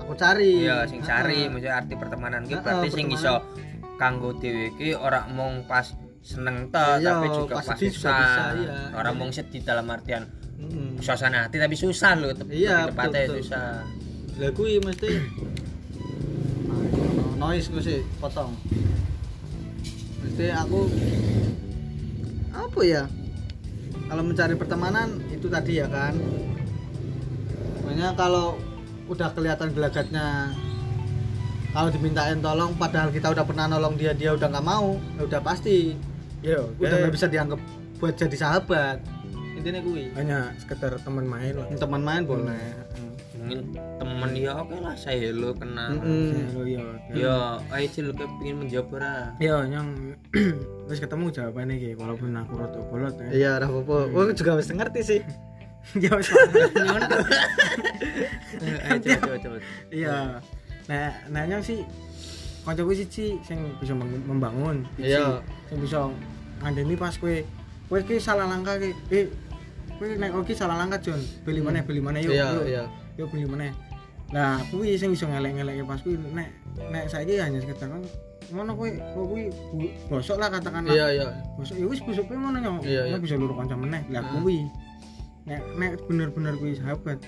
aku 0.05 0.13
cari. 0.15 0.63
Iya 0.63 0.85
sing 0.85 1.01
cari 1.01 1.49
maksudnya 1.49 1.81
arti 1.81 1.95
pertemanan 1.97 2.45
Heeh, 2.45 2.61
berarti 2.61 2.89
sing 2.89 3.09
iso 3.09 3.41
kanggo 3.97 4.37
dhewe 4.37 4.75
ki 4.77 4.93
ora 4.95 5.25
mung 5.27 5.65
pas 5.65 5.89
seneng 6.21 6.69
ta 6.69 6.97
Iya, 6.97 7.17
tapi 7.17 7.27
juga 7.31 7.55
pas 7.59 7.67
susah. 7.73 8.57
iya. 8.57 8.77
ora 8.93 9.11
mung 9.11 9.29
sedih 9.29 9.61
dalam 9.61 9.85
artian 9.87 10.25
Mm-mm. 10.57 10.97
suasana 10.99 11.45
hati 11.45 11.57
tapi 11.57 11.75
susah 11.75 12.17
loh 12.17 12.33
Iya, 12.47 12.89
tepatnya 12.89 13.29
susah. 13.31 13.85
Lah 14.35 14.51
kuwi 14.51 14.79
mesti 14.79 15.09
noise 17.37 17.69
gue 17.69 17.83
sih 17.83 18.01
potong. 18.19 18.57
Mesti 20.23 20.45
aku 20.51 20.89
apa 22.51 22.81
ya? 22.83 23.05
Kalau 24.05 24.23
mencari 24.23 24.55
pertemanan 24.55 25.21
itu 25.29 25.47
tadi 25.47 25.79
ya 25.79 25.87
kan? 25.87 26.15
Makanya 27.85 28.17
kalau 28.17 28.57
udah 29.09 29.29
kelihatan 29.37 29.69
gelagatnya. 29.73 30.53
Kalau 31.75 31.91
dimintain 31.91 32.39
tolong 32.39 32.71
padahal 32.79 33.11
kita 33.11 33.35
udah 33.35 33.43
pernah 33.43 33.67
nolong 33.67 33.99
dia 33.99 34.15
dia 34.15 34.31
udah 34.31 34.47
nggak 34.47 34.67
mau 34.67 34.95
ya 35.19 35.23
udah 35.27 35.41
pasti. 35.43 35.99
Iya 36.45 36.63
udah 36.79 36.97
nggak 37.03 37.15
bisa 37.15 37.27
dianggap 37.27 37.61
buat 37.99 38.15
jadi 38.15 38.37
sahabat. 38.39 38.99
Intinya 39.59 39.81
gue 39.83 40.11
hanya 40.15 40.55
sekedar 40.61 40.95
teman 41.03 41.27
main 41.27 41.55
lah. 41.55 41.67
Teman 41.75 42.03
main 42.03 42.23
boleh. 42.23 42.85
Mungkin 43.35 43.77
temen 44.01 44.31
ya 44.39 44.57
oke 44.57 44.77
lah 44.81 44.95
saya 44.97 45.35
lo 45.35 45.53
kenal. 45.53 45.99
Mm-mm. 46.01 46.65
iya 46.65 46.85
ya 47.13 47.37
ayo 47.77 47.87
cil 47.93 48.09
pengen 48.17 48.65
menjawab 48.65 48.95
ora? 48.95 49.35
Iya 49.43 49.67
yang 49.69 50.17
wis 50.89 51.03
ketemu 51.03 51.29
jawabannya 51.35 51.75
iki 51.77 51.91
walaupun 51.99 52.33
aku 52.39 52.53
rada 52.55 52.81
bolot 52.89 53.15
ya. 53.19 53.29
Iya, 53.35 53.51
ora 53.61 53.67
apa-apa. 53.69 53.97
Aku 54.15 54.33
juga 54.33 54.53
mesti 54.57 54.73
ngerti 54.79 55.01
sih. 55.03 55.21
Ya 55.95 56.11
wis 56.11 56.29
ayo 58.85 58.97
coba 58.99 59.17
coba 59.21 59.37
coba 59.39 59.57
iya 59.91 60.41
nah 60.85 61.11
nanya 61.31 61.59
sih 61.61 61.81
kancaku 62.65 62.93
siji 62.95 63.37
sing 63.45 63.61
bisa 63.77 63.93
mem- 63.93 64.25
membangun. 64.25 64.89
Iya. 64.97 65.45
sing 65.69 65.79
bisa 65.81 66.09
ngandani 66.65 66.97
pas 66.97 67.13
kowe 67.15 67.45
kowe 67.89 68.01
ki 68.01 68.17
salah 68.17 68.49
langkah 68.49 68.81
ki 68.81 68.91
eh 69.13 69.29
kowe 69.97 70.09
nek 70.09 70.33
oke 70.33 70.53
salah 70.53 70.77
langkah 70.77 70.97
Jon 70.99 71.21
beli 71.45 71.61
mana 71.61 71.85
beli 71.85 72.01
mana 72.01 72.19
yuk 72.21 72.33
Iya, 72.33 72.47
yuk. 72.51 72.65
iya. 72.65 72.85
yuk 73.21 73.29
beli 73.29 73.45
mana 73.45 73.69
nah 74.33 74.57
kuwi 74.73 74.97
sing 74.97 75.13
bisa 75.13 75.29
ngelek-ngelek 75.29 75.85
pas 75.85 76.01
kuwi 76.01 76.17
nek 76.33 76.49
nek 76.89 77.05
saiki 77.07 77.37
hanya 77.37 77.61
sekedar 77.61 77.93
kan 77.93 78.01
ngono 78.49 78.73
kowe 78.73 78.89
kowe 79.13 79.25
kuwi 79.29 79.45
bosok 80.09 80.37
lah 80.41 80.49
katakanlah 80.49 80.93
Iya, 80.93 81.07
iya. 81.21 81.27
bosok 81.57 81.77
ya 81.77 81.85
wis 81.85 82.01
bosok 82.01 82.25
kowe 82.29 82.37
ngono 82.41 82.59
nyong 82.61 82.77
Iya, 82.81 83.13
iya. 83.13 83.17
Bisa 83.21 83.37
luru 83.37 83.53
kanca 83.53 83.77
meneh 83.77 84.01
lah 84.09 84.25
Hmm. 84.25 84.41
kuwi 84.41 84.65
nek 85.45 85.61
nek 85.77 85.93
bener-bener 86.05 86.55
kuwi 86.57 86.75
sahabat 86.75 87.19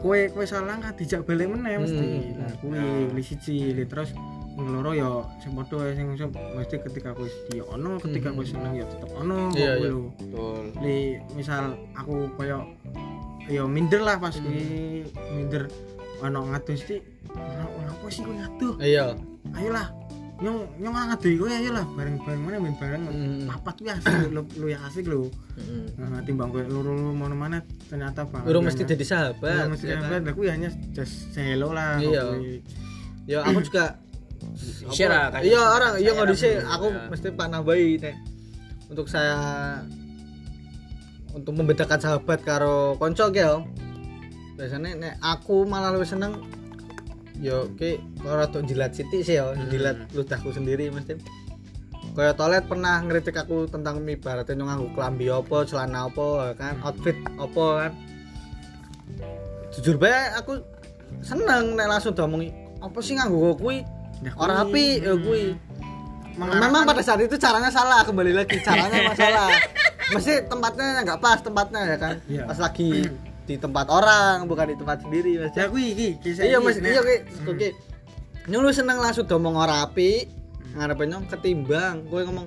kowe 0.00 0.18
kowe 0.28 0.44
salah 0.44 0.74
langkah 0.74 0.92
dijak 0.92 1.24
balik 1.24 1.48
meneh 1.48 1.76
mesti 1.76 2.00
Hmm. 2.00 2.36
nah 2.36 2.52
kuwi 2.58 2.80
li 3.10 3.22
siji 3.22 3.56
li 3.72 3.84
terus 3.84 4.12
yang 4.56 4.68
loro 4.72 4.92
ya 4.92 5.08
sing 5.38 5.52
padha 5.52 5.88
sing 5.92 6.06
mesti 6.54 6.76
ketika 6.80 7.12
kowe 7.12 7.24
sedih 7.24 7.64
ono 7.66 7.96
ketika 7.96 8.28
Hmm. 8.28 8.36
kowe 8.36 8.44
seneng 8.44 8.72
ya 8.74 8.84
tetep 8.84 9.10
ono 9.14 9.36
kuwi 9.50 9.60
iya. 9.60 9.72
lho. 9.78 10.12
betul 10.12 10.58
li 10.80 10.96
misal 11.32 11.64
aku 11.92 12.28
koyo 12.34 12.58
ya 13.46 13.64
minder 13.64 14.00
lah 14.00 14.16
pas 14.16 14.32
Hmm. 14.32 14.44
kuwi 14.44 14.64
minder 15.32 15.64
ono 16.20 16.40
ngadus 16.46 16.80
sih 16.82 17.00
ora 17.32 17.64
apa 17.88 18.06
sih 18.08 18.20
kowe 18.20 18.34
ngaduh 18.34 18.74
Iya. 18.80 19.06
ayolah 19.54 19.88
nyong 20.40 20.58
nyong 20.76 20.94
ora 20.94 21.04
ngaduh 21.06 21.32
kowe 21.36 21.50
ayolah 21.50 21.84
bareng-bareng 21.90 22.40
mana 22.40 22.56
main 22.58 22.74
bareng 22.74 23.02
Hmm. 23.04 23.44
papat 23.46 23.74
kuwi 23.76 23.90
asik 23.90 24.12
lu, 24.26 24.40
lu 24.56 24.66
ya 24.66 24.78
asik 24.82 25.04
lho 25.04 25.28
nah, 25.94 26.20
timbang 26.22 26.48
kowe 26.48 26.64
luru-luru 26.64 27.12
mana 27.12 27.34
mana 27.34 27.56
ternyata 27.84 28.24
bang 28.24 28.42
Urung 28.44 28.64
mesti 28.64 28.82
jadi 28.82 29.04
sahabat. 29.04 29.68
mesti 29.68 29.84
ya 29.86 30.00
kan? 30.00 30.08
sahabat 30.10 30.22
aku 30.26 30.40
ya 30.42 30.52
hanya 30.54 30.70
just 30.90 31.28
say 31.30 31.52
hello 31.52 31.70
lah 31.70 32.00
Iya. 32.00 32.24
Ya 33.26 33.38
aku 33.42 33.60
juga 33.68 34.00
Share 34.88 35.06
lah, 35.06 35.28
apa- 35.28 35.32
kayak 35.36 35.44
Iya, 35.44 35.60
gitu. 35.60 35.68
orang 35.70 35.92
iya 35.94 36.10
nggak 36.10 36.28
bisa. 36.32 36.46
rasa, 36.48 36.68
Aku 36.72 36.86
iya. 36.88 37.00
mesti 37.06 37.28
panah 37.30 37.60
bayi 37.60 37.88
nek. 37.94 38.16
Untuk 38.88 39.06
saya 39.06 39.36
untuk 41.30 41.52
membedakan 41.54 42.00
sahabat 42.00 42.40
karo 42.40 42.96
konco 42.96 43.28
ya. 43.30 43.60
Biasanya 44.56 44.90
nek 44.96 45.14
aku 45.20 45.62
malah 45.62 45.92
lebih 45.92 46.08
seneng 46.08 46.40
yo 47.40 47.66
oke 47.66 47.90
ora 48.22 48.44
tuh 48.46 48.60
jilat 48.62 48.92
siti 48.92 49.20
sih 49.20 49.34
ya, 49.34 49.48
Hmm. 49.48 49.66
jilat 49.66 49.96
ludahku 50.12 50.50
sendiri 50.50 50.88
mesti. 50.88 51.16
Kayak 52.10 52.36
toilet 52.36 52.64
pernah 52.66 53.00
ngeritik 53.00 53.32
aku 53.34 53.64
tentang 53.66 54.02
ibaratnya 54.02 54.52
nyong 54.52 54.68
nganggo 54.68 54.88
klambi 54.92 55.26
apa, 55.26 55.56
celana 55.62 56.04
apa 56.04 56.26
kan, 56.54 56.74
outfit 56.82 57.16
apa 57.34 57.64
kan. 57.78 57.92
Jujur 59.70 59.96
bae 59.96 60.10
aku 60.34 60.58
seneng 61.20 61.74
nek 61.74 61.86
langsung 61.88 62.12
diomongi 62.12 62.50
apa 62.78 62.98
sih 62.98 63.14
nganggo 63.14 63.54
kuwi? 63.54 63.86
Nah, 64.20 64.34
orang 64.36 64.56
api 64.66 64.84
ya 64.98 65.14
kuwi. 65.16 65.54
Mengarahkan- 66.30 66.60
memang 66.62 66.82
pada 66.84 67.00
saat 67.00 67.20
itu 67.20 67.36
caranya 67.36 67.70
salah 67.70 68.02
kembali 68.02 68.32
lagi 68.34 68.56
caranya 68.60 68.98
masalah. 69.10 69.48
Mesti 70.10 70.44
tempatnya 70.44 71.04
nggak 71.04 71.20
pas 71.20 71.38
tempatnya 71.38 71.80
ya 71.86 71.96
kan. 71.96 72.14
Iya. 72.26 72.42
pas 72.44 72.58
lagi 72.58 72.90
di 73.50 73.58
tempat 73.58 73.90
orang 73.90 74.46
bukan 74.46 74.70
di 74.70 74.76
tempat 74.76 75.02
sendiri 75.02 75.32
mas. 75.36 75.50
Ya 75.52 75.66
kuwi 75.66 75.84
iki 75.90 76.08
kisah 76.20 76.46
iya 76.46 76.58
mas. 76.58 76.78
nek- 76.78 76.86
iya 76.88 77.00
oke 77.00 77.16
Hmm. 77.18 77.50
oke 77.50 77.68
nyung 78.46 78.62
lu 78.62 78.70
seneng 78.70 78.96
langsung 78.96 79.26
ngomong 79.26 79.58
orang 79.58 79.82
api 79.82 80.30
ngarepin 80.72 81.06
nyong 81.08 81.26
ketimbang. 81.26 82.06
Gue 82.06 82.22
ngomong 82.22 82.46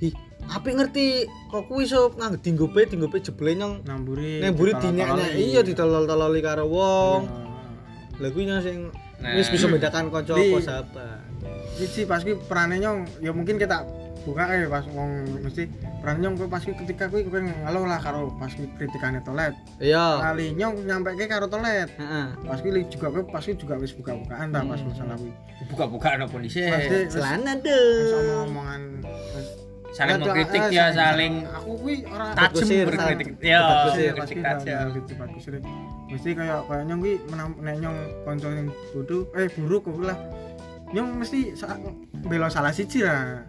ih 0.00 0.10
apik 0.48 0.74
ngerti 0.74 1.06
kok 1.46 1.70
kuwi 1.70 1.86
sob 1.86 2.18
nang 2.18 2.34
dinggo 2.36 2.66
be 2.66 2.82
dinggo 2.82 3.06
be 3.06 3.18
jebule 3.18 3.54
nyong? 3.54 3.86
Namburi 3.86 4.42
nang 4.42 4.52
mburi 4.52 4.74
dinyek 4.74 5.08
iya 5.32 5.62
ditolol-tololi 5.62 6.40
karo 6.40 6.66
wong. 6.66 7.20
Lha 8.18 8.28
kuwi 8.28 8.44
nyong 8.44 8.60
sing 8.60 8.78
Nah. 9.20 9.36
wis 9.36 9.46
bisa 9.46 9.68
membedakan 9.68 10.08
kanca 10.08 10.32
Di- 10.32 10.48
apa 10.48 10.58
sahabat. 10.58 11.20
Iki 11.78 12.08
pas 12.08 12.20
kuwi 12.20 12.40
perane 12.40 12.76
nyong 12.76 12.98
ya 13.20 13.30
mungkin 13.30 13.54
kita 13.54 13.84
buka 14.20 14.44
eh 14.52 14.68
pas 14.68 14.84
wong 14.92 15.10
mesti 15.40 15.64
peran 16.04 16.20
nyong 16.20 16.36
pas 16.48 16.60
ketika 16.60 17.08
kuwi 17.08 17.24
kuwi 17.24 17.40
ngeluh 17.48 17.84
lah 17.88 17.96
karo 17.96 18.28
pas 18.36 18.52
kritikane 18.52 19.20
toilet. 19.24 19.56
iya 19.80 20.20
Kali 20.20 20.52
nyong 20.56 20.84
nyampe 20.84 21.16
ke 21.16 21.24
karo 21.24 21.48
toilet. 21.48 21.88
heeh 21.96 22.26
Pas 22.44 22.58
kuwi 22.60 22.84
juga 22.88 23.06
kuwi 23.08 23.22
pas 23.32 23.42
kuwi 23.44 23.56
juga 23.56 23.74
wis 23.80 23.92
buka-bukaan 23.96 24.52
ta 24.52 24.60
pas 24.60 24.80
masalah 24.80 25.16
kuwi. 25.16 25.32
buka-bukaan 25.72 26.24
apa 26.24 26.36
sih 26.44 26.64
wis 26.68 27.12
celana 27.12 27.52
omong-omongan 27.56 28.82
wis 29.36 29.48
saling 29.90 30.22
mengkritik 30.22 30.62
eh, 30.62 30.70
ya 30.70 30.84
saling 30.94 31.34
aku 31.50 31.70
kuwi 31.82 31.94
ora 32.06 32.30
tajam 32.38 32.68
berkritik 32.86 33.28
ya 33.42 33.60
kritik 34.14 34.38
tajam 34.38 34.88
Kusir. 35.34 35.54
Mesti 36.10 36.30
kayak 36.34 36.66
kayak 36.68 36.84
nyong 36.86 37.00
kuwi 37.02 37.14
nek 37.64 37.76
nyong 37.82 37.96
kanca 38.22 38.48
sing 38.54 38.66
bodoh 38.94 39.22
eh 39.34 39.46
buruk 39.56 39.82
kok 39.88 39.98
lah. 40.06 40.18
Nyong 40.90 41.22
mesti 41.22 41.54
bela 42.26 42.50
salah 42.50 42.74
siji 42.74 43.02
lah. 43.06 43.46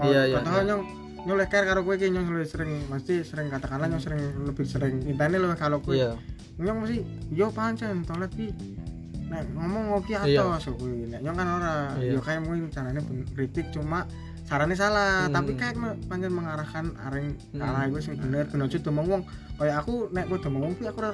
Iya, 0.00 0.20
iya, 0.26 0.36
Katakan 0.38 0.56
iya. 0.58 0.68
nyong 0.68 0.82
nyong 1.20 1.38
leker 1.38 1.62
karo 1.64 1.80
kowe 1.82 1.94
iki 1.94 2.08
nyong 2.08 2.26
lebih 2.26 2.48
sering 2.48 2.72
mesti 2.86 3.14
sering 3.22 3.48
katakanlah 3.48 3.86
nyong 3.86 4.00
sering 4.00 4.20
lebih 4.42 4.64
sering 4.64 5.04
intine 5.04 5.36
lu 5.36 5.52
kalau 5.54 5.78
kowe. 5.78 5.92
iya 5.92 6.16
Nyong 6.56 6.78
mesti 6.78 6.98
yo 7.30 7.48
pancen 7.50 8.02
toilet 8.02 8.30
ki 8.30 8.52
nek 9.26 9.46
ngomong 9.50 9.84
ngopi 9.90 10.12
Iya. 10.18 10.42
atos 10.42 10.72
kuwi. 10.72 11.06
Nek 11.06 11.20
nyong 11.20 11.36
kan 11.36 11.48
ora. 11.50 11.74
Iya. 11.96 12.12
Yo 12.14 12.20
kayak 12.20 12.40
mungkin 12.42 12.68
caranya 12.68 13.00
ben- 13.00 13.28
kritik 13.28 13.70
cuma 13.70 14.04
sarannya 14.42 14.74
salah, 14.74 15.24
Hmm. 15.24 15.32
tapi 15.32 15.54
kayak 15.54 15.78
pancen 16.04 16.32
mengarahkan 16.32 16.84
areng 17.00 17.38
Hmm. 17.52 17.62
arah 17.62 17.86
iku 17.86 17.98
sing 18.00 18.16
bener 18.16 18.44
ben 18.44 18.60
aja 18.60 18.76
demong 18.76 19.06
wong. 19.08 19.22
Kayak 19.60 19.76
aku 19.78 20.08
nek 20.08 20.24
kowe 20.24 20.40
wong 20.40 20.72
kuwi 20.72 20.88
aku 20.88 20.98
ora. 20.98 21.12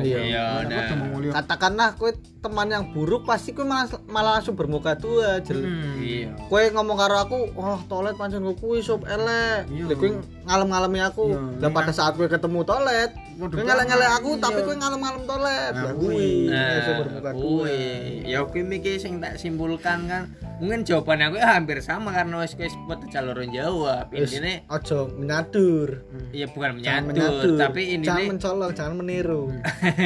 Iya. 0.00 0.18
Iya, 0.24 0.44
nah. 0.64 0.96
wong 1.04 1.20
liya. 1.20 1.32
katakanlah 1.36 1.88
kowe 1.94 2.08
teman 2.40 2.68
yang 2.68 2.84
buruk 2.90 3.24
pasti 3.24 3.52
kowe 3.52 3.64
malah, 3.64 3.84
malah 4.08 4.32
langsung 4.36 4.52
bermuka 4.52 4.96
dua 4.96 5.40
jel 5.40 5.60
Hmm. 5.60 6.00
iya 6.00 6.32
kowe 6.48 6.60
ngomong 6.60 6.96
karo 6.96 7.16
aku 7.18 7.38
oh 7.52 7.80
toilet 7.84 8.16
pancen 8.16 8.40
kok 8.42 8.56
kuwi 8.56 8.80
sob 8.80 9.04
elek 9.04 9.68
Iya. 9.68 9.84
lha 9.84 9.94
kowe 9.94 10.08
ngalem-ngalemi 10.44 11.00
aku 11.02 11.24
Iya. 11.28 11.60
dan 11.60 11.70
pada 11.70 11.92
saat 11.92 12.16
kowe 12.16 12.24
ketemu 12.24 12.60
toilet 12.62 13.12
kowe 13.34 13.48
ngelek-ngelek 13.50 14.10
aku 14.14 14.30
iya. 14.30 14.40
tapi 14.40 14.58
kowe 14.62 14.76
ngalem-ngalem 14.76 15.22
toilet 15.24 15.72
Nah, 15.72 15.82
lah 15.82 15.92
kuwi. 15.94 16.16
kuwi 16.16 16.32
Nah, 16.48 16.96
bermuka 16.98 17.30
kuwi. 17.34 17.80
ya 18.24 18.38
kuwi 18.44 18.62
mikir 18.62 18.96
sing 18.96 19.20
tak 19.20 19.36
simpulkan 19.36 19.98
kan 20.04 20.22
mungkin 20.54 20.86
jawabannya 20.86 21.26
aku 21.28 21.36
hampir 21.42 21.82
sama 21.82 22.14
karena 22.14 22.38
wis 22.38 22.54
wis 22.54 22.70
foto 22.86 23.04
jalur 23.10 23.34
jawab 23.44 24.06
Wis, 24.08 24.30
intinya 24.30 24.62
ojo 24.70 25.10
menyadur 25.10 26.06
ya 26.30 26.46
bukan 26.46 26.78
menyadur 26.78 27.10
menyadur 27.10 27.50
tapi 27.58 27.73
ini 27.76 28.02
jangan 28.02 28.20
nih. 28.20 28.28
mencolok 28.30 28.70
jangan 28.72 28.94
meniru. 28.94 29.42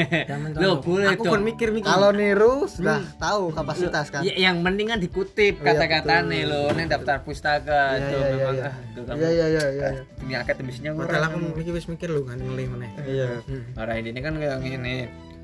Lo 0.61 0.79
boleh 0.79 1.07
aku 1.09 1.23
dong. 1.23 1.31
pun 1.31 1.41
mikir. 1.43 1.67
Mikir. 1.69 1.85
kalau 1.85 2.09
niru 2.09 2.65
sudah 2.65 2.99
tahu 3.15 3.51
kapasitas 3.51 4.09
kan? 4.09 4.21
Ya, 4.21 4.33
yang 4.41 4.59
penting 4.59 4.87
kan 4.87 4.97
dikutip 4.97 5.53
Oh, 5.55 5.61
iya, 5.61 5.67
kata-katanya 5.69 6.25
betul. 6.39 6.49
lo 6.49 6.61
nih 6.73 6.85
daftar 6.87 7.17
pustaka 7.19 7.83
Iya, 7.91 8.07
tuh 8.07 8.17
iya, 8.17 8.27
memang 8.31 8.55
iya. 8.55 8.65
ah, 8.65 8.75
tuh 8.89 9.03
kamu. 9.03 9.17
Iya 9.17 9.29
iya 9.29 9.45
iya 9.47 9.47
iya 9.47 9.65
iya. 9.69 9.89
dunia 10.15 10.37
akademisnya 10.39 10.89
Padahal 10.91 11.05
kurang 11.05 11.23
aku 11.29 11.37
mikir 11.55 11.73
wis 11.73 11.85
mikir 11.85 12.09
lu 12.09 12.21
kan 12.23 12.37
ngelih 12.37 12.67
meneh. 12.69 12.89
iya. 13.05 13.27
Orang 13.75 13.97
ini 13.97 14.19
kan 14.19 14.33
kayak 14.35 14.57
gini 14.59 14.95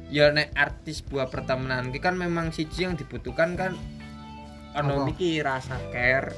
ya 0.06 0.30
nek 0.30 0.54
artis 0.54 1.02
buah 1.02 1.28
pertemanan 1.28 1.90
kan 1.92 2.14
memang 2.14 2.50
siji 2.50 2.86
yang 2.86 2.94
dibutuhkan 2.94 3.54
kan 3.54 3.74
ono 4.74 5.02
Apa? 5.02 5.12
iki 5.12 5.40
rasa 5.40 5.80
care 5.90 6.30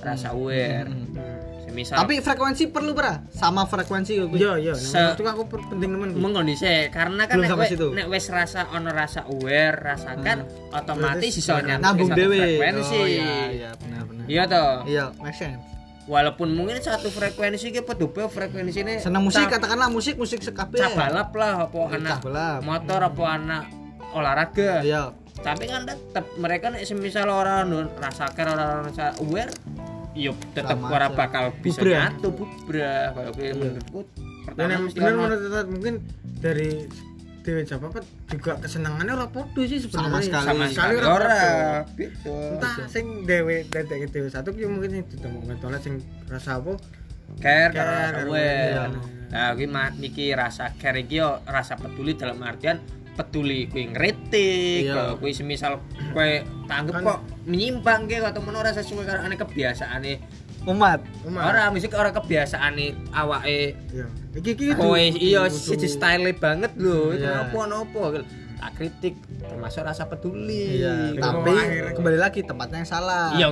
rasa 0.00 0.32
aware. 0.32 0.88
Mm-mm. 0.88 1.56
semisal 1.64 1.96
tapi 1.96 2.20
frekuensi 2.20 2.68
perlu 2.68 2.92
pra 2.92 3.24
sama 3.30 3.64
frekuensi 3.64 4.14
kok 4.14 4.26
kuwi. 4.28 4.38
Iya 4.38 4.52
iya, 4.60 4.74
Se- 4.74 4.94
nah, 4.94 5.10
itu 5.10 5.22
aku 5.22 5.42
penting 5.48 5.90
nemen. 5.90 6.12
kuwi. 6.12 6.20
mengkondisi 6.20 6.68
karena 6.88 7.24
kan 7.24 7.40
nek, 7.40 7.50
we- 7.50 7.94
nek 7.94 8.06
wes 8.06 8.28
rasa 8.28 8.68
ono 8.68 8.88
rasa 8.88 9.24
aware 9.26 9.74
rasa 9.74 10.14
care 10.16 10.44
otomatis 10.70 11.34
iso 11.34 11.56
nyambung 11.56 12.06
ke 12.06 12.14
dewe 12.14 12.36
frekuensi. 12.36 12.94
Oh, 12.94 13.06
iya 13.06 13.32
iya 13.50 13.70
benar 13.74 14.02
benar. 14.04 14.24
Iya 14.24 14.42
toh? 14.46 14.72
Iya 14.84 15.04
make 15.18 15.34
sense. 15.34 15.58
Walaupun 16.04 16.52
mungkin 16.52 16.78
satu 16.78 17.08
frekuensi 17.08 17.72
ki 17.72 17.80
pedobe 17.80 18.22
frekuensi 18.24 18.78
ini 18.78 19.00
senang 19.00 19.24
musik 19.24 19.48
katakanlah 19.48 19.88
musik 19.88 20.14
musik 20.14 20.38
sekabeh. 20.38 20.78
cabalap 20.78 21.32
lah 21.32 21.64
apa 21.64 21.78
Iya, 21.80 21.96
anak 21.96 22.18
cabalap. 22.20 22.58
motor 22.60 23.00
apa 23.02 23.24
anak 23.32 23.62
olahraga. 24.12 24.72
Iya. 24.80 25.02
Tapi 25.34 25.64
kan 25.64 25.82
tetap 25.82 26.28
mereka 26.36 26.68
nek 26.68 26.84
semisal 26.84 27.26
orang 27.26 27.66
nun 27.66 27.86
rasa 27.96 28.30
care 28.30 28.46
orang 28.48 28.86
rasa 28.86 29.16
aware 29.18 29.50
yo 30.14 30.32
tetap 30.54 30.78
ora 30.78 31.10
bakal 31.10 31.50
bisa 31.58 31.82
Bubrah. 31.82 32.14
nyatu 32.14 32.28
bubrah 32.30 33.12
kayak 33.12 33.30
gue 33.34 33.46
menurutku 33.58 34.00
Dan 34.54 34.70
pertama 34.70 34.86
mesti 34.86 34.98
mungkin 35.66 35.94
dari 36.38 36.86
Dewi 37.44 37.60
Jabapat 37.68 38.04
juga 38.32 38.56
kesenangannya 38.56 39.12
ora 39.12 39.28
podo 39.28 39.60
sih 39.68 39.76
sebenarnya. 39.76 40.16
Sama 40.16 40.20
sekali. 40.24 40.46
sama 40.48 40.64
sekali 40.72 40.92
ora 41.04 41.40
gitu 41.92 42.32
Entah 42.32 42.76
sing 42.88 43.28
Dewi 43.28 43.68
dari 43.68 44.08
Dewi 44.08 44.28
satu 44.32 44.56
ki 44.56 44.64
mungkin 44.64 44.90
sing 44.96 45.02
ditemukan 45.12 45.60
toilet 45.60 45.82
sing 45.84 46.00
rasa 46.30 46.56
apa? 46.56 46.76
care 47.40 47.72
Care, 47.72 48.20
iya. 48.30 48.84
nah 49.32 49.56
kuwi 49.56 49.66
niki 49.98 50.30
rasa 50.36 50.70
care 50.76 51.02
iki 51.02 51.18
yo 51.18 51.40
rasa 51.48 51.74
peduli 51.74 52.14
dalam 52.14 52.38
artian 52.44 52.78
peduli 53.14 53.66
kuwi 53.66 53.90
ngritik 53.90 54.80
Iya. 54.84 54.92
kalau 54.92 55.14
kuwi 55.16 55.30
semisal 55.30 55.78
kuwi 56.10 56.42
tanggep 56.66 56.94
Kan- 56.94 57.04
kok 57.04 57.18
menyimpang 57.44 58.00
ke 58.04 58.18
atau 58.18 58.40
men 58.40 58.54
ora 58.54 58.70
sesuai 58.70 59.04
karo 59.04 59.20
ane 59.20 59.34
kebiasaane 59.34 60.12
umat 60.64 61.00
Umar. 61.22 61.42
ora 61.46 61.62
mesti 61.68 61.86
ora 61.90 62.10
kebiasaane 62.10 62.86
awake 63.12 63.76
Iya. 63.90 64.06
Iki 64.34 64.50
iki 64.50 64.66
kowe 64.74 64.96
kudu- 64.96 65.20
iya 65.20 65.42
siji 65.46 65.86
style 65.86 66.34
banget 66.34 66.74
lho 66.74 67.12
itu 67.12 67.22
Iya. 67.22 67.46
apa 67.46 67.58
nopo 67.64 68.00
tak 68.56 68.70
kritik 68.74 69.14
termasuk 69.40 69.82
rasa 69.82 70.04
peduli 70.04 70.80
iya 70.80 71.12
Iya. 71.12 71.20
tapi 71.20 71.52
Akhirnya- 71.52 71.94
kembali 71.94 72.18
lagi 72.18 72.40
tempatnya 72.42 72.80
yang 72.80 72.88
salah 72.88 73.30
iya 73.32 73.48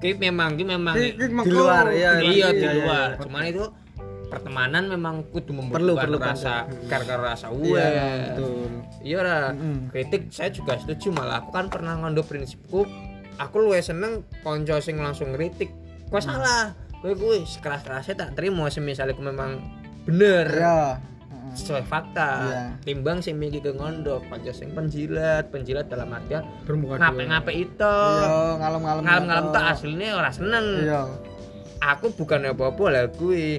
ki 0.00 0.16
memang 0.16 0.56
ki 0.56 0.64
memang 0.64 0.96
di 0.96 1.12
luar, 1.46 1.92
iya, 1.92 2.24
iya 2.24 2.48
di 2.50 2.64
iya, 2.64 2.72
luar 2.74 3.08
iya. 3.10 3.20
cuman 3.20 3.42
itu 3.44 3.64
pertemanan 4.30 4.86
memang 4.86 5.26
kudu 5.34 5.50
Perlu, 5.50 5.98
membutuhkan 5.98 6.06
perlu, 6.06 6.18
rasa 6.22 6.54
karena 6.86 7.14
rasa 7.18 7.46
iya. 7.50 7.58
aware 7.58 8.18
betul 8.30 8.68
iya 9.02 9.18
lah 9.20 9.44
Mm-mm. 9.52 9.90
kritik 9.90 10.22
saya 10.30 10.54
juga 10.54 10.78
setuju. 10.78 11.10
Malah 11.10 11.42
aku 11.42 11.50
kan 11.50 11.66
pernah 11.66 11.98
ngondo 11.98 12.22
prinsipku 12.22 12.86
aku 13.40 13.56
luwih 13.58 13.82
seneng 13.82 14.22
konco 14.44 14.78
sing 14.78 15.00
langsung 15.00 15.32
kritik 15.34 15.72
kok 16.12 16.22
salah? 16.22 16.76
Kowe 17.00 17.16
kuwi 17.16 17.48
sekeras 17.48 17.80
kerasnya 17.80 18.14
tak 18.28 18.36
terima 18.36 18.68
semisal 18.68 19.08
aku 19.08 19.24
memang 19.24 19.56
bener. 20.04 20.46
Iya. 20.52 20.80
Sesuai 21.50 21.82
fakta. 21.82 22.30
Iya. 22.46 22.62
timbang 22.86 23.18
sing 23.24 23.34
mikir 23.40 23.64
ke 23.64 23.72
ngondo 23.74 24.22
konco 24.28 24.52
sing 24.54 24.70
penjilat 24.76 25.50
penjilat 25.50 25.90
dalam 25.90 26.12
artian 26.12 26.44
dua. 26.68 27.00
ngape-ngape 27.00 27.52
itu. 27.56 27.96
Iya 27.98 28.60
ngalem-ngalem 28.60 29.02
ngalem-ngalem 29.02 29.46
tak 29.50 29.64
aslinya 29.74 30.08
ora 30.14 30.30
seneng. 30.30 30.66
Iya. 30.84 31.02
Aku 31.80 32.12
bukan 32.12 32.44
apa-apa 32.44 32.84
lah 32.92 33.04
kuwi 33.08 33.58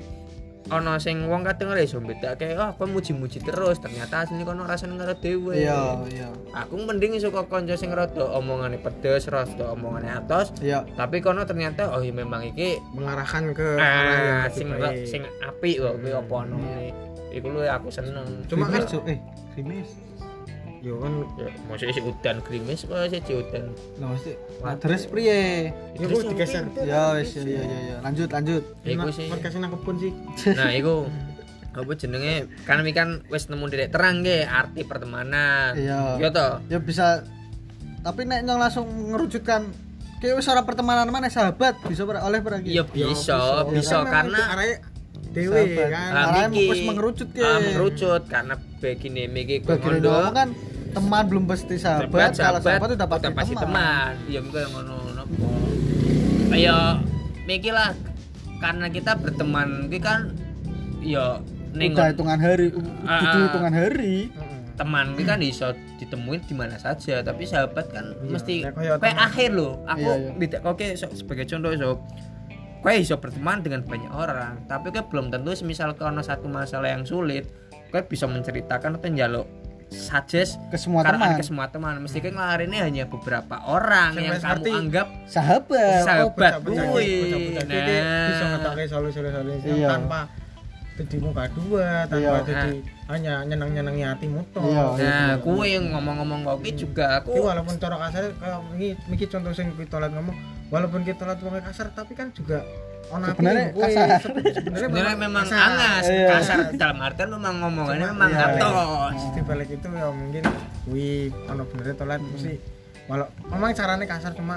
ono 0.71 0.95
sing 0.97 1.27
wong 1.27 1.43
kadang 1.43 1.75
ora 1.75 1.83
iso 1.83 1.99
bedake 1.99 2.55
oh 2.55 2.71
kowe 2.79 2.87
muji-muji 2.87 3.43
terus. 3.43 3.77
Ternyata 3.77 4.23
asline 4.23 4.47
kono 4.47 4.63
ora 4.63 4.79
seneng 4.79 4.95
karo 4.97 5.13
dhewe. 5.19 5.59
Iya 5.59 5.99
iya. 6.07 6.27
Aku 6.55 6.79
mending 6.79 7.19
suka 7.19 7.43
kanca 7.45 7.75
sing 7.75 7.91
rada 7.91 8.23
omongane 8.31 8.79
pedes 8.79 9.27
rada 9.27 9.75
omongane 9.75 10.07
atos. 10.07 10.55
Iya. 10.63 10.87
Tapi 10.95 11.19
kono 11.19 11.43
ternyata 11.43 11.91
oh 11.91 11.99
iya 11.99 12.15
memang 12.15 12.47
iki 12.47 12.79
mengarahkan 12.95 13.51
ke 13.51 13.75
ah 13.77 14.47
sing 14.47 14.71
sing 15.03 15.21
apik 15.43 15.77
kok 15.77 15.99
kuwi 15.99 16.11
apa 16.15 16.33
ono 16.47 16.57
iku 17.31 17.47
lho 17.51 17.67
aku 17.67 17.91
seneng. 17.91 18.47
Cuma 18.47 18.67
kan- 18.71 18.87
eh 19.07 19.19
krimis 19.55 20.10
yo 20.81 20.97
kan 20.97 21.13
ya 21.37 21.47
maksudnya 21.69 21.93
si 21.93 22.01
udan 22.01 22.37
krimis 22.41 22.89
apa 22.89 23.05
sih 23.05 23.21
si 23.21 23.33
udan? 23.37 23.69
Lah 24.01 24.07
mesti 24.17 24.33
nah, 24.65 24.75
terus 24.81 25.05
priye? 25.05 25.69
Ya 25.93 26.05
aku 26.09 26.33
digeser? 26.33 26.65
ya 26.81 27.13
wis 27.21 27.37
ya 27.37 27.45
ya 27.45 27.61
ya 27.61 27.79
ya. 27.85 27.97
lanjut. 28.01 28.29
Lanjut 28.33 28.63
iku 28.81 29.09
sih. 29.13 29.29
Podcast 29.29 29.61
aku 29.61 29.77
pun 29.85 29.95
sih. 30.01 30.11
nah 30.57 30.73
iku 30.73 31.05
apa 31.77 31.91
jenenge? 31.93 32.49
Kan 32.65 32.81
iki 32.81 32.97
kan 32.97 33.21
wis 33.29 33.45
nemu 33.45 33.69
titik 33.69 33.93
terang 33.93 34.25
ge 34.25 34.41
arti 34.41 34.81
pertemanan. 34.81 35.77
Iya. 35.77 36.17
iya 36.17 36.29
toh? 36.33 36.65
Ya 36.65 36.81
bisa. 36.81 37.29
Tapi 38.01 38.25
nek 38.25 38.41
nyong 38.41 38.57
langsung 38.57 38.89
ngerucutkan 39.13 39.69
kayak 40.17 40.41
wis 40.41 40.49
ora 40.49 40.65
pertemanan 40.65 41.13
mana 41.13 41.29
sahabat? 41.29 41.77
Bisa 41.85 42.09
ora- 42.09 42.25
oleh 42.25 42.41
ora 42.41 42.57
iya 42.65 42.81
bisa 42.81 43.69
bisa. 43.69 44.01
Kan 44.01 44.09
memang 44.09 44.09
karena 44.09 44.41
arahnya 44.57 44.75
dewe 45.29 45.61
Sahabat. 45.61 45.89
kan. 45.93 46.09
Ah, 46.09 46.49
wis 46.49 46.81
mengerucut. 46.89 47.29
Ah, 47.37 47.61
mengerucut 47.61 48.23
karena 48.25 48.55
begini 48.81 49.29
Miki 49.29 49.61
ngondo, 49.61 50.09
ngomong 50.09 50.33
kan 50.33 50.49
teman 50.91 51.23
belum 51.25 51.43
pasti 51.45 51.75
sahabat, 51.75 52.35
kalau 52.35 52.59
sahabat 52.59 52.89
udah 52.93 53.07
pasti, 53.07 53.53
teman. 53.55 54.11
iya 54.27 54.39
enggak 54.39 54.67
ngono 54.69 54.95
nopo 55.15 55.47
ayo 56.51 56.99
Miki 57.41 57.71
lah 57.71 57.91
karena 58.61 58.85
kita 58.87 59.17
berteman 59.17 59.89
iki 59.89 59.97
kan 59.97 60.29
ya 61.01 61.41
ning 61.73 61.97
udah 61.97 62.13
hitungan 62.13 62.37
hari 62.37 62.69
Ah, 63.01 63.17
itu 63.17 63.27
ah. 63.33 63.43
hitungan 63.49 63.73
hari. 63.73 64.15
Teman 64.77 65.17
iki 65.17 65.23
kan 65.23 65.39
iso 65.41 65.67
ditemuin 65.97 66.41
di 66.45 66.53
mana 66.53 66.77
saja 66.77 67.21
tapi 67.21 67.43
sahabat 67.43 67.89
kan 67.89 68.13
Iya, 68.13 68.29
mesti 68.29 68.53
kayak 69.01 69.17
akhir 69.17 69.49
loh. 69.51 69.81
Aku 69.85 69.99
Iya, 69.99 70.13
iya. 70.13 70.31
tidak 70.37 70.61
oke 70.63 70.85
so- 70.93 71.13
sebagai 71.15 71.45
contoh 71.45 71.71
so 71.73 71.89
kowe 72.81 72.93
iso 72.93 73.15
berteman 73.15 73.61
dengan 73.61 73.81
banyak 73.81 74.09
orang 74.09 74.65
tapi 74.65 74.89
kowe 74.89 75.05
belum 75.07 75.29
tentu 75.29 75.53
semisal 75.53 75.93
ono 75.93 76.21
satu 76.21 76.45
masalah 76.45 76.89
yang 76.89 77.05
sulit 77.05 77.45
kowe 77.89 78.01
bisa 78.01 78.25
menceritakan 78.25 78.97
atau 78.97 79.09
njaluk 79.09 79.47
suggest 79.91 80.55
Ke 80.71 80.79
semua 80.79 81.03
teman. 81.03 81.35
ke 81.35 81.43
semua 81.43 81.67
teman 81.67 81.99
mesti 81.99 82.17
kowe 82.17 82.31
ngelarini 82.31 82.79
hanya 82.79 83.03
beberapa 83.05 83.59
orang 83.61 84.15
Sing 84.15 84.23
yang 84.23 84.39
kamu 84.39 84.71
anggap 84.71 85.07
Sahabat. 85.27 86.01
Sahabat 86.01 86.51
Nah. 86.63 88.27
bisa 88.27 88.45
ngetoke 88.49 88.83
solusi-solusi 88.87 89.67
Iya. 89.69 89.87
tanpa 89.89 90.19
jadi 90.93 91.17
muka 91.19 91.43
dua 91.51 92.05
tanpa 92.05 92.39
Iya. 92.39 92.45
jadi 92.45 92.69
hanya 93.07 93.33
nyeneng-nyenengi 93.43 94.03
hatimu 94.05 94.41
toh 94.51 94.63
Iya. 94.63 94.85
nah 94.97 95.35
kuwi 95.37 95.75
yang 95.75 95.91
ngomong-ngomong 95.91 96.39
kok 96.41 96.57
ki 96.61 96.71
juga 96.77 97.19
aku 97.19 97.31
Iki 97.33 97.41
walaupun 97.41 97.75
cara 97.75 97.95
kasar 97.99 98.31
kayak 98.33 98.59
ini 98.71 98.87
iki 99.09 99.25
contoh 99.27 99.51
sing 99.51 99.71
kita 99.73 99.97
lihat 99.97 100.13
ngomong 100.13 100.35
walaupun 100.69 101.01
kita 101.03 101.25
lihat 101.25 101.39
wong 101.41 101.59
kasar 101.59 101.91
tapi 101.91 102.13
kan 102.13 102.31
juga 102.31 102.63
Sebenarnya 103.11 103.65
apike 103.65 103.75
kuwi. 103.75 103.83
kasar. 103.83 104.07
Sebenarnya 104.17 104.79
sebenarnya 104.81 105.17
memang 105.17 105.43
kasar. 105.43 105.59
angas 105.61 106.05
Iya. 106.05 106.27
kasar 106.31 106.57
dalam 106.73 106.97
artian 106.99 107.29
memang 107.29 107.53
ngomongannya 107.57 107.99
Cuma- 108.01 108.13
memang 108.13 108.29
iya. 108.29 108.39
ngatos 108.47 109.21
di 109.29 109.41
balik 109.41 109.69
itu 109.69 109.87
ya 109.87 110.07
mungkin 110.09 110.43
wih 110.87 111.21
ono 111.45 111.63
benernya 111.65 111.95
tolat 111.95 112.19
mesti 112.19 112.53
walau 113.05 113.27
memang 113.45 113.69
caranya 113.71 114.05
kasar 114.05 114.31
cuma 114.31 114.55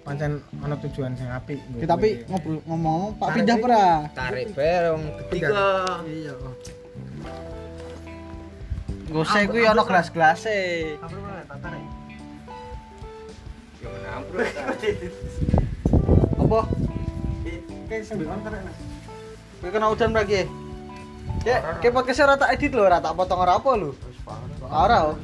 pancen 0.00 0.32
ono 0.54 0.76
tujuan 0.78 1.12
sing 1.12 1.26
apik 1.26 1.56
Ki, 1.74 1.86
tapi 1.86 2.08
ngobrol 2.26 2.60
ngomong 2.62 3.16
Pak 3.16 3.28
pindah 3.32 3.56
pernah. 3.56 3.96
tarik 4.12 4.52
berong 4.52 5.02
ketiga 5.22 5.48
Iya. 6.04 6.34
Gose 9.06 9.40
kuwi 9.46 9.64
ono 9.64 9.82
gelas-gelase. 9.82 10.58
Apa? 10.98 11.16
kayak 14.34 15.08
sing 16.36 16.83
kon 17.88 18.40
tarik 18.44 18.60
Mas. 18.64 18.78
Kowe 19.60 19.68
kena 19.72 19.88
udan 19.92 20.12
lagi. 20.16 20.48
Ya, 21.44 21.76
kayak 21.80 21.92
podcast 21.92 22.24
ora 22.24 22.40
tak 22.40 22.56
edit 22.56 22.72
lho, 22.72 22.84
ora 22.88 23.00
tak 23.00 23.16
potong 23.16 23.44
apa 23.44 23.70
lho. 23.76 23.92
Ora. 24.64 25.12
oh. 25.12 25.16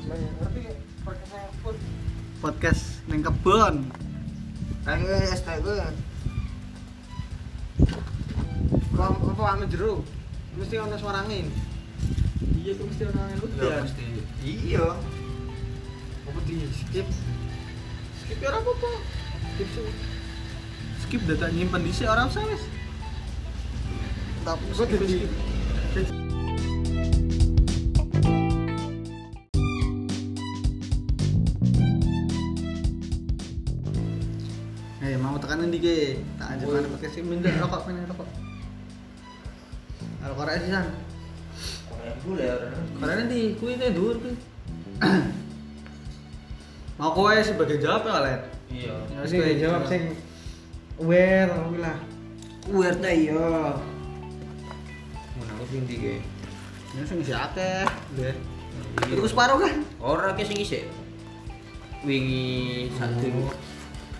Podcast 2.40 3.04
ning 3.08 3.24
kebon. 3.24 3.88
Ayo 4.88 5.12
es 5.28 5.40
teh 5.44 5.56
gue. 5.60 5.76
Kok 8.96 9.16
apa 9.36 9.44
anu 9.56 9.64
jero? 9.68 10.04
Mesti 10.56 10.76
ono 10.80 10.96
suara 11.00 11.24
angin. 11.24 11.48
Iya, 12.60 12.76
ku 12.76 12.84
mesti 12.88 13.02
ono 13.08 13.20
angin 13.20 13.38
Ya 13.60 13.80
mesti. 13.84 14.04
Iya. 14.44 14.86
Apa 16.28 16.38
di 16.48 16.64
skip? 16.68 17.08
Skip 18.24 18.38
ora 18.44 18.56
apa-apa. 18.60 18.90
Skip 19.56 19.68
sih. 19.72 20.19
Skip 21.10 21.26
data 21.26 21.50
nyimpen 21.50 21.82
di 21.82 21.90
ora 22.06 22.22
usah 22.22 22.38
wis. 22.46 22.62
Tapi 24.46 24.62
Gue 24.78 24.86
jadi 24.86 25.26
Eh, 35.02 35.18
mau 35.18 35.34
tekanan 35.34 35.74
di 35.74 35.82
ge. 35.82 36.22
Tak 36.38 36.62
ajak 36.62 36.78
mana 36.78 36.86
pakai 36.94 37.10
sim 37.10 37.26
minta 37.26 37.50
rokok 37.58 37.90
mana 37.90 38.06
rokok. 38.06 38.28
Kalau 40.22 40.34
korek 40.38 40.62
sih 40.62 40.70
san. 40.70 40.86
Korek 43.02 43.26
di 43.26 43.58
kuwi 43.58 43.82
ne 43.82 43.90
dur 43.90 44.14
kuwi. 44.14 44.38
Mau 47.02 47.10
kowe 47.10 47.34
sebagai 47.42 47.82
jawab 47.82 48.06
ya, 48.06 48.22
Len? 48.22 48.40
iya 48.70 48.94
Ya, 49.10 49.26
Wis 49.26 49.34
kowe 49.34 49.50
jawab 49.58 49.90
sing 49.90 50.29
aware 51.00 51.48
kuwi 51.48 51.78
lah. 51.80 51.96
Weird 52.70 52.98
ta 53.00 53.10
iya. 53.10 53.74
mun 55.34 55.46
aku 55.56 55.64
sing 55.72 55.88
ndi 55.88 55.96
ge 55.96 56.16
Ini 56.92 57.02
sing 57.08 57.18
isi 57.24 57.32
akeh, 57.32 57.88
deh. 58.20 58.34
Iya. 59.08 59.14
Itu 59.16 59.26
separuh 59.26 59.58
kan? 59.58 59.80
ora 59.98 60.36
ki 60.36 60.44
sing 60.44 60.58
isih 60.60 60.84
wingi 62.04 62.88
satu 62.96 63.28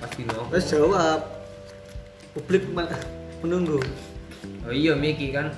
pas 0.00 0.10
dino 0.16 0.40
Wes 0.48 0.64
jawab. 0.68 1.20
Publik 2.36 2.68
men- 2.72 2.88
menunggu. 3.44 3.80
oh 4.64 4.72
iya 4.72 4.96
Miki 4.96 5.32
kan 5.32 5.52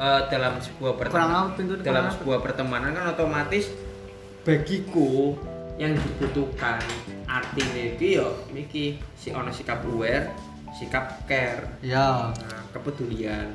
eh, 0.00 0.20
dalam 0.32 0.56
sebuah 0.60 0.96
pertemanan 0.96 1.52
dalam 1.84 2.08
sebuah 2.12 2.38
pertemanan 2.40 2.96
kan 2.96 3.12
otomatis 3.12 3.68
bagiku 4.44 5.36
yang 5.76 5.92
dibutuhkan 5.96 6.80
artinya 7.28 7.82
itu 7.96 8.20
ya 8.20 8.28
Miki 8.52 9.00
si 9.16 9.28
ono 9.32 9.52
sikap 9.52 9.84
aware 9.84 10.32
sikap 10.74 11.22
care. 11.30 11.64
Ya. 11.80 12.34
nah, 12.34 12.62
kepedulian. 12.74 13.54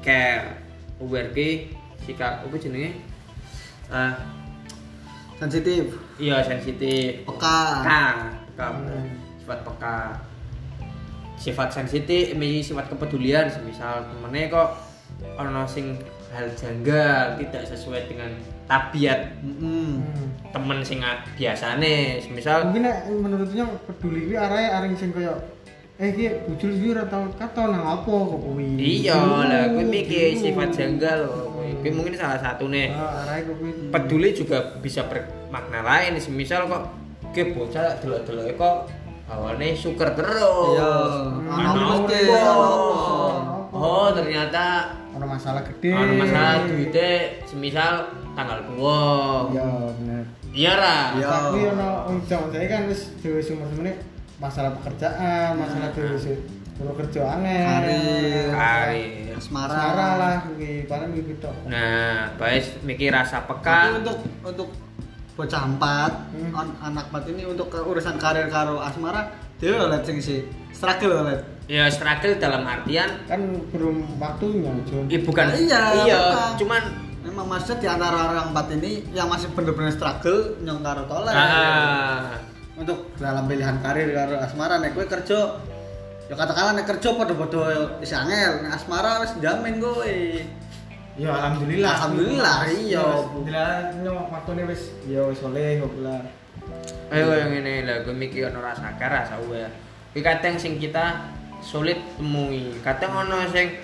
Care. 0.00 0.56
Aware 1.02 1.30
ki 1.34 1.50
sikap 2.06 2.46
apa 2.46 2.56
jenenge? 2.56 2.96
Ah. 3.90 4.14
Sensitif. 5.40 5.96
iya 6.20 6.44
sensitif. 6.44 7.24
Peka. 7.24 7.60
peka. 7.82 8.04
Peka 8.54 8.68
sifat 9.50 9.60
peka. 9.66 9.98
Sifat 11.40 11.68
sensitif 11.74 12.36
ini 12.38 12.62
sifat 12.62 12.86
kepedulian. 12.86 13.50
Semisal 13.50 14.06
temennya 14.06 14.52
kok 14.52 14.70
ono 15.34 15.66
sing 15.66 15.98
hal 16.30 16.46
janggal 16.54 17.34
tidak 17.42 17.66
sesuai 17.66 18.06
dengan 18.06 18.30
tabiat 18.70 19.42
Mm-mm. 19.42 19.98
temen 20.54 20.78
sing 20.86 21.02
biasane. 21.34 22.22
Semisal 22.22 22.70
Mungkin 22.70 22.86
menurutnya 23.18 23.66
peduli 23.88 24.30
kuwi 24.30 24.38
arahe 24.38 24.70
areng 24.70 24.94
sing 24.94 25.10
koyo 25.10 25.34
eh 26.00 26.10
ki 26.10 26.24
bujul 26.48 26.72
iki 26.72 26.86
ora 26.90 27.04
tau 27.04 27.28
kato 27.30 27.68
nang 27.68 27.84
apa 27.84 28.08
kok 28.08 28.40
kuwi. 28.40 28.72
iya 28.80 29.20
lah 29.20 29.68
kuwi 29.68 29.84
mikir 29.84 30.32
sifat 30.34 30.72
janggal 30.72 31.28
loh. 31.28 31.52
kuwi 31.52 31.76
Kuwi 31.76 31.90
mungkin 31.92 32.16
salah 32.16 32.40
satu 32.40 32.72
nih 32.72 32.88
Ah, 32.90 33.36
peduli 33.92 34.32
juga 34.32 34.80
bisa 34.80 35.04
bermakna 35.04 35.84
lain 35.84 36.16
semisal 36.16 36.64
kok 36.66 36.88
ke 37.30 37.52
bocah 37.52 38.00
delok-delok 38.00 38.56
kok 38.56 38.76
hawane 39.28 39.76
syukur 39.76 40.08
terus 40.10 40.40
Iya. 40.72 40.90
Ana 41.46 41.68
Ana 41.68 42.52
oh 43.70 44.08
ternyata 44.10 44.64
Ono 45.10 45.26
masalah 45.26 45.60
gede. 45.62 45.90
ana 45.90 46.12
masalah 46.16 46.54
duitnya 46.64 47.10
semisal 47.44 48.08
tanggal 48.32 48.56
tua 48.64 49.00
Iya, 49.52 49.64
bener. 49.94 50.24
iya 50.50 50.72
lah 50.74 51.02
Iya. 51.12 51.28
Tapi 51.28 51.60
ono 51.68 51.88
wong 52.06 52.18
zaman 52.24 52.48
saya 52.48 52.66
kan 52.66 52.80
wis 52.88 53.00
dhewe 53.20 53.38
sumber-sumbernya 53.38 53.94
masalah 54.40 54.72
pekerjaan, 54.74 55.54
masalah 55.54 55.92
dhewe 55.92 56.16
sih 56.16 56.36
perlu 56.74 56.96
kerja 56.96 57.20
angel. 57.30 57.60
Karir. 57.60 58.46
Karir. 58.50 59.36
Asmara. 59.36 59.72
Asmara 59.72 60.08
lah 60.16 60.34
kuwi, 60.42 60.84
paling 60.84 61.12
tok. 61.36 61.54
nah 61.68 62.32
baik 62.34 62.80
mikir 62.82 63.12
rasa 63.12 63.44
Tapi 63.44 63.48
peka 63.54 63.80
untuk 64.00 64.16
untuk 64.42 64.68
bocah 65.32 65.62
empat, 65.66 66.12
Hmm. 66.32 66.52
on- 66.52 66.76
anak 66.82 67.08
empat 67.08 67.24
ini 67.28 67.44
untuk 67.44 67.68
ke 67.68 67.80
urusan 67.80 68.16
karir 68.16 68.48
karo 68.48 68.80
asmara, 68.80 69.28
dia 69.56 69.76
lihat 69.78 70.04
sing 70.04 70.20
si 70.20 70.44
struggle 70.70 71.24
lihat. 71.24 71.40
ya 71.64 71.86
struggle 71.86 72.34
dalam 72.34 72.64
artian 72.64 73.08
Kan 73.24 73.40
belum 73.70 74.16
waktunya, 74.16 74.72
Jon. 74.84 75.04
ya 75.06 75.20
bukan 75.20 75.44
Nah, 75.46 75.56
iya, 75.56 75.80
iya 76.02 76.16
bukan. 76.18 76.50
cuman 76.58 76.82
Memang 77.20 77.46
maksudnya 77.46 77.76
di 77.78 77.88
antara 77.90 78.32
orang 78.32 78.48
empat 78.48 78.72
ini 78.74 79.04
yang 79.12 79.28
masih 79.28 79.52
bener-bener 79.52 79.92
struggle 79.92 80.56
nyong 80.64 80.80
karo 80.80 81.04
tolak. 81.04 81.36
ah, 81.36 82.32
Untuk 82.80 83.12
dalam 83.20 83.44
pilihan 83.44 83.76
karir 83.84 84.08
karo 84.16 84.40
asmara 84.40 84.80
nek 84.80 84.96
kowe 84.96 85.04
kerja 85.04 85.60
ya 86.32 86.34
katakanlah 86.38 86.80
nek 86.80 86.86
kerja 86.88 87.08
padha-padha 87.12 88.00
wis 88.00 88.16
angel, 88.16 88.64
nek 88.64 88.72
asmara 88.72 89.20
wis 89.20 89.36
jamin 89.44 89.76
kowe. 89.76 90.16
Ya 91.20 91.30
alhamdulillah. 91.36 91.92
Alhamdulillah, 91.92 92.56
iya. 92.72 93.04
Alhamdulillah 93.04 93.72
nyok 94.00 94.32
waktune 94.32 94.62
wis 94.64 94.96
ya 95.04 95.28
wis 95.28 95.44
oleh 95.44 95.84
lah. 96.00 96.24
ayo 97.10 97.34
yang 97.34 97.50
ini 97.50 97.82
lah 97.82 98.06
gue 98.06 98.14
mikir 98.14 98.50
ono 98.50 98.62
rasa 98.62 98.94
kar 98.94 99.10
rasa 99.10 99.38
uwe 99.42 99.66
Kuwi 100.10 100.22
kadang 100.26 100.58
sing 100.58 100.78
kita 100.78 101.26
sulit 101.62 101.98
temui 102.18 102.74
kadang 102.82 103.26
ono 103.26 103.46
sing 103.50 103.78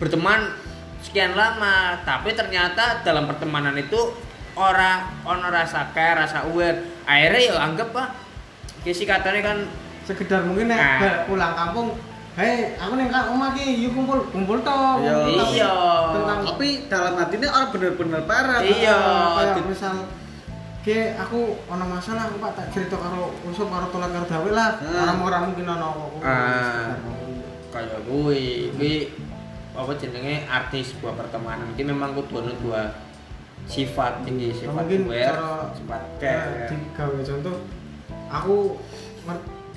berteman 0.00 0.52
sekian 1.04 1.32
lama 1.36 2.00
tapi 2.04 2.32
ternyata 2.36 3.00
dalam 3.04 3.28
pertemanan 3.28 3.76
itu 3.76 4.12
ora 4.58 5.06
ono 5.22 5.46
rasa 5.48 5.94
care 5.94 6.18
rasa 6.18 6.50
aware 6.50 7.06
akhirnya 7.06 7.40
ya 7.40 7.54
anggap 7.62 7.94
ah 7.94 8.08
kisi 8.82 9.06
katanya 9.06 9.54
kan 9.54 9.58
Sekedar 10.02 10.40
mungkin 10.40 10.72
nek 10.72 10.80
Ah. 10.80 10.96
balik 11.04 11.20
pulang 11.28 11.52
kampung, 11.52 11.88
hei 12.32 12.72
aku 12.80 12.96
ning 12.96 13.12
kak 13.12 13.28
omah 13.28 13.52
ki 13.52 13.84
yuk 13.84 13.92
kumpul 13.92 14.24
kumpul 14.32 14.56
tok. 14.64 15.04
Iya. 15.04 15.12
Tapi 15.20 15.52
Iya. 15.52 15.72
Tentang 16.16 16.38
Tapi 16.48 16.68
dalam 16.88 17.12
hatinya 17.20 17.48
orang 17.52 17.68
bener-bener 17.76 18.22
parah. 18.24 18.64
Iya. 18.64 18.96
kayak 19.36 19.68
misal 19.68 20.08
ke 20.80 21.12
aku 21.12 21.60
ono 21.68 21.84
masalah 21.84 22.32
aku 22.32 22.40
Pak 22.40 22.52
tak 22.56 22.66
cerita 22.72 22.96
karo 22.96 23.36
usuk 23.44 23.68
karo 23.68 23.92
tolat 23.92 24.08
karo 24.08 24.24
dawe 24.24 24.48
lah. 24.48 24.80
Ah. 24.80 25.12
Orang-orang 25.12 25.42
mungkin 25.52 25.66
ono 25.76 25.86
apa. 25.92 26.04
Ah. 26.24 26.88
kayak 27.68 28.00
gue 28.08 28.38
gue 28.80 28.94
apa 29.76 29.92
jenenge 30.00 30.48
arti 30.48 30.80
sebuah 30.80 31.20
pertemanan 31.20 31.68
ini 31.76 31.84
memang 31.84 32.16
kudu 32.16 32.40
ono 32.40 32.52
dua 32.64 32.88
sifat 33.68 34.24
tinggi 34.24 34.48
sifat 34.56 34.74
mungkin 34.74 35.00
aware 35.06 35.28
cara 35.28 35.50
sifat 35.76 36.02
eh, 36.02 36.16
care 36.18 36.72
digawe 36.72 37.18
contoh 37.20 37.56
aku 38.28 38.56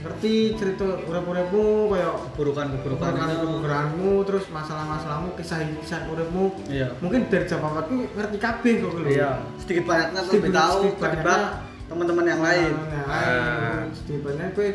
ngerti 0.01 0.57
cerita 0.57 0.97
urip-uripmu 1.05 1.93
kaya 1.93 2.09
burukan-burukan 2.33 3.13
keburukanmu 3.21 4.25
terus 4.25 4.49
masalah-masalahmu 4.49 5.37
kisah-kisah 5.37 6.09
uripmu. 6.09 6.57
Iya. 6.65 6.89
Mungkin 7.05 7.29
dari 7.29 7.45
jawabanku 7.45 8.09
ngerti 8.17 8.37
kabeh 8.41 8.73
kok 8.81 8.91
lho. 8.97 9.01
Iya. 9.05 9.45
Sedikit 9.61 9.85
banyaknya 9.85 10.25
tuh 10.25 10.33
Sedikit- 10.33 10.49
lebih 10.49 10.57
tahu 10.57 10.79
sedikit 10.81 10.97
ketimbang 11.05 11.43
teman-teman 11.85 12.25
yang 12.25 12.41
lain. 12.41 12.73
Ah. 13.05 13.05
lain 13.13 13.93
sedikit 13.93 14.21
banyak 14.25 14.47
kowe 14.57 14.69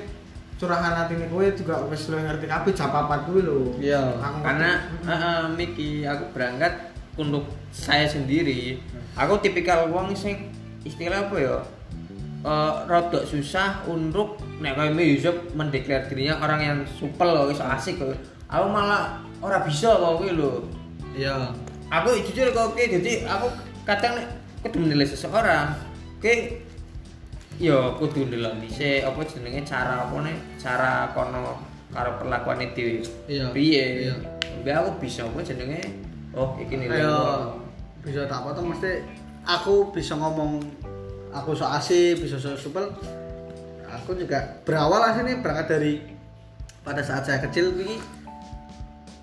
curahan 0.56 0.94
hati 0.94 1.14
kowe 1.26 1.46
juga 1.58 1.74
wis 1.90 2.02
lu 2.06 2.16
ngerti 2.22 2.46
kabeh 2.46 2.72
kuwi 3.26 3.40
lho. 3.42 3.58
Iya. 3.82 4.02
Karena 4.46 4.70
eh, 5.10 5.44
Miki 5.58 6.06
aku 6.06 6.24
berangkat 6.30 6.94
untuk 7.16 7.44
saya 7.72 8.04
sendiri 8.04 8.76
aku 9.12 9.40
tipikal 9.40 9.88
wong 9.88 10.12
sing 10.12 10.52
istilah 10.84 11.26
apa 11.26 11.36
ya 11.36 11.56
eh 12.46 12.72
rodok 12.86 13.26
susah 13.26 13.82
untuk 13.88 14.38
nek 14.62 14.76
kayak 14.76 14.94
Mi 14.94 15.16
Yusuf 15.16 15.34
mendeklar 15.52 16.06
dirinya 16.06 16.38
orang 16.38 16.60
yang 16.62 16.78
supel 16.86 17.26
loh, 17.26 17.50
iso 17.50 17.66
asik 17.66 17.98
kok. 17.98 18.14
Aku 18.46 18.70
malah 18.70 19.18
ora 19.42 19.66
bisa 19.66 19.90
kok 19.90 20.22
kuwi 20.22 20.30
lho. 20.30 20.62
iya 21.12 21.50
Aku 21.90 22.14
jujur 22.22 22.54
kok 22.54 22.70
oke 22.70 22.82
jadi 22.82 23.26
aku 23.26 23.50
kadang 23.82 24.20
nek 24.20 24.28
kudu 24.62 24.84
menilai 24.86 25.06
seseorang 25.06 25.74
oke 26.18 26.34
yo 27.56 27.96
kudu 27.98 28.28
ndelok 28.28 28.60
dhisik 28.62 29.02
apa 29.02 29.20
jenenge 29.26 29.64
cara 29.64 30.04
apa 30.06 30.16
nih 30.22 30.36
cara 30.60 30.92
kono 31.16 31.56
karo 31.90 32.20
perlakuan 32.20 32.62
itu 32.62 33.00
Iya. 33.26 33.50
piye 33.50 33.84
Iya. 34.06 34.14
Aku 34.82 34.98
bisa 35.02 35.24
apa 35.26 35.40
jenenge 35.42 35.80
oh 36.36 36.54
iki 36.60 36.76
nilai 36.76 37.00
ayo 37.00 37.16
bisa 38.04 38.28
tak 38.28 38.44
potong 38.44 38.70
mesti 38.70 39.02
aku 39.42 39.90
bisa 39.90 40.14
ngomong 40.14 40.62
aku 41.32 41.56
so 41.56 41.66
asik 41.66 42.22
bisa 42.22 42.38
so 42.38 42.54
supel. 42.54 42.92
Aku 43.86 44.12
juga 44.18 44.60
berawal 44.66 44.98
aslinya 45.08 45.40
berangkat 45.40 45.66
dari 45.72 45.92
pada 46.82 47.00
saat 47.00 47.24
saya 47.24 47.38
kecil 47.40 47.72
ini 47.80 47.96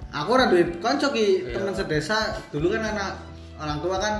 aku 0.09 0.29
ora 0.33 0.47
duit 0.49 0.79
konco 0.79 1.11
ki 1.11 1.51
Iya. 1.51 1.59
teman 1.59 1.75
sedesa. 1.75 2.33
Dulu 2.49 2.71
kan 2.73 2.81
anak 2.81 3.11
orang 3.59 3.77
tua 3.83 3.97
kan 3.99 4.13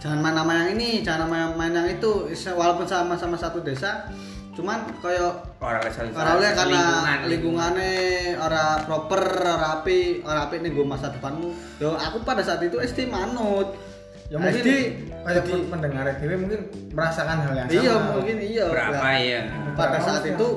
jangan 0.00 0.22
main 0.22 0.34
nama 0.38 0.52
yang 0.64 0.68
ini 0.80 1.04
jangan 1.04 1.28
main, 1.28 1.52
main 1.58 1.74
yang 1.74 1.88
itu. 1.90 2.30
Walaupun 2.30 2.86
sama-sama 2.88 3.36
satu 3.36 3.60
desa 3.60 4.08
cuman 4.50 4.82
koyo 4.98 5.30
orang 5.58 5.82
kesal 5.82 6.10
Ora 6.10 6.34
oleh 6.34 6.50
karena 6.52 6.82
lingkungannya 7.24 7.94
ora 8.34 8.82
proper, 8.82 9.22
ora 9.46 9.78
api, 9.78 10.20
ora 10.20 10.46
api 10.46 10.58
nih 10.58 10.70
gue 10.70 10.82
masa 10.82 11.08
depanmu. 11.08 11.54
Yo 11.78 11.94
aku 11.94 12.20
pada 12.22 12.42
saat 12.42 12.58
itu 12.60 12.76
SD 12.76 13.06
manut. 13.06 13.78
ya 14.26 14.38
mungkin 14.38 14.62
SD 14.62 14.70
kayak 15.26 15.42
jadi- 15.42 15.66
mendengar 15.66 16.06
dhewe 16.14 16.38
mungkin 16.38 16.60
merasakan 16.94 17.42
hal 17.42 17.52
yang 17.52 17.66
sama 17.66 17.82
iya 17.82 17.94
mungkin 18.14 18.36
iya. 18.38 18.64
berapa 18.70 19.08
ya 19.18 19.40
Pada 19.74 19.98
Berapa 19.98 20.06
saat 20.06 20.22
usia? 20.22 20.32
itu 20.32 20.48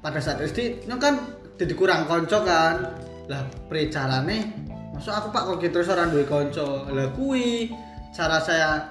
pada 0.00 0.18
saat 0.18 0.38
SD 0.40 0.58
nya 0.88 0.96
kan 0.96 1.14
jadi 1.56 1.74
kurang 1.74 2.08
konco 2.08 2.40
kan. 2.42 2.96
Lah 3.28 3.44
pre 3.68 3.92
carane 3.92 4.56
masuk 4.90 5.12
aku 5.12 5.28
Pak 5.28 5.42
kok 5.44 5.56
gitu 5.60 5.72
terus 5.74 5.92
orang 5.92 6.08
duwe 6.08 6.24
konco. 6.24 6.88
Lah 6.88 7.12
kui 7.12 7.68
cara 8.10 8.40
saya 8.40 8.88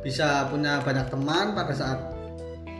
bisa 0.00 0.48
punya 0.48 0.80
banyak 0.80 1.04
teman 1.08 1.52
pada 1.52 1.72
saat 1.72 2.00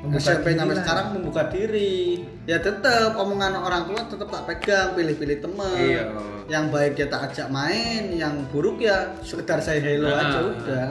Membuka 0.04 0.20
SMP 0.20 0.46
diri 0.46 0.60
sampai 0.60 0.76
sekarang 0.78 1.06
membuka 1.16 1.42
diri. 1.48 2.20
Ya 2.44 2.60
tetap 2.60 3.16
omongan 3.16 3.56
orang 3.56 3.88
tua 3.88 4.00
tetap 4.04 4.28
tak 4.28 4.44
pegang 4.44 4.92
pilih-pilih 4.92 5.38
teman 5.40 5.72
Iya. 5.74 6.04
yang 6.44 6.68
baik 6.68 6.92
ya 6.94 7.08
tak 7.08 7.32
ajak 7.32 7.48
main 7.48 8.12
yang 8.12 8.44
buruk 8.52 8.84
ya 8.84 9.16
sekedar 9.24 9.56
saya 9.58 9.80
hello 9.80 10.12
Ah. 10.12 10.20
aja 10.20 10.38
udah. 10.44 10.88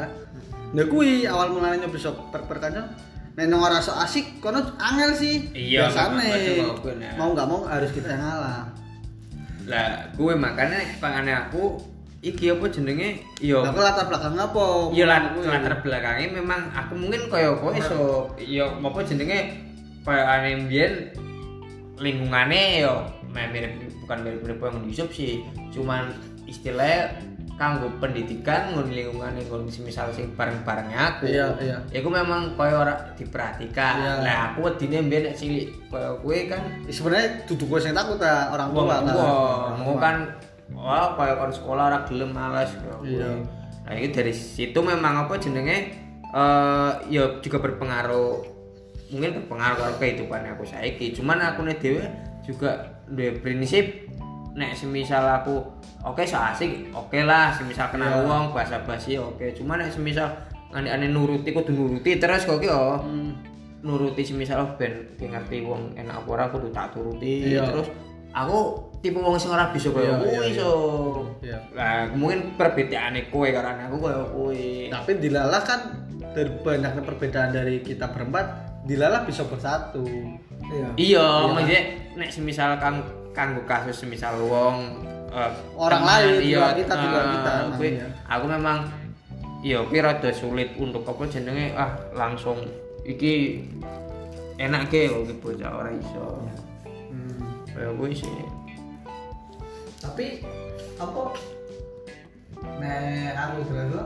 Nah 0.73 0.85
kui 0.89 1.29
awal 1.29 1.53
mulanya 1.53 1.85
bisa 1.85 2.09
perperkannya 2.09 3.13
Nek 3.33 3.49
nang 3.49 3.65
ora 3.65 3.81
sok 3.81 3.97
asik 3.97 4.37
kono 4.37 4.61
angel 4.77 5.09
sih. 5.17 5.49
Iya, 5.57 5.89
biasane. 5.89 6.29
nah. 7.01 7.17
mau 7.17 7.33
nggak 7.33 7.47
mau 7.49 7.65
harus 7.65 7.89
kita 7.89 8.13
yang 8.13 8.21
ngalah. 8.21 8.69
Lah 9.65 10.05
gue 10.13 10.33
makanya 10.37 10.77
pangane 11.01 11.33
aku 11.33 11.81
iki 12.23 12.49
apa 12.49 12.65
jenenge 12.67 13.19
yo 13.37 13.59
Lah 13.61 13.69
kok 13.69 13.83
latar 13.83 14.05
belakang 14.07 14.33
apa 14.33 14.63
Iya 14.89 15.05
Kui. 15.29 15.43
latar 15.43 15.75
belakangnya 15.79 16.27
memang 16.33 16.61
aku 16.71 16.93
mungkin 16.95 17.21
kaya 17.27 17.51
kowe 17.53 17.75
iso 17.75 18.31
ya 18.39 18.71
apa 18.71 18.99
jenenge 19.03 19.59
kaya 20.01 20.23
ane 20.25 20.63
mbiyen 20.63 21.11
lingkungane 21.95 22.81
yo 22.81 22.95
meh 23.27 23.49
mirip 23.49 23.75
bukan 23.99 24.17
mirip-mirip 24.21 24.59
yang 24.61 24.77
Yusuf 24.85 25.09
sih 25.09 25.41
cuman 25.71 26.13
istilahnya 26.45 27.17
kanggo 27.53 27.85
pendidikan 27.97 28.71
ngono 28.71 28.87
lingkungane 28.87 29.43
ngono 29.43 29.63
misal 29.79 30.09
sing 30.09 30.31
bareng-barengnya 30.33 30.99
aku 31.13 31.23
Iya, 31.27 31.47
iya. 31.59 31.77
iku 31.91 32.07
memang 32.07 32.53
kaya 32.53 32.75
ora 32.79 32.95
diperhatikan 33.13 33.93
Iya. 33.95 34.13
lah 34.21 34.37
aku 34.49 34.65
wedine 34.65 35.01
mbiyen 35.01 35.27
nek 35.27 35.35
cilik 35.35 35.67
kaya 35.87 36.15
kowe 36.17 36.37
kan 36.47 36.61
sebenarnya 36.87 37.27
duduk 37.45 37.67
gue 37.67 37.79
yang 37.83 37.93
takut 37.93 38.17
ta 38.17 38.49
orang 38.49 38.69
tua 38.71 38.83
kan 38.87 39.01
Orang 39.05 39.81
tua. 39.81 39.99
kan 39.99 40.15
wah 40.71 41.13
kayak 41.13 41.35
kon 41.37 41.51
sekolah 41.51 41.83
ora 41.85 41.99
gelem 42.03 42.31
males 42.31 42.71
Iya. 43.01 43.43
Nah, 43.83 43.93
itu 43.93 44.15
dari 44.15 44.31
situ 44.31 44.79
memang 44.79 45.27
apa 45.27 45.35
jenenge 45.35 45.77
eh 46.25 46.91
ya 47.09 47.37
juga 47.39 47.59
berpengaruh 47.59 48.31
mungkin 49.09 49.35
berpengaruh 49.35 49.75
karo 49.77 49.93
kehidupan 49.97 50.47
aku 50.49 50.63
saiki. 50.63 51.11
Cuman 51.11 51.37
aku 51.37 51.61
nih 51.61 51.77
dhewe 51.77 52.03
juga 52.41 52.71
duwe 53.05 53.37
prinsip 53.37 54.07
nek 54.53 54.73
semisal 54.73 55.25
aku 55.33 55.59
oke 56.01 56.23
so 56.23 56.37
asik 56.37 56.87
oke 56.91 57.17
lah 57.19 57.49
semisal 57.51 57.89
kenal 57.89 58.09
Iya. 58.13 58.23
wong 58.23 58.43
bahasa 58.51 58.77
basi 58.79 59.17
oke 59.17 59.49
cuman 59.51 59.81
nek 59.81 59.89
semisal 59.89 60.29
ane-ane 60.69 61.09
nuruti 61.09 61.49
kudu 61.49 61.69
nuruti 61.69 62.15
terus 62.15 62.43
kok 62.43 62.57
ki 62.57 62.69
oh 62.69 63.01
Hmm. 63.01 63.33
nuruti 63.81 64.21
semisal 64.21 64.61
oh, 64.61 64.69
ben 64.75 64.93
ngerti 65.17 65.61
wong 65.61 65.93
enak 65.93 66.21
apa 66.21 66.29
ora 66.29 66.45
kudu 66.47 66.69
tak 66.69 66.93
turuti 66.93 67.49
Iya. 67.49 67.65
terus 67.65 67.89
aku 68.33 68.57
tipe 68.99 69.19
wong 69.19 69.37
sing 69.37 69.51
ora 69.51 69.69
bisa 69.69 69.87
Iya, 69.87 69.95
koyo 69.95 70.05
iya, 70.05 70.17
kuwi 70.17 70.47
iya. 70.49 70.57
so 70.57 70.69
Iya. 71.43 71.57
lah 71.75 72.07
mungkin 72.15 72.55
perbedaane 72.55 73.27
kowe 73.27 73.45
karo 73.45 73.69
aku 73.69 73.95
koyo 73.99 74.21
kuwi 74.31 74.89
tapi 74.89 75.19
dilalah 75.19 75.61
kan 75.61 75.79
dari 76.33 76.49
banyaknya 76.49 77.03
perbedaan 77.03 77.49
dari 77.51 77.79
kita 77.79 78.09
berempat 78.09 78.45
dilalah 78.83 79.21
bisa 79.23 79.45
bersatu 79.45 80.01
iya 80.65 80.87
iya 80.97 81.27
maksudnya 81.45 81.81
nek 82.15 82.29
semisal 82.31 82.79
kang 82.79 83.05
kanggo 83.31 83.61
kasus 83.63 84.01
semisal 84.01 84.33
wong 84.39 84.97
eh, 85.29 85.51
Orang 85.73 86.05
teman, 86.05 86.19
lain, 86.21 86.45
iya, 86.45 86.73
kita, 86.73 86.93
luar 86.93 87.25
eh, 87.25 87.31
kita, 87.33 87.51
kuwi 87.75 87.89
namanya. 87.91 88.07
aku 88.29 88.45
memang 88.49 88.77
iya 89.61 89.79
kuwi 89.83 89.99
rada 89.99 90.29
sulit 90.31 90.73
untuk 90.75 91.03
apa 91.03 91.23
jenenge 91.27 91.73
ah 91.73 91.91
langsung 92.13 92.61
iki 93.03 93.61
enak 94.55 94.87
ke 94.87 95.09
kok 95.09 95.21
iki 95.23 95.35
bocah 95.37 95.71
ora 95.75 95.91
iso 95.91 96.39
Hmm. 96.39 96.62
Kaya 97.73 97.89
kuwi 97.97 98.13
sih. 98.13 98.29
Tapi 99.99 100.45
apa? 101.01 101.21
Nek 102.79 103.33
aku 103.35 103.57
dulu 103.67 104.01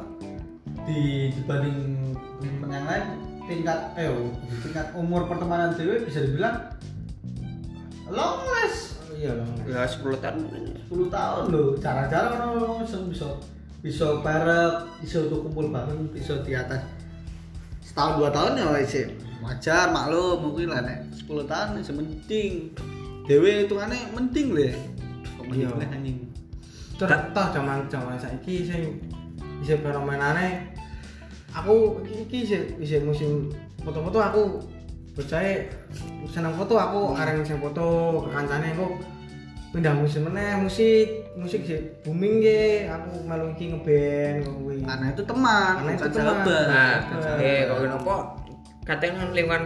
di 0.88 1.30
dibanding 1.36 2.15
teman 2.39 2.72
yang 2.72 2.88
lain 2.88 3.05
tingkat 3.47 3.80
eh 3.99 4.07
oh, 4.07 4.32
tingkat 4.63 4.88
umur 4.95 5.28
pertemanan 5.28 5.76
dewe 5.76 6.03
bisa 6.03 6.24
dibilang 6.24 6.74
long 8.07 8.43
last 8.47 9.03
iya 9.20 9.36
loh 9.36 9.47
ya 9.68 9.84
10 9.84 10.03
tahun 10.24 10.47
10 10.88 11.11
tahun 11.11 11.43
loh 11.51 11.76
jarang-jarang 11.80 12.32
kan 12.39 12.47
orang 12.55 12.84
bisa 12.88 12.97
bisa 13.07 13.28
bisa 13.82 14.20
bareng 14.26 14.89
bisa 14.99 15.24
untuk 15.30 15.47
kumpul 15.47 15.70
bareng 15.70 16.09
bisa 16.11 16.41
di 16.41 16.51
atas. 16.57 16.82
Setahun 17.86 18.20
dua 18.20 18.30
tahun 18.34 18.59
ya 18.59 18.65
wis 18.74 18.95
wajar 19.39 19.93
maklum 19.93 20.49
mungkin 20.49 20.74
lah 20.74 20.82
nek. 20.82 21.07
10 21.13 21.45
tahun 21.45 21.80
ya 21.80 21.93
mending 21.93 22.53
dewe 23.28 23.68
hitungannya 23.68 24.00
mending 24.16 24.48
lho 24.56 24.62
ya 24.72 24.76
kok 25.36 25.46
mending 25.46 25.68
Iya. 25.68 25.76
lah 25.76 25.90
anjing 25.92 26.18
toh 26.98 27.48
zaman 27.54 27.86
zaman 27.92 28.18
saiki 28.18 28.66
sing 28.66 28.82
bisa 29.62 29.78
fenomenane 29.84 30.74
aku 31.54 32.02
iki 32.08 32.16
iki 32.26 32.38
isih 32.48 32.62
isih 32.82 33.00
musim 33.06 33.52
foto-foto 33.84 34.18
aku 34.18 34.42
percaya 35.14 35.66
seneng 36.30 36.54
foto 36.54 36.78
aku 36.78 37.14
areng 37.18 37.42
sing 37.42 37.58
foto 37.58 38.18
ke 38.26 38.30
kancane 38.34 38.74
aku 38.74 38.88
pindah 39.74 39.94
musim 39.94 40.26
meneh 40.26 40.58
musik 40.58 41.28
musik 41.36 41.62
sih 41.68 41.78
booming 42.02 42.40
ge 42.42 42.88
aku 42.90 43.26
melu 43.28 43.52
iki 43.54 43.76
ngeband 43.76 44.46
kok 44.46 44.56
kuwi 44.58 44.78
Karena 44.88 45.06
itu 45.12 45.24
teman, 45.28 45.74
Karena 45.84 45.92
itu 45.94 46.08
teman. 46.08 46.38
Nah, 46.48 46.96
eh 47.44 47.60
kok 47.68 47.78
kenapa 47.84 48.14
katanya 48.88 49.22
lingkungan 49.36 49.64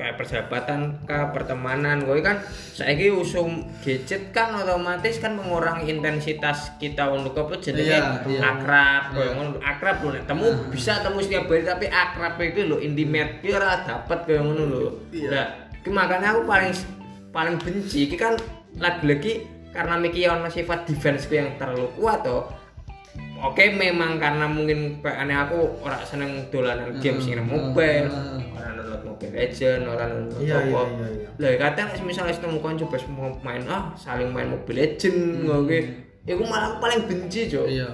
kayak 0.00 0.16
persahabatan 0.16 1.04
kah 1.04 1.28
pertemanan. 1.28 2.08
Gue 2.08 2.24
kan 2.24 2.40
saya 2.72 2.96
usum 3.12 3.68
gadget 3.84 4.32
kan 4.32 4.56
otomatis 4.56 5.20
kan 5.20 5.36
mengurangi 5.36 5.92
intensitas 5.92 6.72
kita 6.80 7.12
untuk 7.12 7.36
apa 7.36 7.60
jenenge 7.60 8.00
Iya, 8.00 8.24
iya. 8.24 8.40
akrab. 8.40 9.02
Kayak 9.12 9.32
ngono 9.36 9.50
akrab 9.60 9.96
nek 10.08 10.24
temu 10.24 10.46
bisa 10.72 11.04
temu 11.04 11.20
setiap 11.20 11.44
hari 11.52 11.68
tapi 11.68 11.86
akrab 11.92 12.40
itu 12.40 12.64
lo 12.64 12.80
intimate 12.80 13.44
ora 13.52 13.84
dapat 13.84 14.24
kayak 14.24 14.40
ngono 14.40 14.62
lho. 14.64 14.90
Iya. 15.12 15.28
nah 15.28 15.46
makanya 15.92 16.36
aku 16.36 16.48
paling 16.48 16.72
paling 17.32 17.56
benci 17.60 18.08
ki 18.08 18.16
kan 18.16 18.36
lagi-lagi 18.80 19.44
karena 19.70 19.94
Miki 20.00 20.26
ono 20.26 20.50
sifat 20.50 20.86
defense 20.88 21.30
yang 21.30 21.54
terlalu 21.56 21.86
kuat 21.94 22.26
toh 22.26 22.59
Oke 23.40 23.72
memang 23.72 24.20
karena 24.20 24.44
mungkin 24.44 25.00
aneh 25.00 25.32
aku 25.34 25.80
ora 25.80 25.96
seneng 26.04 26.52
dolanan 26.52 26.92
game 27.00 27.16
sing 27.16 27.34
nang 27.34 27.48
mobile, 27.48 28.06
Hmm. 28.12 28.52
ora 28.52 28.68
download 28.76 29.00
Mobile 29.02 29.32
Legend 29.32 29.82
ora 29.88 30.04
nonton 30.04 30.38
Iya, 30.44 30.56
iya, 30.60 30.80
iya, 30.84 31.06
iya. 31.08 31.28
Lah 31.40 31.50
kadang 31.56 31.88
misalnya 32.04 32.36
ketemu 32.36 32.60
kanca 32.60 32.84
pas 32.84 33.02
mau 33.08 33.32
main 33.40 33.64
ah 33.64 33.96
saling 33.96 34.28
main 34.28 34.52
Mobile 34.52 34.76
Legend 34.76 35.18
ngono 35.48 35.72
Iku 36.20 36.42
malah 36.44 36.68
aku 36.70 36.84
paling 36.84 37.00
benci, 37.08 37.48
Cok. 37.48 37.64
iya 37.66 37.88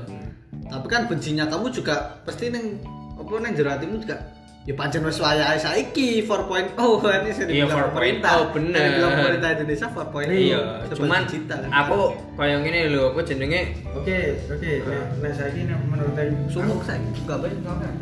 tapi 0.66 0.86
kan 0.90 1.06
bencinya 1.06 1.46
kamu 1.46 1.70
juga 1.70 1.94
pasti 2.26 2.50
neng 2.50 2.82
apa 3.14 3.38
neng 3.38 3.54
jero 3.54 3.70
hatimu 3.70 4.02
juga 4.02 4.18
ya 4.66 4.74
pancen 4.74 5.06
wis 5.06 5.22
wayahe 5.22 5.54
saiki 5.54 6.26
4.0 6.26 6.74
kan 6.74 7.22
ini 7.22 7.30
sing 7.30 7.46
Iya, 7.46 7.70
dibilang 7.70 7.86
4.0, 7.86 7.94
pemerintah 7.94 8.32
bener. 8.50 8.82
Yang 8.82 8.90
dibilang 8.90 9.14
pemerintah 9.14 9.50
Indonesia 9.54 9.86
4.0 9.86 10.26
Iya, 10.34 10.60
cuman 10.90 11.22
digital 11.22 11.58
kan. 11.62 11.70
aku 11.70 11.98
kayak 12.34 12.58
ngene 12.66 12.80
lho, 12.90 13.02
apa 13.14 13.20
jenenge 13.22 13.60
Oke, 13.94 14.18
oke. 14.50 14.72
Nek 14.82 15.02
nek 15.22 15.32
saiki 15.32 15.60
nek 15.70 15.78
menurut 15.86 16.14
aku 16.18 16.34
sumuk 16.50 16.80
saya 16.82 16.98
juga 17.14 17.34
lanjut 17.46 17.62
kan 17.62 17.94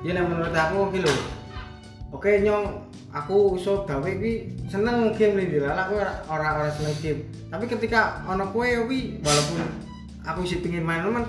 Ya 0.00 0.10
nek 0.16 0.24
menurut 0.24 0.54
aku 0.54 0.76
iki 0.88 0.98
lho. 1.04 1.14
Oke 2.10 2.30
nyong 2.40 2.64
aku 3.12 3.60
iso 3.60 3.84
gawe 3.84 4.08
iki 4.08 4.32
seneng 4.66 5.12
game 5.14 5.36
ini 5.36 5.60
lah 5.60 5.84
aku 5.84 6.00
ora 6.00 6.12
ora 6.26 6.48
ora 6.64 6.70
seneng 6.72 6.96
game. 6.98 7.20
Tapi 7.52 7.68
ketika 7.68 8.24
ana 8.24 8.48
kowe 8.48 8.64
kuwi 8.64 9.20
walaupun 9.20 9.68
aku 10.24 10.48
sih 10.48 10.64
pengin 10.64 10.80
main 10.80 11.04
teman 11.04 11.28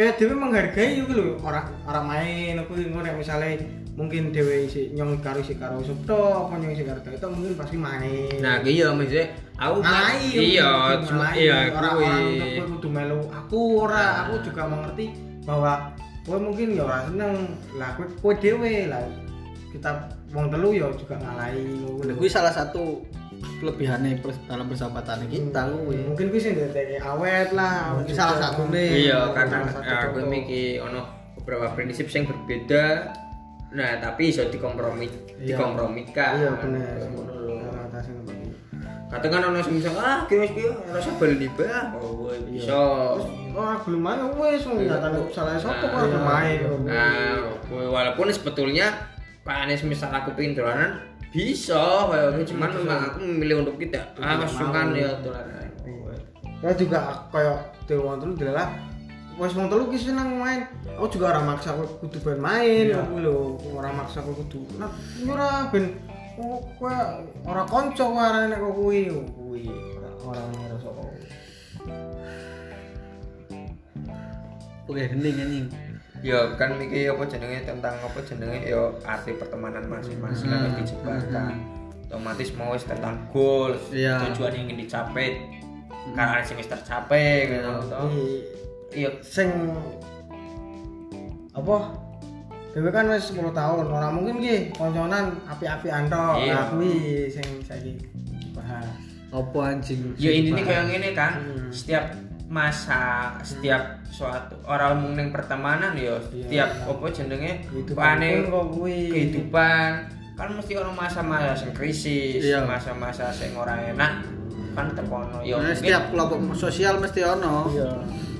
kayak 0.00 0.16
dhewe 0.16 0.32
menghargai 0.32 0.96
yo 0.96 1.04
lho 1.12 1.36
ora 1.44 1.60
ora 1.84 2.00
main 2.00 2.56
aku 2.56 2.72
ngono 2.72 3.04
nek 3.04 3.20
misale 3.20 3.60
mungkin 4.00 4.32
dhewe 4.32 4.64
isi 4.64 4.88
nyong 4.96 5.20
karo 5.20 5.44
isi 5.44 5.60
karo 5.60 5.76
Sabtu 5.84 6.16
apa 6.16 6.56
nyong 6.56 6.72
isi 6.72 6.88
karo 6.88 7.04
itu 7.04 7.28
mungkin 7.28 7.52
pasti 7.52 7.76
main. 7.76 8.32
Nah, 8.40 8.64
iya 8.64 8.96
maksudnya 8.96 9.28
aku 9.60 9.84
kan- 9.84 9.92
main 9.92 10.40
iya, 10.40 10.70
main. 10.72 11.04
cuma 11.04 11.26
iya 11.36 11.56
orang 11.68 11.94
orang 12.00 12.16
untuk 12.32 12.48
kowe 12.48 12.64
kudu 12.80 12.88
melu. 12.88 13.20
Aku 13.44 13.58
ora 13.84 14.24
aku 14.24 14.40
juga 14.40 14.62
mengerti 14.72 15.06
bahwa 15.44 15.92
kowe 16.24 16.38
mungkin 16.40 16.80
ya 16.80 16.82
ora 16.88 17.04
seneng. 17.04 17.36
Lah 17.76 17.90
kowe 18.00 18.06
kowe 18.24 18.32
dhewe 18.40 18.88
lah. 18.88 19.04
Kita 19.68 19.90
wong 20.32 20.48
telu 20.48 20.80
ya 20.80 20.88
juga 20.96 21.20
ngalahi 21.20 21.60
ngono. 21.84 22.08
Nah, 22.08 22.14
kuwi 22.16 22.32
salah 22.32 22.56
satu 22.56 23.04
kelebihannya 23.40 24.20
dalam 24.48 24.66
persahabatan 24.68 25.28
kita 25.28 25.60
kuwi. 25.72 25.96
mungkin 26.08 26.26
kuwi 26.28 26.40
sing 26.40 26.52
ndadekake 26.56 27.00
awet 27.00 27.48
lah 27.56 27.96
Mungkin 27.96 28.14
salah 28.14 28.36
satu 28.36 28.68
nih. 28.68 29.08
Iya, 29.08 29.32
karena 29.32 29.64
salah 29.64 29.72
satu 29.80 29.92
aku 30.16 30.18
mikir 30.28 30.80
ono 30.84 31.00
beberapa 31.40 31.72
prinsip 31.72 32.06
yang 32.12 32.28
berbeda. 32.28 33.16
Nah, 33.70 34.02
tapi 34.02 34.34
iso 34.34 34.44
dikompromi, 34.50 35.06
Iya. 35.38 35.54
dikompromikan. 35.54 36.30
iya 36.42 36.50
bener. 36.58 36.96
Nah. 37.06 37.88
Kadang 39.10 39.30
kan 39.30 39.42
ono 39.50 39.58
sing 39.62 39.82
ah 39.98 40.22
wis 40.26 40.50
piye 40.54 40.70
rasa 40.90 41.10
bal 41.18 41.32
nibah. 41.34 41.94
Oh, 41.98 42.30
woy, 42.30 42.38
bisa. 42.46 42.70
Terus 42.70 43.26
orang 43.50 43.78
belum 43.82 44.00
main 44.06 44.20
wes 44.38 44.62
wong 44.62 44.86
nyatane 44.86 45.18
salah 45.34 45.58
sapa 45.58 45.82
kok 45.82 45.90
Nah, 45.90 46.02
belum 46.06 46.22
main 46.22 46.58
Nah, 46.86 47.34
kuwi 47.66 47.86
walaupun 47.90 48.30
sebetulnya 48.30 48.86
Pak 49.42 49.66
Anies 49.66 49.82
misal 49.82 50.14
aku 50.14 50.30
pengen 50.38 50.54
dolanan 50.54 51.02
bisa, 51.30 52.10
kayak 52.10 52.42
gitu. 52.42 52.54
cuman 52.54 52.68
memang 52.74 53.00
aku 53.14 53.18
memilih 53.22 53.56
untuk 53.62 53.78
tidak. 53.78 54.04
Ah, 54.18 54.42
mau. 54.42 54.90
ya 54.94 55.10
dolanan. 55.22 55.70
Ya 56.60 56.70
juga 56.76 56.98
kayak 57.32 57.58
dewe 57.88 58.04
wong 58.04 58.20
telu 58.20 58.32
dilalah 58.36 58.68
wes 59.40 59.56
wong 59.56 59.72
telu 59.72 59.88
ki 59.88 59.96
seneng 59.96 60.36
main. 60.36 60.68
Aku 61.00 61.08
juga 61.08 61.32
ora 61.32 61.40
maksa 61.40 61.72
aku 61.72 62.04
kudu 62.04 62.20
ben 62.20 62.38
main 62.44 62.92
Iya. 62.92 63.00
aku 63.00 63.24
lho, 63.24 63.56
ora 63.72 63.88
maksa 63.96 64.20
aku 64.20 64.36
kudu. 64.44 64.68
Nah, 64.76 64.92
ora 65.24 65.72
ben 65.72 65.96
oh, 66.36 66.60
kowe 66.76 66.92
ora 67.48 67.64
kanca 67.64 68.04
kowe 68.04 68.20
arane 68.20 68.52
nek 68.52 68.60
kuwi 68.60 69.08
oh, 69.08 69.24
kuwi 69.32 69.64
ora 70.28 70.40
ngira 70.52 70.76
sapa. 70.76 71.02
Oke, 74.90 75.02
hening 75.06 75.36
anjing. 75.40 75.68
Ya 76.20 76.52
kan 76.54 76.76
mikir 76.76 77.10
apa 77.10 77.24
jenenge 77.24 77.64
tentang 77.64 77.96
apa 77.96 78.18
jenenge 78.20 78.60
ya 78.62 78.92
arti 79.02 79.32
pertemanan 79.34 79.88
masing-masing 79.88 80.48
Hmm. 80.48 80.68
harus 80.68 80.74
dijelaskan. 80.78 81.52
Otomatis 82.10 82.50
mau 82.54 82.74
wis 82.74 82.84
tentang 82.84 83.24
goal, 83.30 83.72
Iya. 83.88 84.18
tujuan 84.28 84.52
yang 84.52 84.64
ingin 84.66 84.84
dicapai. 84.84 85.40
Karena 86.10 86.42
sing 86.42 86.58
wis 86.58 86.66
tercapai 86.66 87.48
gitu. 87.48 87.70
toh. 87.86 88.10
Iki 88.10 88.28
Iya, 88.90 89.10
sing 89.22 89.48
apa? 91.52 91.76
Dewe 92.70 92.90
kan 92.90 93.06
wis 93.06 93.30
10 93.30 93.50
tahun, 93.50 93.86
ora 93.86 94.10
mungkin 94.10 94.38
ki 94.38 94.74
konconan 94.74 95.34
api-api 95.44 95.88
antok. 95.88 96.38
Iya. 96.38 96.54
Nah, 96.54 96.66
kuwi 96.70 96.92
sing 97.26 97.46
saiki 97.60 97.98
bahas. 98.50 98.86
Apa 99.30 99.58
anjing? 99.70 100.14
ya 100.16 100.30
intinya 100.30 100.62
kayak 100.62 100.84
gini 100.90 101.08
kan, 101.12 101.32
Hmm. 101.38 101.70
setiap 101.70 102.10
masa, 102.50 103.30
setiap 103.46 104.02
suatu 104.10 104.58
orang 104.66 104.98
mungkin 104.98 105.30
pertemanan 105.30 105.94
ya, 105.94 106.18
Iya. 106.34 106.66
setiap 106.66 106.70
apa 106.90 107.06
jenenge 107.14 107.52
Kehidupan 107.70 108.16
kehidupan 109.14 109.90
kan 110.34 110.48
mesti 110.56 110.72
ono 110.74 110.90
masa-masa 110.90 111.54
sing 111.54 111.70
krisis, 111.70 112.42
Iya. 112.42 112.66
masa-masa 112.66 113.30
sing 113.30 113.54
ora 113.54 113.78
enak 113.78 114.26
kan 114.74 114.86
tekono 114.98 115.38
ya 115.46 115.62
Nah, 115.62 115.70
setiap 115.70 116.10
kelompok 116.10 116.58
sosial 116.58 116.98
mesti 116.98 117.22
ono. 117.22 117.70
Iya. 117.70 117.90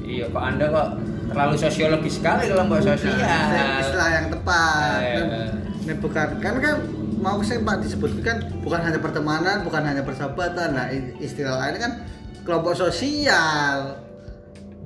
Iya, 0.02 0.24
kok 0.26 0.42
Anda 0.42 0.66
kok 0.66 0.88
terlalu 1.30 1.54
sosiologis 1.54 2.18
sekali 2.18 2.50
kelompok 2.50 2.82
sosial. 2.82 3.14
Nah, 3.14 3.78
istilah 3.78 4.08
yang 4.10 4.26
tepat. 4.26 4.98
Iya. 5.06 5.22
Ini 5.86 5.94
bukan 6.02 6.28
kan 6.42 6.54
kan 6.58 6.76
mau 7.20 7.38
saya 7.46 7.62
Pak 7.62 7.84
disebutkan 7.84 8.22
kan 8.26 8.36
bukan 8.58 8.80
hanya 8.80 8.98
pertemanan, 8.98 9.62
bukan 9.62 9.82
hanya 9.86 10.02
persahabatan. 10.02 10.74
Nah, 10.74 10.90
istilah 11.22 11.62
lainnya 11.62 11.78
kan 11.78 11.92
kelompok 12.42 12.74
sosial. 12.76 13.96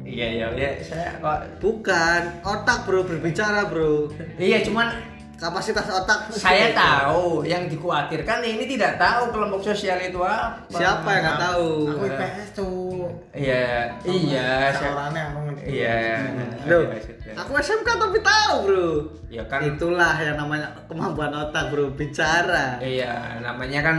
Iya, 0.04 0.26
iya, 0.36 0.46
iya, 0.52 0.70
saya 0.84 1.16
kok 1.16 1.64
Bukan 1.64 2.44
otak, 2.44 2.84
Bro, 2.84 3.08
berbicara, 3.08 3.66
Bro. 3.72 4.12
Iya, 4.36 4.60
cuman 4.60 5.14
Kapasitas 5.34 5.90
otak 5.90 6.30
saya 6.30 6.70
tahu 6.70 7.42
yang 7.42 7.66
dikhawatirkan 7.66 8.38
ini 8.46 8.70
tidak 8.70 8.94
tahu 8.94 9.34
kelompok 9.34 9.66
sosial 9.66 9.98
itu 9.98 10.22
apa. 10.22 10.62
Siapa 10.70 11.08
yang 11.10 11.22
nggak 11.26 11.40
tahu? 11.42 11.70
Aku 11.90 12.04
IPS 12.06 12.48
tuh. 12.54 13.10
Iya, 13.34 13.98
iya, 14.06 14.70
saya 14.70 14.94
Seorangnya 14.94 15.22
aku 15.34 15.38
ngerti. 15.50 15.66
Iya. 15.74 15.98
Loh, 16.70 16.82
iya. 16.86 17.32
aku 17.34 17.50
SMK 17.58 17.88
tapi 17.98 18.18
tahu, 18.22 18.54
Bro. 18.62 18.90
Ya 19.26 19.42
kan 19.50 19.60
Itulah 19.66 20.14
yang 20.22 20.38
namanya 20.38 20.70
kemampuan 20.86 21.34
otak, 21.34 21.74
Bro, 21.74 21.98
bicara. 21.98 22.78
Iya, 22.78 23.42
namanya 23.42 23.82
kan 23.82 23.96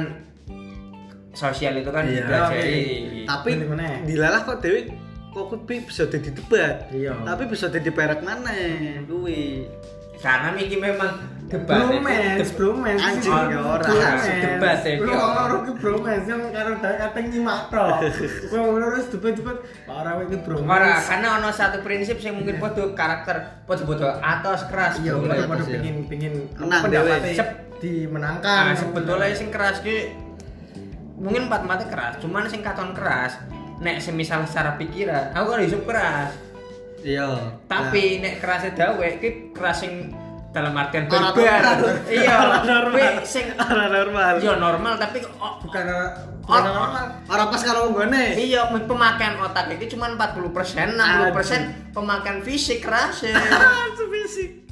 sosial 1.35 1.75
itu 1.75 1.91
kan 1.91 2.03
Iya. 2.03 2.23
dipelajari. 2.23 2.83
Tapi 3.23 3.49
dilalah 4.05 4.41
kok 4.41 4.57
Dewi 4.59 4.81
kok 5.29 5.45
kuwi 5.51 5.83
bisa 5.83 6.07
jadi 6.07 6.29
debat. 6.31 6.75
Iya. 6.89 7.11
Tapi 7.21 7.43
bisa 7.45 7.67
jadi 7.67 7.89
perek 7.89 8.23
mana 8.23 8.49
kuwi. 9.03 9.67
Karena 10.15 10.49
Miki 10.49 10.79
memang 10.79 11.11
debat 11.45 11.85
Bromance, 11.85 12.49
bromance. 12.55 12.97
Anjing, 12.97 13.29
ya 13.29 13.59
ora. 13.61 13.83
Debat, 13.85 14.79
ya, 14.81 14.97
Lu 14.97 15.11
ya. 15.11 15.19
orang 15.21 15.61
ki 15.61 15.73
bromance 15.77 16.25
yang 16.25 16.41
karo 16.49 16.71
kateng 16.79 17.25
nyimak 17.29 17.69
tok. 17.69 17.99
Kowe 18.49 18.57
ngono 18.57 18.85
terus 18.89 19.05
debat-debat 19.11 19.57
ora 19.85 20.11
iki 20.23 20.37
bromance. 20.41 20.71
Ora, 20.71 20.93
karena 21.03 21.27
ono 21.37 21.49
satu 21.51 21.77
prinsip 21.83 22.17
yang 22.23 22.39
mungkin 22.39 22.57
podo 22.57 22.95
karakter 22.95 23.61
podo-podo 23.67 24.07
atas 24.17 24.65
keras. 24.65 24.97
Iya, 24.97 25.13
Iya, 25.13 25.45
iya. 25.45 25.91
Menang 26.57 26.81
pendapatnya 26.81 27.19
dhewe. 27.21 27.35
Cep. 27.35 27.49
dimenangkan. 27.75 28.71
Nah, 28.71 28.73
sebetulnya 28.73 29.35
sing 29.35 29.51
keras 29.51 29.83
ki 29.83 30.15
mungkin 31.15 31.47
empat 31.47 31.61
mata 31.63 31.85
keras, 31.85 32.19
cuman 32.19 32.45
sing 32.45 32.59
katon 32.59 32.91
keras 32.91 33.39
nek 33.75 33.99
semisal 33.99 34.43
secara 34.43 34.75
pikiran, 34.75 35.31
aku 35.31 35.47
kan 35.49 35.61
hidup 35.61 35.83
keras. 35.83 36.31
Iya. 37.01 37.27
Tapi 37.65 38.17
nek 38.17 38.39
kerasnya 38.39 38.71
dawe 38.73 39.07
ki 39.15 39.51
keras 39.51 39.77
sing 39.79 40.09
dalam 40.49 40.71
artian 40.73 41.05
barbar. 41.05 41.35
normal. 41.35 41.95
Iya, 42.07 42.33
Ora 42.33 42.59
normal. 42.63 43.13
sing 43.23 43.45
Ora 43.53 43.85
normal. 43.87 44.33
yo 44.39 44.55
normal 44.55 44.93
tapi 44.95 45.19
oh, 45.35 45.59
bukan 45.61 45.83
bukan 46.41 46.61
Oh. 46.61 46.71
normal. 46.71 47.05
Ora 47.27 47.43
pas 47.51 47.61
karo 47.61 47.91
nggone. 47.91 48.39
Iya, 48.39 48.71
pemakaian 48.71 49.35
otak 49.37 49.75
itu 49.75 49.93
cuma 49.93 50.07
40%, 50.09 50.95
60% 50.95 51.91
pemakaian 51.91 52.39
fisik 52.39 52.79
keras 52.79 53.21
ya. 53.21 53.35
fisik. 54.15 54.63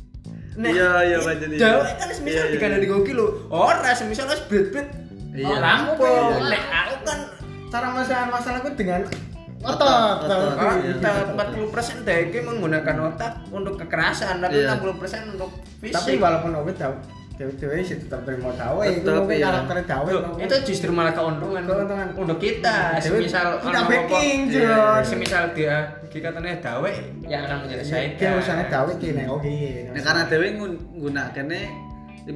Nek, 0.54 0.70
Iya, 0.70 0.90
iya, 1.04 1.18
baca 1.20 1.46
dia. 1.46 1.60
Dawe 1.60 1.90
kan 1.98 2.08
semisal 2.08 2.30
Iya, 2.30 2.44
iya, 2.46 2.54
dikandani 2.56 2.86
iya. 2.86 2.94
goki 2.94 3.12
lho. 3.12 3.28
Ora 3.50 3.92
semisal 3.92 4.26
wis 4.26 4.42
blet-blet. 4.48 4.88
Iya. 5.34 5.56
Rampung. 5.60 6.32
Nek 6.46 6.64
aku 6.70 6.96
kan 7.04 7.20
Cara 7.74 7.90
masalah 7.90 8.30
masalahku 8.30 8.70
dengan 8.78 9.02
Otot, 9.64 10.28
otot. 10.28 10.54
otot. 10.54 10.76
Iya. 10.78 10.94
Kita 11.00 11.12
40% 11.34 12.06
dek 12.06 12.36
menggunakan 12.44 12.96
otak 13.10 13.34
untuk 13.50 13.80
kekerasan, 13.82 14.44
tapi 14.44 14.62
Iya. 14.62 14.78
60% 14.78 15.34
untuk 15.34 15.50
Tapi 15.82 15.90
fisik. 15.90 16.22
walaupun 16.22 16.52
oke 16.54 16.72
dawe 17.34 17.50
dewe 17.58 17.82
sih 17.82 17.98
tetap 17.98 18.22
terima 18.30 18.54
dawe. 18.54 18.86
Itu 18.86 19.10
mungkin 19.10 19.42
iya. 19.42 19.50
karakter 19.50 19.76
dawe. 19.90 20.12
Itu 20.38 20.56
justru 20.70 20.94
malah 20.94 21.18
keuntungan 21.18 21.66
Keuntungan. 21.66 22.08
untuk 22.14 22.38
kita. 22.38 23.02
Dewe 23.02 23.26
Semisal 23.26 23.58
kita 23.58 23.80
backing. 23.90 24.40
Iya, 24.54 25.02
Semisal 25.02 25.44
dia 25.58 25.76
dikatanya 26.14 26.62
dawe 26.62 26.92
yang 27.26 27.42
akan 27.50 27.58
menyelesaikan. 27.66 28.20
Dia 28.22 28.30
urusannya 28.38 28.66
dawe 28.70 28.92
ki 29.02 29.08
nek 29.18 29.28
oke. 29.34 29.58
Nah, 29.98 30.02
karena 30.06 30.24
Dewi 30.30 30.48
nggunakane 30.54 31.62
50% 32.24 32.32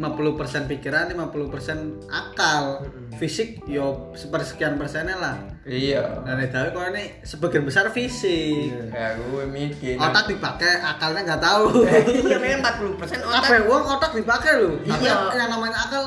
pikiran 0.68 1.08
50% 1.10 2.04
akal. 2.06 2.84
Fisik 3.16 3.64
yo 3.66 4.12
sepersekian 4.14 4.76
persennya 4.76 5.16
lah. 5.16 5.36
Iya. 5.64 6.22
Dan 6.22 6.40
itu 6.40 6.60
kok 6.70 6.84
ini 6.92 7.04
sebagian 7.24 7.64
besar 7.64 7.88
fisik. 7.90 8.72
Ya 8.88 9.16
gue 9.16 9.44
mikir. 9.48 9.96
Otak 9.96 10.28
dipakai 10.28 10.72
akalnya 10.78 11.22
nggak 11.26 11.42
tahu. 11.42 11.66
Iya 12.28 12.38
memang 12.38 12.94
40 12.94 13.00
persen 13.00 13.18
apa 13.20 13.40
otak 13.40 13.64
uang 13.64 13.84
otak 13.90 14.12
dipakai 14.14 14.52
loh 14.58 14.76
tapi 14.82 15.06
Iya. 15.06 15.16
yang 15.34 15.50
namanya 15.50 15.80
akal. 15.80 16.04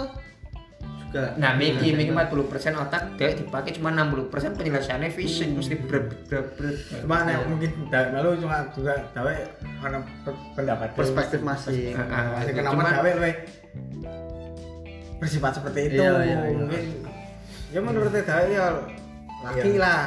Juga. 1.11 1.35
Nah 1.35 1.59
Miki 1.59 1.91
Miki 1.91 2.15
40 2.15 2.47
persen 2.47 2.73
otak 2.73 3.19
dia 3.19 3.35
dipakai 3.35 3.75
cuma 3.75 3.91
60 3.91 4.31
persen 4.31 4.55
penjelasannya 4.55 5.11
fisik. 5.11 5.51
Mesti 5.51 5.75
ber 5.83 6.07
ber 6.29 6.55
ber 6.55 6.71
cuma 7.03 7.27
nek 7.27 7.49
mungkin 7.49 7.71
lalu 7.91 8.39
cuma 8.39 8.63
juga 8.71 8.95
ana 9.83 9.99
pe- 10.23 10.39
pendapat 10.55 10.95
perspektif 10.95 11.43
masing 11.43 11.99
Ah, 11.99 12.39
masih 12.39 12.53
ah, 12.53 12.55
kenapa 12.55 13.03
luwe 13.11 13.33
bersifat 15.17 15.53
seperti 15.55 15.81
itu 15.89 16.01
Iya, 16.01 16.13
iya, 16.19 16.39
iya. 16.43 16.57
mungkin 16.57 16.85
ya 17.71 17.81
menurut 17.81 18.11
dawe 18.11 18.47
ya 18.47 18.67
laki 19.41 19.71
Iya. 19.71 19.79
lah 19.79 20.03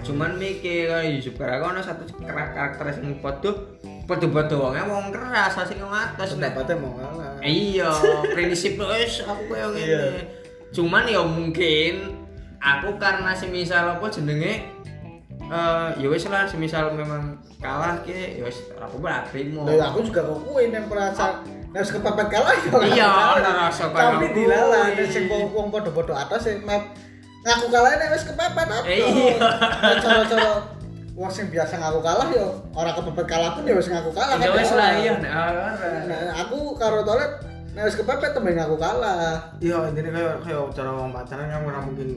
cuman 0.00 0.30
mikir 0.36 0.86
kalau 0.86 1.04
Yusuf 1.04 1.34
Kara 1.34 1.58
ono 1.58 1.80
satu 1.80 2.06
kar- 2.16 2.52
karakter 2.52 2.94
sing 2.94 3.18
podo 3.18 3.74
podo 4.06 4.26
podo 4.28 4.54
wongnya 4.62 4.86
wong 4.86 5.10
keras 5.10 5.56
asing 5.56 5.78
wong 5.78 5.90
atas 5.90 6.34
pendapatnya 6.34 6.76
mau 6.78 6.94
kalah 6.94 7.36
iya 7.42 7.90
prinsip 8.34 8.78
wis 8.78 9.20
aku 9.20 9.42
koyo 9.46 9.74
Iya. 9.74 9.98
ngene 9.98 10.22
cuman 10.70 11.04
ya 11.04 11.22
mungkin 11.22 11.94
aku 12.56 12.94
karena 12.96 13.32
semisal 13.32 13.98
apa 13.98 14.06
jenenge 14.08 14.62
eh 15.46 15.88
ya 16.02 16.06
wis 16.10 16.26
lah 16.26 16.42
semisal 16.42 16.90
memang 16.90 17.38
kalah 17.62 17.94
ki 18.02 18.42
ya 18.42 18.42
wis 18.42 18.66
ora 18.74 18.90
apa-apa 18.90 19.38
Lah 19.78 19.94
aku 19.94 20.02
juga 20.02 20.26
kok 20.26 20.38
kuwi 20.42 20.74
yang 20.74 20.90
merasa 20.90 21.38
harus 21.76 21.92
kepepet 21.92 22.26
kalah 22.32 22.56
ya. 22.56 22.72
Iya, 22.88 23.04
kalah. 23.04 23.36
ada 23.36 23.50
rasa 23.68 23.84
kayak 23.92 24.10
Tapi 24.16 24.26
aku. 24.26 24.34
dilalah 24.34 24.84
nek 24.96 25.08
sing 25.12 25.24
wong 25.28 25.68
padha-padha 25.68 26.14
atas 26.24 26.40
sing 26.48 26.64
map 26.64 26.82
ngaku 27.44 27.66
kalah 27.68 27.90
nek 27.94 28.08
wis 28.10 28.24
kepepet 28.24 28.66
apa. 28.66 28.82
Iya. 28.88 29.36
Nek 29.36 29.96
Cara-cara 30.00 30.50
wong 31.14 31.30
sing 31.30 31.46
biasa 31.52 31.74
ngaku 31.78 32.00
kalah 32.00 32.26
yo 32.32 32.46
ora 32.72 32.90
kepepet 32.96 33.26
kalah 33.28 33.50
pun 33.54 33.62
ya 33.68 33.74
wis 33.76 33.88
ngaku 33.92 34.10
kalah 34.10 34.34
ya 34.40 34.50
wis 34.50 34.72
kalah. 34.72 34.80
lah 34.82 34.90
iya 34.98 35.12
nek 35.20 35.32
ora. 35.32 35.66
Nah, 36.08 36.20
aku 36.42 36.58
karo 36.80 37.04
toilet 37.04 37.32
nek 37.76 37.82
wis 37.86 37.96
kepepet 38.00 38.32
temen 38.32 38.56
ngaku 38.56 38.76
kalah. 38.80 39.36
iya 39.60 39.76
intinya 39.92 40.10
kayak 40.16 40.34
kayak 40.42 40.64
cara 40.72 40.90
orang 40.90 41.12
pacaran 41.12 41.46
kan 41.46 41.60
ora 41.60 41.80
mungkin 41.84 42.08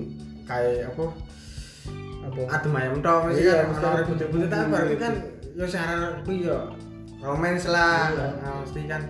kayak 0.47 0.87
apa 0.87 1.05
Apa? 2.29 2.41
adem 2.51 2.73
ayam 2.73 2.95
tok 2.99 3.19
Iya, 3.31 3.53
kan 3.59 3.67
orang 3.71 3.83
ada 3.83 4.01
ribut-ribut 4.01 4.39
tapi 4.39 4.45
ribut-ribut. 4.45 4.69
berarti 4.71 4.95
kan 4.95 5.13
ya 5.51 5.65
sekarang 5.65 5.99
aku 6.15 6.31
ya 6.37 6.57
romance 7.19 7.65
lah 7.65 7.99
Iya. 8.07 8.25
nah, 8.37 8.53
mesti 8.59 8.81
kan 8.85 9.01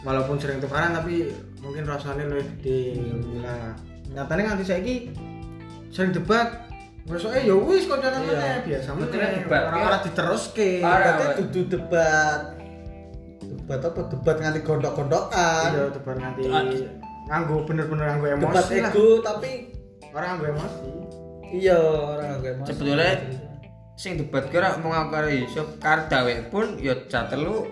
walaupun 0.00 0.36
sering 0.36 0.58
tukaran 0.58 0.90
tapi 0.92 1.14
mungkin 1.58 1.82
rasanya 1.84 2.24
lebih 2.24 2.46
gede 2.56 2.80
lah 3.38 3.74
nyatanya 4.08 4.42
nganti 4.46 4.64
saiki 4.64 4.96
sering 5.88 6.10
debat 6.10 6.64
Besoknya 7.04 7.40
ya 7.42 7.56
wis 7.56 7.84
kok 7.84 7.98
jalan 7.98 8.20
Iya. 8.22 8.60
biasa 8.62 8.88
Betul, 8.92 9.16
meneh. 9.16 9.40
debat, 9.40 9.56
ya. 9.58 9.66
Orang-orang 9.66 10.00
diteruske. 10.04 10.70
Berarti 10.78 11.24
dudu 11.40 11.60
debat. 11.70 12.40
Debat 13.40 13.80
apa? 13.82 14.00
Debat 14.06 14.36
nganti 14.36 14.60
gondok-gondokan. 14.60 15.68
Iya, 15.70 15.84
debat 15.88 16.16
nganti 16.18 16.42
nganggo 17.24 17.56
bener-bener 17.64 18.04
nganggo 18.06 18.26
Debat 18.28 18.44
emosi 18.60 18.76
lah. 18.78 18.92
ego 18.92 19.06
tapi 19.20 19.52
Orang 20.10 20.28
nganggo 20.30 20.46
emosi. 20.50 20.88
Iya 21.52 21.76
orang 21.78 22.28
agak 22.40 22.50
emosi. 22.58 22.68
Sebetulnya 22.72 23.12
sing 23.98 24.12
debat 24.14 24.44
kira 24.48 24.78
mau 24.78 24.94
ngaku 24.94 25.10
karo 25.10 25.28
Yusuf 25.28 25.66
karo 25.82 26.06
dawe 26.06 26.34
pun 26.54 26.78
ya 26.78 26.94
jatelu 27.10 27.66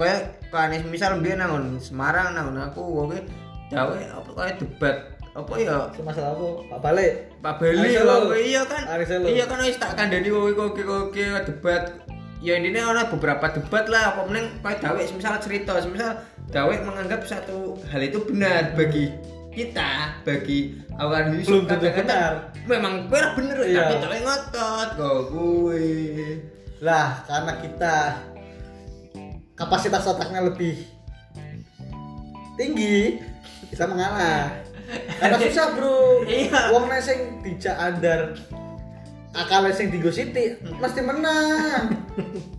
kowe 0.00 0.14
kane 0.48 0.80
misal 0.88 1.20
mbiyen 1.20 1.44
nangon 1.44 1.76
Semarang 1.76 2.32
nangon 2.32 2.56
aku 2.56 2.80
wonge 2.80 3.20
dawe 3.68 3.92
apa 3.94 4.30
kaya 4.32 4.52
debat? 4.56 4.96
Apa 5.36 5.52
ya? 5.60 5.86
Masalah 6.02 6.34
apa? 6.34 6.46
Pak 6.72 6.80
Balik. 6.82 7.12
Pak 7.44 7.62
wae 7.62 8.40
iya 8.48 8.62
kan? 8.64 8.82
Iya 9.28 9.44
kan 9.44 9.58
wis 9.62 9.76
tak 9.76 9.94
kandhani 9.94 10.32
kowe 10.32 10.50
kowe 10.56 10.70
kowe 10.72 11.38
debat. 11.44 11.94
Ya 12.38 12.54
ini 12.54 12.70
ada 12.78 13.10
beberapa 13.10 13.50
debat 13.50 13.90
lah 13.90 14.14
apa 14.14 14.30
meneng 14.30 14.62
kayak 14.62 14.78
dawe 14.78 15.02
misal 15.10 15.42
cerita 15.42 15.74
misal 15.84 16.22
dawe 16.48 16.74
menganggap 16.86 17.26
satu 17.26 17.76
hal 17.92 18.00
itu 18.00 18.22
benar 18.24 18.72
bagi 18.78 19.10
kita 19.48 19.90
bagi 20.22 20.76
awan 20.94 21.34
Yusuf 21.34 21.48
Belum 21.50 21.64
tentu 21.66 21.88
benar. 21.90 22.32
memang 22.64 22.94
benar 23.08 23.32
bener 23.34 23.56
Iya. 23.60 23.80
tapi 23.82 23.94
dawe 23.98 24.18
ngotot 24.20 24.88
kok 24.94 25.18
gue 25.30 25.84
Lah, 26.78 27.26
karena 27.26 27.52
kita 27.58 27.94
kapasitas 29.52 30.06
otaknya 30.06 30.46
lebih 30.46 30.78
tinggi, 32.54 33.18
bisa 33.66 33.82
mengalah. 33.82 34.46
Karena 35.18 35.36
susah, 35.42 35.74
Bro. 35.74 36.22
Iya. 36.22 36.70
Wong 36.70 36.86
nek 36.86 37.02
sing 37.02 37.42
dijak 37.42 37.74
andar 37.74 38.38
akale 39.34 39.70
sing 39.70 39.90
digo 39.90 40.10
Siti 40.10 40.54
mesti 40.62 41.00
menang. 41.02 41.98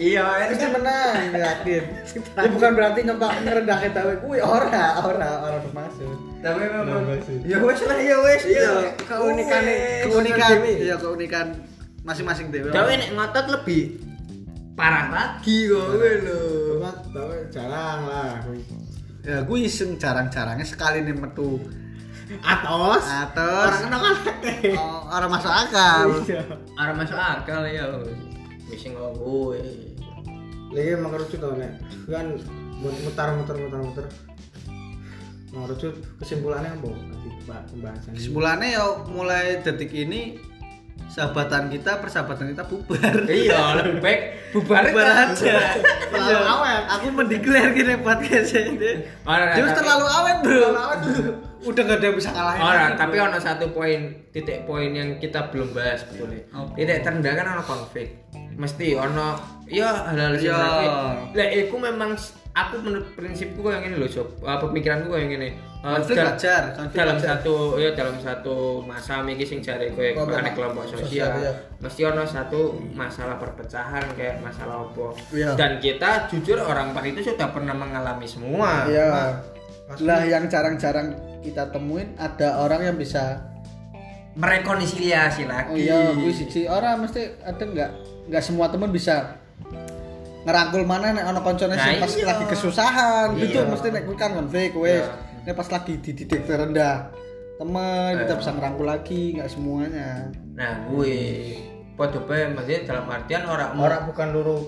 iya 0.00 0.48
Mesti 0.48 0.66
menang, 0.72 1.14
yakin. 1.30 1.82
Ini 2.08 2.48
bukan 2.50 2.70
berarti 2.72 3.00
nyempak 3.04 3.30
ngerendahke 3.44 3.88
dawe 3.92 4.14
kuwi 4.24 4.40
ora, 4.40 5.04
ora, 5.04 5.30
ora 5.44 5.56
bermaksud. 5.60 6.08
tapi 6.40 6.56
memang 6.64 7.04
ya 7.44 7.60
wes 7.60 7.80
lah 7.84 7.98
ya 8.00 8.16
wes 8.24 8.42
Iya, 8.48 8.96
keunikan 9.04 9.62
keunikan, 10.08 10.56
iya 10.64 10.96
keunikan 10.96 11.46
masing-masing 12.00 12.48
dewe. 12.48 12.72
dawe 12.72 12.88
nek 12.88 13.12
ngotot 13.12 13.46
lebih 13.52 14.00
parah 14.72 15.12
lagi 15.12 15.68
kok 15.68 15.84
gue 15.92 16.12
tahu 17.12 17.30
jarang 17.52 18.00
lah. 18.08 18.40
Ya 19.20 19.44
gue 19.44 19.58
iseng 19.60 20.00
jarang-jarangnya 20.00 20.64
sekali 20.64 21.04
nih 21.04 21.12
metu 21.12 21.60
Atos. 22.40 23.04
atas 23.04 23.68
Orang 23.68 23.82
kenal 23.84 24.00
kan. 24.00 24.16
oh, 24.80 25.00
orang 25.12 25.28
masuk 25.28 25.52
akal. 25.52 26.06
Iya. 26.24 26.42
Arah 26.72 26.94
masuk 26.96 27.18
akal 27.20 27.60
ya 27.68 27.84
wis 28.70 28.80
kok 28.80 29.12
Lagi 30.70 30.92
mengerucut 30.96 31.38
tau 31.38 31.54
nek. 31.54 31.72
Kan 32.06 32.26
mutar 32.80 33.28
mutar 33.34 33.56
mutar 33.56 33.80
mutar. 33.80 34.06
Mengerucut 35.50 35.94
kesimpulannya 36.16 36.70
apa? 36.72 36.90
Pembahasan. 37.66 38.12
Kesimpulannya 38.14 38.68
ya 38.70 38.84
mulai 39.06 39.58
detik 39.58 39.90
ini 39.90 40.38
sahabatan 41.10 41.66
kita 41.66 41.98
persahabatan 41.98 42.54
kita 42.54 42.62
bubar. 42.64 43.26
iya 43.26 43.74
lebih 43.82 43.98
baik 43.98 44.20
bubar 44.54 44.86
bubar 44.86 45.06
aja. 45.26 45.74
Terlalu 46.06 46.30
Iya. 46.30 46.38
awet. 46.46 46.82
Aku 46.94 47.06
mendeklar 47.10 47.66
gini 47.74 47.94
podcast 47.98 48.54
ini. 48.54 48.92
Ora, 49.26 49.58
Terus 49.58 49.74
tapi- 49.74 49.78
terlalu 49.82 50.06
awet 50.06 50.36
bro. 50.38 50.62
Udah 51.60 51.82
gak 51.84 51.98
ada 51.98 52.06
yang 52.06 52.16
bisa 52.16 52.30
ngalahin. 52.30 52.62
Ora, 52.62 52.78
lagi, 52.86 52.96
tapi 52.96 53.16
bro. 53.18 53.26
ono 53.26 53.38
satu 53.38 53.64
poin 53.74 54.00
titik 54.30 54.64
poin 54.64 54.90
yang 54.94 55.18
kita 55.18 55.50
belum 55.50 55.74
bahas. 55.74 56.06
Apa? 56.06 56.78
Titik 56.78 57.02
terendah 57.02 57.32
kan 57.34 57.46
ono 57.50 57.62
konflik. 57.66 58.08
Mesti 58.54 58.92
ono 58.92 59.40
ya 59.66 60.10
hal-hal 60.10 60.36
sing 60.36 60.50
Iya. 60.50 60.58
konflik. 60.58 60.90
Lah 61.32 61.48
iku 61.48 61.76
memang 61.76 62.10
aku 62.50 62.74
menurut 62.82 63.08
prinsipku 63.14 63.60
kayak 63.62 63.86
gini 63.86 63.96
loh, 63.96 64.10
Sob. 64.10 64.28
Uh, 64.40 64.58
pemikiranku 64.58 65.08
kayak 65.10 65.28
gini. 65.30 65.48
Uh, 65.80 65.96
Konflik 65.96 66.20
dal- 66.20 66.36
konflik 66.76 66.92
dalam 66.92 67.16
satu 67.16 67.54
ya 67.80 67.96
dalam 67.96 68.20
satu 68.20 68.84
masa 68.84 69.24
iki 69.24 69.48
sing 69.48 69.64
jare 69.64 69.88
kowe 69.90 70.04
Kelompok- 70.04 70.28
makane 70.28 70.50
kelompok 70.52 70.84
sosial, 70.84 71.08
sosial. 71.08 71.30
iya. 71.40 71.52
Mesti 71.80 72.00
ono 72.04 72.22
satu 72.28 72.60
masalah 72.92 73.40
perpecahan 73.40 74.04
kayak 74.12 74.44
masalah 74.44 74.84
apa. 74.84 75.06
Iya. 75.32 75.56
Dan 75.56 75.80
kita 75.80 76.28
jujur 76.28 76.60
orang 76.60 76.92
empat 76.92 77.04
itu 77.08 77.32
sudah 77.32 77.48
pernah 77.48 77.72
mengalami 77.72 78.28
semua. 78.28 78.84
Iya. 78.84 79.40
Pasti. 79.88 80.04
Lah 80.04 80.20
yang 80.22 80.44
jarang-jarang 80.46 81.16
kita 81.40 81.72
temuin 81.72 82.12
ada 82.20 82.60
orang 82.60 82.84
yang 82.84 82.96
bisa 83.00 83.40
Merekonsiliasi 84.30 85.42
lagi. 85.42 85.74
Oh 85.74 85.76
iya, 85.76 86.14
gue 86.14 86.30
siji 86.30 86.64
orang 86.64 87.02
mesti 87.02 87.34
ada 87.42 87.58
nggak 87.60 87.90
nggak 88.30 88.42
semua 88.42 88.70
temen 88.70 88.88
bisa 88.88 89.34
ngerangkul 90.40 90.88
mana 90.88 91.12
nek 91.12 91.26
ono 91.28 91.40
koncone 91.44 91.76
Nah, 91.76 91.84
sing 91.84 92.00
pas 92.00 92.12
iya. 92.16 92.24
lagi 92.24 92.44
kesusahan 92.48 93.28
Iya. 93.36 93.40
gitu 93.44 93.58
mesti 93.68 93.86
nek 93.92 94.02
kuwi 94.08 94.16
kan 94.16 94.30
konflik 94.32 94.72
wes. 94.72 95.04
Iya. 95.04 95.44
Nek 95.44 95.54
pas 95.56 95.68
lagi 95.68 95.92
di 96.00 96.10
titik 96.14 96.46
terendah 96.46 97.10
temen 97.60 98.10
kita 98.24 98.32
Iya. 98.32 98.40
bisa 98.40 98.50
ngerangkul 98.56 98.86
lagi 98.88 99.22
nggak 99.36 99.50
semuanya. 99.52 100.08
Nah, 100.56 100.72
gue 100.88 101.16
podo 101.92 102.24
bae 102.24 102.48
maksudnya 102.48 102.80
dalam 102.88 103.04
artian 103.04 103.44
orang 103.44 103.76
Orang 103.76 104.02
bukan 104.08 104.28
luru. 104.32 104.60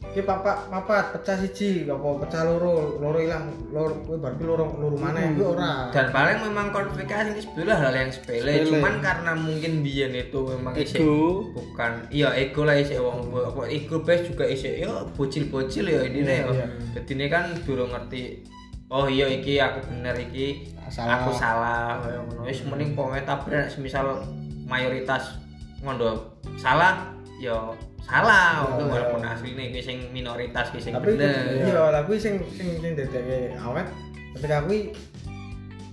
Ki 0.00 0.26
papa 0.26 0.66
papat 0.66 1.12
pecah 1.14 1.36
siji, 1.38 1.84
apa 1.86 2.02
pecah 2.24 2.42
loro, 2.42 2.98
loro 2.98 3.20
ilang, 3.20 3.52
loro 3.70 3.94
kuwi 4.02 4.16
berarti 4.18 4.42
loro 4.42 4.66
loro 4.80 4.96
mana 4.98 5.22
kuwi 5.36 5.44
ora. 5.44 5.92
dan 5.94 6.10
paling 6.10 6.40
memang 6.50 6.72
konflik 6.74 7.06
ini 7.06 7.38
sebetulnya 7.38 7.76
hal 7.78 7.92
yang 7.94 8.10
sepele, 8.10 8.64
Sepele. 8.64 8.80
cuman 8.80 8.94
karena 8.98 9.32
mungkin 9.38 9.72
biyen 9.86 10.10
itu 10.16 10.40
memang 10.50 10.72
Ego. 10.74 11.46
bukan 11.54 11.92
iya 12.10 12.32
ego 12.34 12.66
lah 12.66 12.74
isi 12.74 12.98
wong 12.98 13.30
apa 13.38 13.70
ego 13.70 14.02
bes 14.02 14.26
juga 14.26 14.48
isi 14.50 14.82
ya 14.82 15.04
bocil-bocil 15.14 15.86
ya 15.86 16.02
ini 16.02 16.26
Iya, 16.26 16.34
ya 16.42 16.46
iya. 16.58 16.66
jadi 16.98 17.10
ini 17.14 17.26
kan 17.30 17.44
durung 17.62 17.92
ngerti 17.94 18.42
oh 18.90 19.06
iya 19.06 19.30
iki 19.30 19.62
aku 19.62 19.78
bener 19.94 20.16
iki 20.18 20.74
Salah. 20.90 21.22
aku 21.22 21.30
salah 21.30 22.02
kayak 22.02 22.18
ngono 22.26 22.40
wis 22.50 22.58
mending 22.66 22.98
pokoknya 22.98 23.22
tabrak 23.22 23.70
semisal 23.70 24.26
mayoritas 24.66 25.38
ngondo 25.86 26.34
salah 26.58 27.14
yo 27.40 27.72
salah. 28.04 28.68
Iya. 28.76 28.84
walaupun 28.84 29.24
asline 29.24 29.72
kuwi 29.72 29.80
sing 29.80 29.98
minoritas 30.12 30.68
kuwi 30.68 30.84
sing 30.84 30.92
tapi 30.92 31.16
bener. 31.16 31.64
iya 31.64 31.82
tapi 31.88 32.20
sing 32.20 32.44
sing 32.52 32.68
sing 32.84 32.92
dadeke 32.92 33.56
awet. 33.56 33.88
Ketika 34.36 34.62
kuwi 34.68 34.92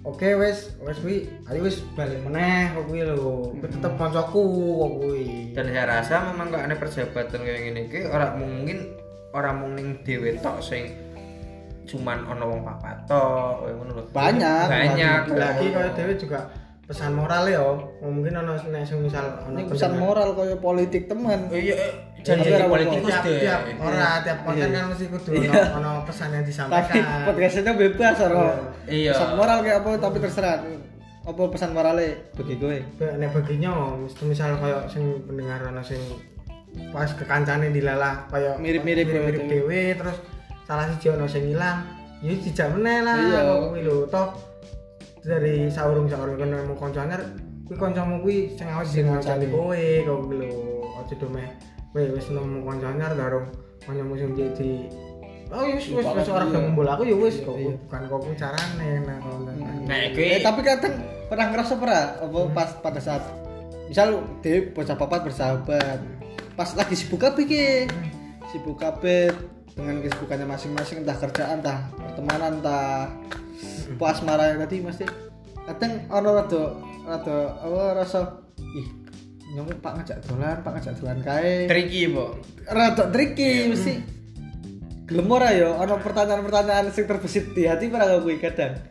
oke 0.04 0.30
wes 0.38 0.76
wes 0.84 1.00
kuwi 1.00 1.32
ayo 1.48 1.60
wis 1.64 1.80
balik 1.96 2.20
meneh 2.28 2.76
kok 2.76 2.86
kuwi 2.92 3.02
lho. 3.08 3.56
Kuwi 3.56 3.68
tetep 3.72 3.94
kancaku 3.96 4.44
kok 4.76 4.92
kuwi. 5.00 5.28
Dan 5.56 5.72
saya 5.72 5.86
rasa 5.88 6.16
memang 6.36 6.52
kok 6.52 6.64
ada 6.68 6.76
persahabatan 6.76 7.40
kayak 7.42 7.62
gini. 7.72 7.82
Ki 7.88 8.00
orang 8.12 8.32
mungkin 8.44 8.78
orang 9.32 9.56
mung 9.64 9.72
ning 9.80 9.88
dhewe 10.04 10.36
tok 10.44 10.60
sing 10.60 10.92
cuman 11.88 12.28
ono 12.28 12.52
wong 12.52 12.62
papat 12.68 13.08
tok 13.08 13.64
koyo 13.64 13.74
ngono 13.80 13.92
lho. 13.96 14.04
Banyak, 14.12 14.66
banyak 14.68 15.22
banyak. 15.32 15.40
lagi 15.40 15.66
kaya 15.72 15.90
dhewe 15.96 16.14
juga 16.20 16.52
pesan 16.88 17.12
moral 17.14 17.44
ya 17.46 17.60
mungkin 18.00 18.32
ono 18.38 18.56
nek 18.56 18.84
sing 18.84 19.04
misal 19.04 19.44
ono 19.44 19.60
pesan 19.68 20.00
moral 20.00 20.32
kaya 20.34 20.56
politik 20.56 21.06
teman. 21.06 21.52
Oh 21.52 21.60
iya 21.60 21.76
eh, 21.76 21.92
jadi 22.24 22.64
apa-apa. 22.64 22.72
politikus 22.74 23.12
tiap, 23.12 23.24
deh 23.24 23.40
tiap 23.44 23.62
ora 23.78 24.10
tiap 24.20 24.38
konten 24.42 24.64
Iya. 24.64 24.74
kan 24.74 24.84
mesti 24.88 25.06
kudu 25.06 25.30
Iya. 25.36 25.52
ono 25.52 25.60
ono 25.78 25.92
pesan 26.04 26.30
yang 26.30 26.40
Tapi 26.40 26.50
disampaikan 26.50 27.04
podcastnya 27.28 27.74
bebas 27.76 28.18
ora. 28.18 28.44
Iya. 28.88 29.12
Pesan 29.12 29.30
moral 29.36 29.58
kayak 29.62 29.78
apa 29.78 29.90
tapi 30.00 30.18
terserah. 30.18 30.58
Apa 31.28 31.42
pesan 31.52 31.76
moralnya 31.76 32.08
bagi 32.34 32.56
gue? 32.56 32.78
Nek 32.98 33.30
baginya 33.36 33.72
mesti 34.00 34.24
misal 34.24 34.56
kaya 34.56 34.88
sing 34.88 35.04
pendengar 35.28 35.60
ono 35.62 35.84
sing 35.84 36.00
pas 36.88 37.12
kekancane 37.12 37.68
dilalah 37.68 38.24
kaya 38.28 38.56
Mirip-mirip 38.56 39.08
mirip 39.08 39.44
dhewe 39.44 39.92
terus 39.94 40.16
salah 40.64 40.88
siji 40.88 41.12
ono 41.12 41.28
sing 41.28 41.52
ilang 41.52 41.84
ya 42.20 42.32
dijak 42.32 42.72
meneh 42.72 43.04
lah 43.04 43.16
Iya. 43.18 43.40
lho 43.76 44.08
toh 44.08 44.32
dari 45.28 45.68
saurung-saurung 45.68 46.40
kena 46.40 46.64
nemu 46.64 46.76
kancane 46.80 47.16
kuwi 47.68 47.76
kancamu 47.76 48.24
kuwi 48.24 48.38
sing 48.56 48.68
awet 48.72 48.88
sing 48.88 49.04
ngancani. 49.12 49.52
kowe 49.52 49.76
kok 50.08 50.18
kuwi 50.24 50.36
lho 50.40 50.50
aja 51.04 51.14
do 51.20 51.28
meh 51.28 51.50
kowe 51.92 52.02
wis 52.16 52.28
nemu 52.32 52.64
kancane 52.64 53.04
darung 53.12 53.48
kancamu 53.84 54.16
sing 54.16 54.32
jadi 54.34 54.72
Oh 55.48 55.64
wis 55.64 55.88
wis 55.92 56.04
wis 56.04 56.28
ora 56.28 56.44
gelem 56.44 56.76
aku 56.76 57.04
ya 57.08 57.16
wis 57.16 57.40
kok 57.40 57.56
Iya. 57.56 57.76
bukan 57.88 58.02
kok 58.08 58.20
carane 58.36 58.90
nah 59.04 59.18
kalau 59.20 59.40
nah 59.44 59.56
Eh, 59.92 60.08
kuwi 60.16 60.40
tapi 60.40 60.60
kadang 60.64 60.96
pernah 61.28 61.46
ngerasa 61.52 61.74
pernah 61.76 62.04
apa 62.24 62.40
pas 62.56 62.70
pada 62.80 63.00
saat 63.04 63.24
misal 63.88 64.20
dia 64.40 64.68
bocah 64.72 64.96
papat 64.96 65.28
bersahabat 65.28 66.00
pas 66.56 66.70
lagi 66.76 66.96
sibuk 66.96 67.24
apa 67.24 67.40
ki 67.40 67.88
sibuk 68.52 68.80
kabeh 68.80 69.32
dengan 69.78 70.02
kesibukannya 70.02 70.48
masing-masing 70.50 71.06
entah 71.06 71.16
kerjaan 71.16 71.62
entah 71.62 71.86
pertemanan 72.18 72.58
entah 72.58 73.14
pas 74.02 74.18
marah 74.26 74.58
tadi 74.58 74.82
mesti. 74.82 75.06
Kadang 75.70 76.10
ono 76.10 76.30
rada 76.34 76.64
rada 77.06 77.38
apa 77.62 77.82
rasa 77.94 78.42
ih 78.58 78.88
nyong 79.54 79.70
pak 79.78 80.02
ngajak 80.02 80.18
dolan 80.26 80.58
pak 80.66 80.72
ngajak 80.82 80.94
dolan 80.98 81.22
kae. 81.22 81.70
Tricky 81.70 82.10
po 82.10 82.34
rada 82.66 83.14
tricky 83.14 83.70
mesti. 83.70 83.94
Gelem 85.06 85.30
ora 85.30 85.54
ya 85.54 85.78
ono 85.78 86.02
pertanyaan-pertanyaan 86.02 86.90
sing 86.90 87.06
terbesit 87.06 87.54
di 87.54 87.70
hati 87.70 87.86
pernah 87.94 88.18
gue 88.18 88.34
kadang. 88.42 88.82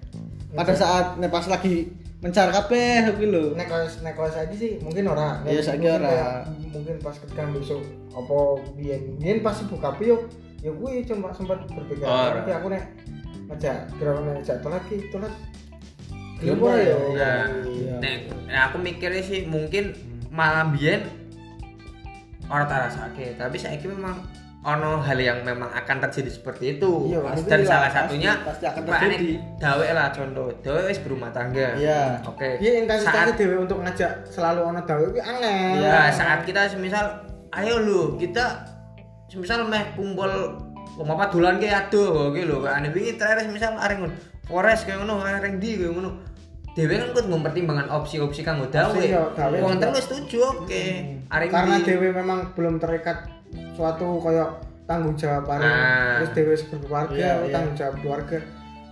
Pada 0.55 0.72
saat 0.79 1.18
nek 1.18 1.29
pas 1.29 1.51
lagi 1.51 1.91
mencar 2.22 2.55
kabeh 2.55 3.11
kuwi 3.18 3.27
lho. 3.27 3.45
Nek 3.59 3.66
kalau 3.66 3.91
nek 4.07 4.14
kalau 4.14 4.31
saiki 4.31 4.55
sih 4.57 4.70
mungkin 4.81 5.11
ora. 5.11 5.43
Iya, 5.43 5.61
saiki 5.66 5.83
mungkin 5.83 5.99
ora. 5.99 6.09
kayak- 6.09 6.45
mungkin 6.72 6.97
pas 7.03 7.16
ketika 7.18 7.43
besok 7.51 7.83
apa 8.14 8.39
biyen. 8.79 9.03
Biyen 9.18 9.43
pas 9.43 9.59
buka 9.66 9.91
yo 9.99 10.24
ya 10.64 10.72
gue 10.72 10.93
cuma 11.05 11.31
sempat 11.37 11.62
Ora. 11.68 12.43
tapi 12.43 12.51
aku 12.51 12.66
nek 12.72 12.83
ngajak 13.47 13.77
kira 13.99 14.13
ngajak 14.19 14.57
tolat 14.63 14.83
ki 14.91 14.97
tolat 15.15 15.35
Gelem 16.37 16.61
gelem 16.61 16.69
ora 16.69 16.77
ya? 16.77 16.97
Nah, 17.97 18.17
nek 18.45 18.61
aku 18.69 18.77
mikirnya 18.85 19.25
sih 19.25 19.49
mungkin 19.49 19.97
malam 20.29 20.77
biyen 20.77 21.09
orang 22.53 22.69
tak 22.69 22.93
rasake, 22.93 23.35
tapi 23.41 23.57
saya 23.57 23.81
memang 23.81 24.21
ono 24.67 24.99
hal 24.99 25.17
yang 25.17 25.47
memang 25.47 25.71
akan 25.73 25.97
terjadi 26.07 26.31
seperti 26.31 26.77
itu. 26.77 27.15
Iya, 27.15 27.23
pasti 27.23 27.49
Dan 27.49 27.61
lah, 27.63 27.71
salah 27.71 27.91
satunya 27.91 28.33
pasti 28.43 28.65
akan 28.67 28.83
terjadi. 28.85 29.33
Dawe 29.63 29.87
lah 29.95 30.07
contoh, 30.13 30.51
dawe 30.61 30.81
wis 30.91 31.01
berumah 31.01 31.31
tangga. 31.31 31.79
Iya. 31.79 32.21
Oke. 32.27 32.59
Iya 32.59 32.85
intensitasnya 32.85 33.33
Saat 33.33 33.39
dewe 33.39 33.57
untuk 33.63 33.79
ngajak 33.81 34.13
selalu 34.29 34.61
ono 34.67 34.81
dawe 34.85 35.07
ki 35.09 35.23
angel. 35.23 35.55
Iya. 35.81 35.89
ya, 35.89 36.01
saat 36.13 36.41
kita 36.45 36.67
semisal 36.69 37.07
ayo 37.55 37.81
lu 37.81 38.01
kita 38.19 38.67
semisal 39.31 39.65
meh 39.71 39.95
kumpul 39.95 40.59
apa 40.97 41.25
dolan 41.29 41.61
ki 41.61 41.69
aduh 41.69 42.33
oke 42.33 42.41
lho 42.41 42.65
ane 42.65 42.89
wingi 42.89 43.21
terakhir 43.21 43.45
semisal 43.49 43.77
areng. 43.77 44.09
Forest 44.47 44.87
kayak 44.87 45.03
ngono, 45.03 45.21
areng 45.21 45.59
di 45.59 45.77
kayak 45.77 45.93
ngono. 45.93 46.11
Dewe 46.77 46.93
kan 47.01 47.09
kudu 47.17 47.29
mempertimbangkan 47.33 47.89
opsi-opsi 47.89 48.45
kanggo 48.45 48.69
dawe. 48.69 48.93
Opsi, 48.93 49.09
iya, 49.09 49.25
Wong 49.65 49.81
terus 49.81 50.05
setuju 50.05 50.61
oke. 50.61 50.85
Areng 51.33 51.49
Karena 51.49 51.81
ndi? 51.81 51.89
dewe 51.89 52.13
memang 52.13 52.53
belum 52.53 52.77
terikat 52.77 53.33
suatu 53.73 54.21
koyo 54.21 54.61
tanggung 54.85 55.17
jawab 55.17 55.49
bareng. 55.49 55.73
Ah. 55.73 56.21
Terus 56.37 56.61
sebagai 56.69 56.85
keluarga, 56.85 57.17
Iya, 57.17 57.33
iya. 57.43 57.53
tanggung 57.53 57.75
jawab 57.81 57.95
keluarga. 58.05 58.39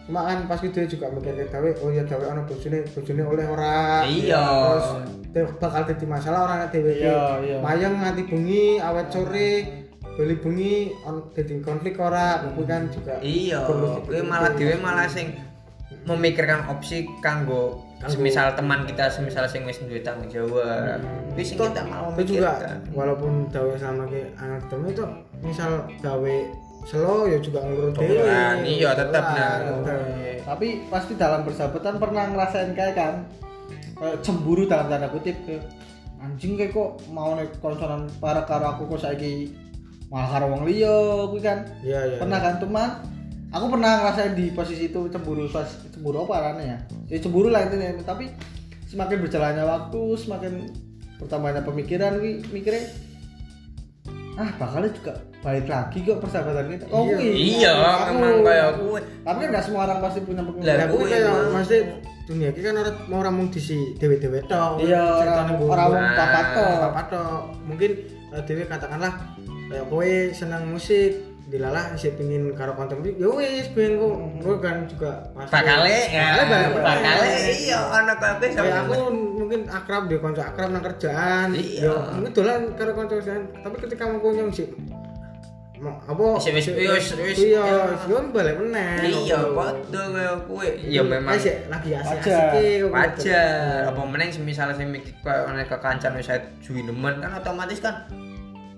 Cuma 0.05 0.21
kan 0.25 0.39
pas 0.49 0.61
itu 0.61 0.81
juga 0.85 1.07
mikir 1.13 1.33
ke 1.33 1.45
dawe, 1.49 1.71
oh 1.85 1.89
ya 1.93 2.05
dawe 2.05 2.25
ono 2.25 2.43
bojone, 2.49 2.79
bojone 2.89 3.23
oleh 3.25 3.45
ora. 3.53 4.05
Iya. 4.09 4.45
Terus 5.33 5.51
bakal 5.61 5.85
jadi 5.85 6.05
masalah 6.09 6.41
orang 6.49 6.59
dewe 6.73 6.93
ki 6.93 7.05
Iya, 7.05 7.25
iya. 7.45 7.57
mayang 7.61 8.01
nganti 8.01 8.23
bengi, 8.25 8.81
awet 8.81 9.13
sore, 9.13 9.51
beli 10.15 10.35
bengi 10.39 10.75
on 11.03 11.27
jadi 11.35 11.59
konflik 11.59 11.99
ora, 11.99 12.47
kuwi 12.55 12.65
kan 12.71 12.87
juga 12.91 13.19
Iya, 13.19 13.67
dipikir. 13.67 14.23
malah 14.23 14.55
dhewe 14.55 14.79
malah 14.79 15.11
sing 15.11 15.35
memikirkan 16.05 16.69
opsi 16.71 17.09
kanggo 17.19 17.81
semisal 18.05 18.53
teman 18.53 18.85
kita 18.85 19.09
semisal 19.09 19.49
sing 19.49 19.65
wis 19.65 19.81
duwe 19.81 20.05
tanggung 20.05 20.29
jawab. 20.29 21.01
Sing 21.41 21.57
Toh, 21.57 21.73
kita 21.73 21.89
mau 21.89 22.13
itu 22.15 22.37
juga 22.37 22.61
walaupun 22.93 23.49
dawe 23.49 23.73
sama 23.81 24.05
ki 24.13 24.29
anak 24.37 24.61
ketemu 24.69 24.87
itu 24.93 25.05
misal 25.41 25.71
dawe 26.05 26.35
slow 26.85 27.25
ya 27.25 27.41
juga 27.41 27.65
ngurut 27.65 27.97
dewe 27.97 28.21
Dolan, 28.21 28.57
iya, 28.69 28.93
tetep, 28.93 29.25
Dolan, 29.25 29.61
nah. 29.89 30.37
tapi 30.45 30.85
pasti 30.93 31.17
dalam 31.17 31.41
bersahabatan 31.49 31.97
pernah 31.97 32.29
ngerasain 32.29 32.77
kayak 32.77 32.93
kan 32.93 33.15
cemburu 34.21 34.69
dalam 34.69 34.93
tanda 34.93 35.09
kutip 35.09 35.33
kayak, 35.49 35.65
anjing 36.21 36.61
kayak 36.61 36.77
kok 36.77 37.01
mau 37.09 37.33
nek 37.33 37.57
konsonan 37.65 38.05
para 38.21 38.45
karo 38.45 38.77
aku 38.77 38.85
kok 38.93 39.09
saiki 39.09 39.49
malah 40.07 40.29
karo 40.31 40.47
wong 40.49 40.63
liya 40.65 40.97
kuwi 41.27 41.41
kan 41.41 41.59
iya 41.81 42.01
iya 42.07 42.17
pernah 42.17 42.39
kan 42.39 42.55
teman 42.57 42.91
aku 43.49 43.67
pernah 43.69 43.93
ngerasain 44.01 44.33
di 44.33 44.51
posisi 44.51 44.87
itu 44.87 45.01
cemburu 45.09 45.47
suas- 45.47 45.81
cemburu 45.89 46.23
apa 46.23 46.33
arahnya 46.37 46.65
ya 46.65 46.79
ya 47.09 47.19
cemburu 47.19 47.49
lah 47.49 47.63
intinya 47.63 48.03
tapi 48.03 48.31
semakin 48.85 49.19
berjalannya 49.21 49.63
waktu 49.63 50.01
semakin 50.17 50.53
bertambahnya 51.17 51.63
pemikiran 51.63 52.19
wi 52.19 52.43
mikirnya 52.49 52.85
ah 54.35 54.51
bakalnya 54.57 54.91
juga 54.93 55.15
balik 55.41 55.67
lagi 55.69 55.99
kok 56.01 56.19
persahabatan 56.19 56.67
kita 56.69 56.85
oh 56.91 57.07
Iya. 57.07 57.19
Iya, 57.23 57.71
Aku- 57.71 58.19
memang 58.19 58.43
kayak 58.43 58.69
kuwe. 58.77 59.01
tapi 59.23 59.39
kan 59.39 59.49
nggak 59.49 59.65
semua 59.65 59.81
orang 59.85 59.99
pasti 60.01 60.19
punya 60.21 60.43
pemikiran 60.43 60.75
Lah 60.75 60.87
kuwi 60.87 60.99
kuwi 60.99 61.09
kaya 61.09 61.23
emang. 61.25 61.53
mesti 61.55 61.77
dunia 62.25 62.49
iki 62.49 62.61
kan 62.61 62.75
ora 62.75 62.91
mau 63.07 63.19
ora 63.21 63.31
mung 63.31 63.49
disi 63.49 63.79
dewe-dewe 63.95 64.41
tok. 64.43 64.81
Iya, 64.81 64.97
Ceritane 65.15 65.39
orang- 65.45 65.55
gua- 65.55 65.71
orang 65.71 65.87
wong 65.87 66.03
Nah, 66.03 66.17
papat 66.17 66.45
tok. 66.51 66.77
papat 66.83 67.07
tok. 67.13 67.41
Mungkin 67.63 67.91
eh, 68.33 68.43
dewe 68.43 68.63
katakanlah 68.65 69.13
kayak 69.65 69.85
kowe 69.89 70.11
seneng 70.31 70.63
musik 70.69 71.13
dilalah 71.45 71.93
isih 71.93 72.17
pengin 72.17 72.57
karo 72.57 72.73
konten 72.73 73.05
musik 73.05 73.21
ya 73.21 73.29
wis 73.29 73.69
pengen 73.77 74.01
kok. 74.01 74.17
Kowe 74.41 74.57
kan 74.59 74.77
juga 74.89 75.11
pasti 75.37 75.53
Bakale 75.53 75.99
ya. 76.09 76.29
Bakale 76.73 77.29
iya 77.53 77.79
ana 77.93 78.15
kabeh 78.17 78.49
sama. 78.49 78.89
aku 78.89 78.99
mungkin 79.13 79.61
akrab 79.69 80.09
dia 80.09 80.19
konco 80.19 80.41
akrab 80.41 80.73
nang 80.73 80.81
kerjaan. 80.83 81.53
Iya. 81.53 81.85
ya 81.85 81.95
mungkin 82.17 82.33
dolan 82.33 82.61
karo 82.77 82.97
konco 82.97 83.21
kerjaan. 83.21 83.45
Tapi 83.61 83.77
ketika 83.85 84.09
mau 84.09 84.21
punya 84.21 84.45
musik 84.49 84.73
mau 85.75 86.01
apa? 86.09 86.41
Wis- 86.41 86.49
wis- 86.49 86.73
wis- 86.73 87.13
wis- 87.21 87.45
iya 87.45 87.93
yo 88.09 88.17
balik 88.33 88.57
meneh. 88.57 89.05
Iya, 89.05 89.53
padha 89.53 90.03
kaya 90.17 90.33
kuwe. 90.49 90.81
Ya 90.81 91.05
memang. 91.05 91.37
Asik, 91.37 91.69
lagi 91.69 91.93
asik 91.93 92.25
Wajar. 92.25 92.89
wajar. 92.89 93.93
Apa 93.93 94.01
meneng 94.09 94.33
semisal 94.33 94.73
sing 94.73 94.89
mikir 94.89 95.13
koyo 95.21 95.45
nek 95.53 95.69
kekancan 95.69 96.17
wis 96.17 96.33
juwi 96.65 96.89
nemen 96.89 97.21
kan 97.21 97.37
otomatis 97.37 97.85
kan 97.85 98.01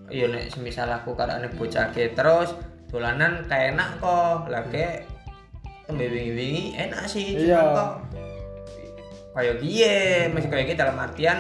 iya 0.09 0.27
nek 0.27 0.49
semisal 0.49 0.87
aku 0.89 1.13
karo 1.13 1.33
ane 1.33 1.49
bocah 1.49 1.91
ke 1.91 2.13
terus 2.13 2.55
dolanan 2.87 3.43
kayak 3.45 3.75
enak 3.75 3.99
kok. 3.99 4.47
Lah 4.47 4.63
ke 4.67 5.03
tembe 5.85 6.07
wingi-wingi 6.07 6.75
enak 6.77 7.07
sih 7.07 7.35
cuma 7.35 7.47
Iya. 7.47 7.61
kok 7.73 7.93
kaya 9.33 9.53
piye? 9.57 9.97
Masih 10.31 10.49
kaya 10.49 10.63
gitu 10.65 10.79
dalam 10.79 10.97
artian 10.97 11.39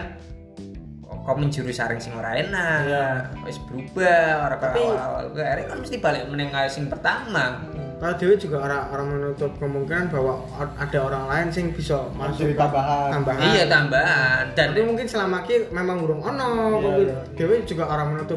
kok 1.00 1.18
kok 1.22 1.36
menjuru 1.36 1.70
saring 1.70 1.98
sing 1.98 2.12
ora 2.12 2.34
enak 2.34 2.80
Iya. 2.84 3.06
wis 3.42 3.58
berubah 3.62 4.46
ora 4.46 4.56
kaya 4.56 4.70
Tapi- 4.70 4.84
awal-awal. 4.84 5.24
Gue 5.30 5.42
akhirnya 5.42 5.66
kan 5.66 5.78
mesti 5.80 5.96
balik 5.98 6.24
meneng 6.26 6.50
kaya 6.50 6.68
sing 6.68 6.86
pertama. 6.86 7.62
Kalau 7.96 8.12
Dewi 8.12 8.36
juga 8.36 8.60
orang 8.60 8.92
orang 8.92 9.06
menutup 9.08 9.56
kemungkinan 9.56 10.12
bahwa 10.12 10.36
ada 10.76 10.98
orang 11.00 11.24
lain 11.32 11.48
sing 11.48 11.72
bisa 11.72 11.96
masuk 12.12 12.52
tambahan. 12.52 13.08
tambahan. 13.08 13.40
Iya 13.48 13.64
tambahan. 13.66 14.44
Dan 14.52 14.66
tapi 14.70 14.84
mungkin 14.84 15.08
selama 15.08 15.40
ini 15.42 15.64
memang 15.72 16.04
urung 16.04 16.20
ono. 16.20 16.76
Iya, 16.76 16.92
iya. 17.08 17.16
Dewi 17.32 17.64
juga 17.64 17.88
orang 17.88 18.12
menutup 18.12 18.36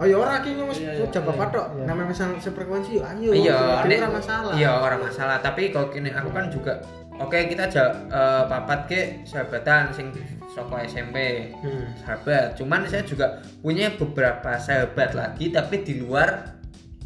oh 0.00 0.06
ya 0.06 0.16
ora 0.16 0.40
ki 0.40 0.56
wis 0.58 0.80
Iya, 0.80 0.92
iya, 0.96 1.06
jabat 1.06 1.28
iya, 1.30 1.40
patok. 1.42 1.66
Iya. 1.70 1.84
namanya 1.84 2.08
misal 2.08 2.28
sefrekuensi 2.34 2.90
yo 2.92 3.02
ayo. 3.04 3.30
Iya 3.30 3.58
Dewi 3.78 3.88
nek- 3.90 4.00
ora 4.00 4.10
masalah. 4.10 4.52
iya 4.54 4.70
orang 4.74 5.00
masalah. 5.02 5.36
Tapi 5.38 5.62
kalau 5.68 5.88
kini 5.88 6.08
aku 6.10 6.30
kan 6.30 6.48
juga 6.48 6.72
oke 7.14 7.36
kita 7.44 7.62
aja 7.66 7.84
eh, 8.08 8.42
papat 8.46 8.80
ke 8.86 9.00
sahabatan 9.22 9.92
sing 9.92 10.08
soko 10.48 10.80
SMP 10.80 11.16
Hmm. 11.54 11.92
sahabat. 11.96 12.56
Cuman 12.56 12.82
saya 12.84 13.04
juga 13.04 13.28
punya 13.60 13.92
beberapa 13.92 14.56
sahabat 14.56 15.12
lagi 15.12 15.48
tapi 15.50 15.80
di 15.80 16.00
luar 16.00 16.56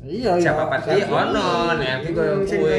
Iya, 0.00 0.36
siapa 0.36 0.68
pasti 0.68 1.02
ono 1.02 1.74
nek 1.74 1.90
aku 1.98 2.08
koyo 2.12 2.34
kowe. 2.40 2.78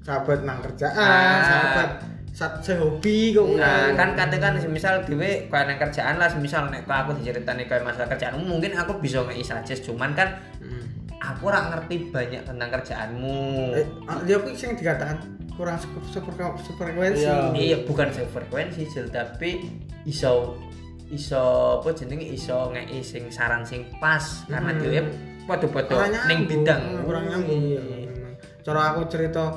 sahabat 0.00 0.40
nang 0.42 0.58
kerjaan, 0.60 0.96
Ah. 0.96 1.42
sahabat 1.44 1.90
sehobi 2.36 3.32
kok. 3.32 3.48
Nah, 3.56 3.96
kan 3.96 4.12
katakan 4.12 4.60
semisal 4.60 5.00
dhewe 5.08 5.48
kaya 5.48 5.72
nang 5.72 5.80
kerjaan 5.80 6.20
lah 6.20 6.28
semisal 6.28 6.68
nek 6.68 6.84
aku 6.84 7.16
diceritani 7.16 7.64
kaya 7.64 7.80
masalah 7.80 8.12
kerjaanmu 8.12 8.44
mungkin 8.44 8.76
aku 8.76 9.00
bisa 9.00 9.24
ngei 9.24 9.40
suggest 9.40 9.88
cuman 9.88 10.12
kan 10.12 10.36
Hmm. 10.60 10.84
aku 11.16 11.48
ora 11.48 11.72
ngerti 11.72 12.12
banyak 12.12 12.44
tentang 12.44 12.68
kerjaanmu. 12.68 13.40
Eh, 13.72 13.86
ah, 14.04 14.20
dia 14.20 14.36
aku 14.36 14.52
sing 14.52 14.76
dikatakan 14.76 15.16
kurang 15.56 15.80
super 15.80 16.04
super 16.12 16.36
frekuensi. 16.76 17.24
Iya. 17.24 17.56
Iya, 17.56 17.76
bukan 17.88 18.12
sefrekuensi 18.12 18.84
Jil, 18.84 19.08
tapi 19.08 19.64
iso 20.04 20.60
iso 21.08 21.40
apa 21.80 21.96
jenenge 21.96 22.28
iso 22.28 22.68
ngei 22.68 23.00
sing 23.00 23.32
saran 23.32 23.64
sing 23.64 23.88
pas 23.96 24.44
karena 24.44 24.76
Hmm. 24.76 24.80
dhewe 24.84 25.00
padha-padha 25.48 26.28
ning 26.28 26.44
bidang. 26.44 27.00
kurang 27.00 27.32
nyambung. 27.32 27.64
Iya. 27.64 27.80
Iya. 27.80 28.28
Cara 28.60 28.92
aku 28.92 29.08
cerita 29.08 29.56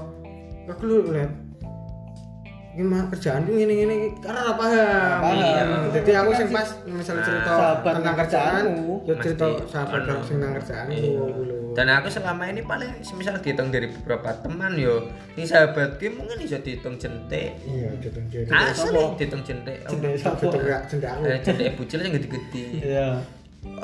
aku 0.64 0.82
lu 0.88 1.12
lihat 1.12 1.49
gimana 2.80 3.12
kerjaan 3.12 3.44
tuh 3.44 3.60
gini 3.60 3.74
gini 3.84 3.96
karena 4.24 4.56
apa. 4.56 4.64
Iya. 5.36 5.64
Jadi 6.00 6.12
aku 6.16 6.32
sing 6.32 6.48
pas 6.48 6.68
misalnya 6.88 7.24
cerita 7.28 7.52
Sahabat 7.52 7.94
tentang 8.00 8.16
kerjaan, 8.24 8.64
ya 9.04 9.14
cerita 9.20 9.46
sahabat 9.68 10.00
sing 10.24 10.40
tentang 10.40 10.54
kerjaan 10.64 10.86
Iya. 10.88 11.24
Dan 11.76 11.86
aku 11.92 12.08
selama 12.08 12.44
ini 12.48 12.64
paling 12.64 12.92
semisal 13.04 13.38
dihitung 13.44 13.70
dari 13.70 13.92
beberapa 13.92 14.32
teman 14.42 14.80
yo, 14.80 15.12
ini 15.36 15.44
sahabatku 15.44 16.08
mungkin 16.16 16.40
bisa 16.40 16.58
dihitung 16.64 16.96
jentik. 16.96 17.60
Iya, 17.68 18.00
gitu 18.00 18.20
jadi. 18.32 18.48
Asli 18.48 19.04
dihitung 19.20 19.44
jentik. 19.44 19.84
Cendek 19.84 20.16
satu 20.16 20.48
enggak 20.56 20.88
cendek 20.88 21.12
aku. 21.14 21.24
Jentik 21.44 21.68
bucil 21.76 22.00
yang 22.00 22.14
gede-gede. 22.16 22.66
Iya. 22.80 23.08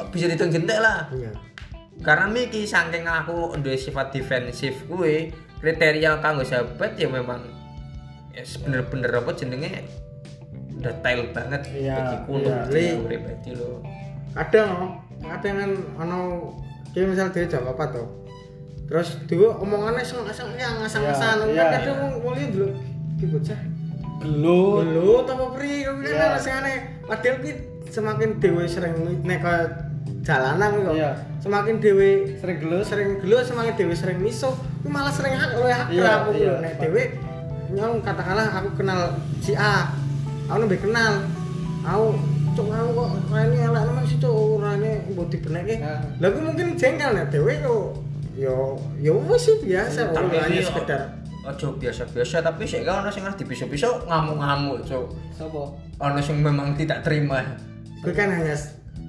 Bisa 0.09 0.25
dihitung 0.31 0.51
jentik 0.55 0.79
lah. 0.79 1.11
Iya. 1.11 1.31
Karena 1.99 2.27
miki 2.27 2.67
saking 2.67 3.07
aku 3.07 3.55
duwe 3.59 3.79
sifat 3.79 4.11
defensif 4.11 4.83
kuwi, 4.87 5.31
kriteria 5.63 6.19
kanggo 6.19 6.43
sahabat 6.43 6.99
ya 6.99 7.07
memang 7.07 7.43
ya 8.35 8.43
bener-bener 8.59 9.09
apa 9.09 9.31
jenenge 9.31 9.71
detail 10.75 11.19
banget 11.31 11.61
Iya, 11.71 11.95
bagiku 11.95 12.29
untuk 12.35 12.51
iya. 12.51 12.63
diri 12.67 12.83
Li- 12.83 13.01
pribadi 13.01 13.51
lo. 13.53 13.79
kadang 14.31 14.67
no, 14.69 14.87
kadang 15.23 15.55
kan 15.57 15.71
ono 15.97 16.19
dia 16.91 17.03
misal 17.03 17.31
dia 17.31 17.47
jam 17.47 17.63
apa 17.63 17.87
tuh 17.89 18.07
terus 18.85 19.17
dua 19.25 19.55
omongannya 19.57 20.03
sang 20.03 20.21
sang 20.29 20.51
yang 20.53 20.77
ngasang 20.77 21.01
ngasang 21.01 21.47
Iya, 21.47 21.55
iya. 21.55 21.63
kadang 21.73 21.95
mau 21.97 22.09
mau 22.21 22.31
lihat 22.33 22.51
dulu 22.51 22.67
ki 23.15 23.25
bocah 23.27 23.59
Gelut. 24.17 24.83
dulu 24.85 25.11
apa 25.23 25.45
pri 25.51 25.71
kau 25.81 25.95
Iya. 25.97 26.13
kan 26.13 26.29
masih 26.35 26.51
aneh 26.53 26.77
padahal 27.01 27.37
ki 27.39 27.51
semakin 27.87 28.29
dewe 28.37 28.63
sering 28.65 28.93
nek 29.21 29.39
ke 29.39 29.55
jalanan 30.21 30.69
kok 30.83 30.93
Iya. 30.93 31.11
semakin 31.39 31.75
dewe 31.79 32.09
Sering 32.35 32.57
gelut. 32.59 32.83
sering 32.83 33.09
gelut 33.17 33.41
semakin 33.41 33.73
dewe 33.73 33.93
sering 33.93 34.17
miso 34.19 34.51
ku 34.81 34.87
malah 34.87 35.09
sering 35.09 35.33
hak 35.33 35.55
oleh 35.55 35.71
hak 35.71 35.87
Iya, 35.89 36.05
aku 36.19 36.29
iya. 36.35 36.53
nek 36.59 36.73
dewe 36.77 37.03
nyong 37.73 38.03
katakanlah 38.05 38.47
aku 38.61 38.69
kenal 38.77 39.15
si 39.41 39.57
A. 39.57 39.89
Aku 40.51 40.65
lebih 40.65 40.85
kenal. 40.85 41.25
Aku 41.85 42.17
cuk 42.55 42.71
aku 42.71 42.89
kok 42.95 43.09
ini 43.35 43.57
elek 43.67 43.83
nemen 43.83 44.03
sih 44.07 44.17
urane 44.23 44.91
mbok 45.11 45.27
dibenekke. 45.27 45.75
Ya. 45.81 45.99
lah 46.21 46.27
aku 46.31 46.39
mungkin 46.39 46.79
jengkel 46.79 47.11
nek 47.11 47.27
dewe 47.29 47.59
yo 47.59 47.91
yo 48.35 48.79
yo 49.01 49.19
wis 49.27 49.47
sih 49.47 49.55
biasa. 49.59 50.15
Hanya 50.15 50.47
ini 50.49 50.63
sekedar. 50.63 51.25
ojo 51.45 51.77
biasa-biasa. 51.77 52.41
Tapi 52.41 52.65
sik 52.65 52.89
ono 52.89 53.09
sing 53.13 53.21
ngerti 53.21 53.45
bisa-bisa 53.45 53.85
ngamuk-ngamuk, 54.09 54.81
Cuk. 54.81 55.13
Sopo? 55.37 55.77
Ono 56.01 56.17
sing 56.17 56.41
memang 56.41 56.73
tidak 56.73 57.05
terima. 57.05 57.41
gue 58.05 58.13
kan 58.13 58.29
hanya 58.29 58.53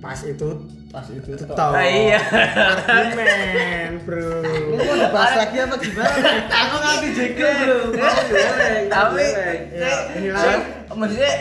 pas 0.01 0.17
itu 0.25 0.57
Pas 0.87 1.07
itu 1.11 1.31
tuh. 1.35 1.47
Ah, 1.53 1.83
iya. 1.83 2.21
argumen 2.87 4.01
bro 4.07 4.39
Lu 4.41 4.77
mau 4.79 4.95
dibahas 4.97 5.35
lagi 5.35 5.57
apa 5.59 5.75
gimana? 5.77 6.17
Aku 6.63 6.77
ngerti 6.79 7.09
jekel, 7.13 7.53
Bro. 7.91 8.11
Tapi 8.87 9.27
Ya, 9.75 9.93
inilah. 10.17 10.43
Cuk, 10.43 10.63
maksudnya 10.97 11.33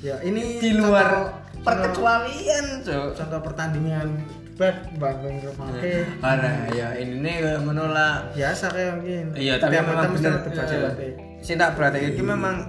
ya 0.00 0.16
ini 0.20 0.58
di 0.58 0.70
luar 0.76 1.30
perkecualian, 1.60 2.80
Cuk. 2.82 3.08
contoh 3.14 3.40
pertandingan 3.40 4.08
debat 4.54 4.86
banding 5.02 5.42
kepake 5.42 6.06
Karena 6.22 6.50
ya 6.70 6.88
ini 6.94 7.18
nih 7.18 7.58
menolak 7.58 8.30
biasa 8.38 8.70
kayak 8.70 9.02
mungkin 9.02 9.24
Iya, 9.34 9.58
tapi 9.58 9.82
memang 9.82 10.14
bener. 10.14 10.38
ada 10.38 10.62
debat 10.70 10.94
Sing 11.42 11.58
tak 11.58 11.74
berarti 11.74 12.14
iki 12.14 12.22
memang 12.22 12.62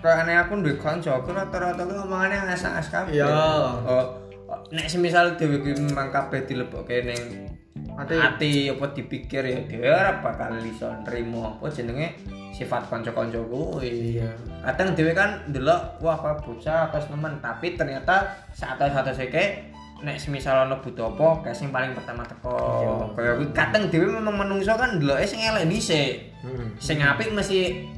kayak 0.00 0.24
aneh 0.24 0.36
aku 0.36 0.60
duwe 0.60 0.76
kanca, 0.76 1.16
aku 1.16 1.32
rata-rata 1.32 1.80
ngas-ngas 1.80 2.88
kabeh. 2.92 3.16
Iya. 3.16 3.24
Oh, 3.24 4.23
nek 4.72 4.86
semisal 4.90 5.34
dhewe 5.40 5.60
ki 5.64 5.72
memang 5.80 6.12
kabeh 6.12 6.44
dilebokke 6.44 7.04
ning 7.04 7.22
Ati. 7.94 8.14
ati 8.18 8.52
apa 8.74 8.90
dipikir 8.90 9.42
ya 9.46 9.58
dhewe 9.70 9.86
ora 9.86 10.18
bakal 10.18 10.58
iso 10.66 10.90
nrimo 11.06 11.58
apa 11.58 11.70
jenenge 11.70 12.18
sifat 12.54 12.86
kanca-kanca 12.86 13.38
kuwi. 13.50 14.18
Iya. 14.18 14.30
Kadang 14.62 14.94
dhewe 14.94 15.10
kan 15.14 15.42
ndelok 15.50 15.98
wah 15.98 16.14
apa 16.14 16.38
bocah 16.42 16.90
pas 16.90 17.04
nemen, 17.10 17.42
tapi 17.42 17.74
ternyata 17.74 18.46
satu-satu 18.54 19.10
seke 19.10 19.74
nek 20.06 20.18
semisal 20.18 20.66
ono 20.66 20.78
butuh 20.82 21.14
apa 21.14 21.50
kayak 21.50 21.58
sing 21.58 21.74
paling 21.74 21.94
pertama 21.94 22.22
teko. 22.26 23.10
Kaya 23.14 23.38
kuwi 23.38 23.50
kadang 23.50 23.90
dhewe 23.90 24.06
memang 24.06 24.42
menungso 24.42 24.74
kan 24.78 24.98
ndeloke 24.98 25.26
sing 25.26 25.42
elek 25.42 25.66
dhisik. 25.66 26.34
Hmm. 26.44 26.76
sing 26.76 27.00
apik 27.00 27.32
mesti 27.32 27.88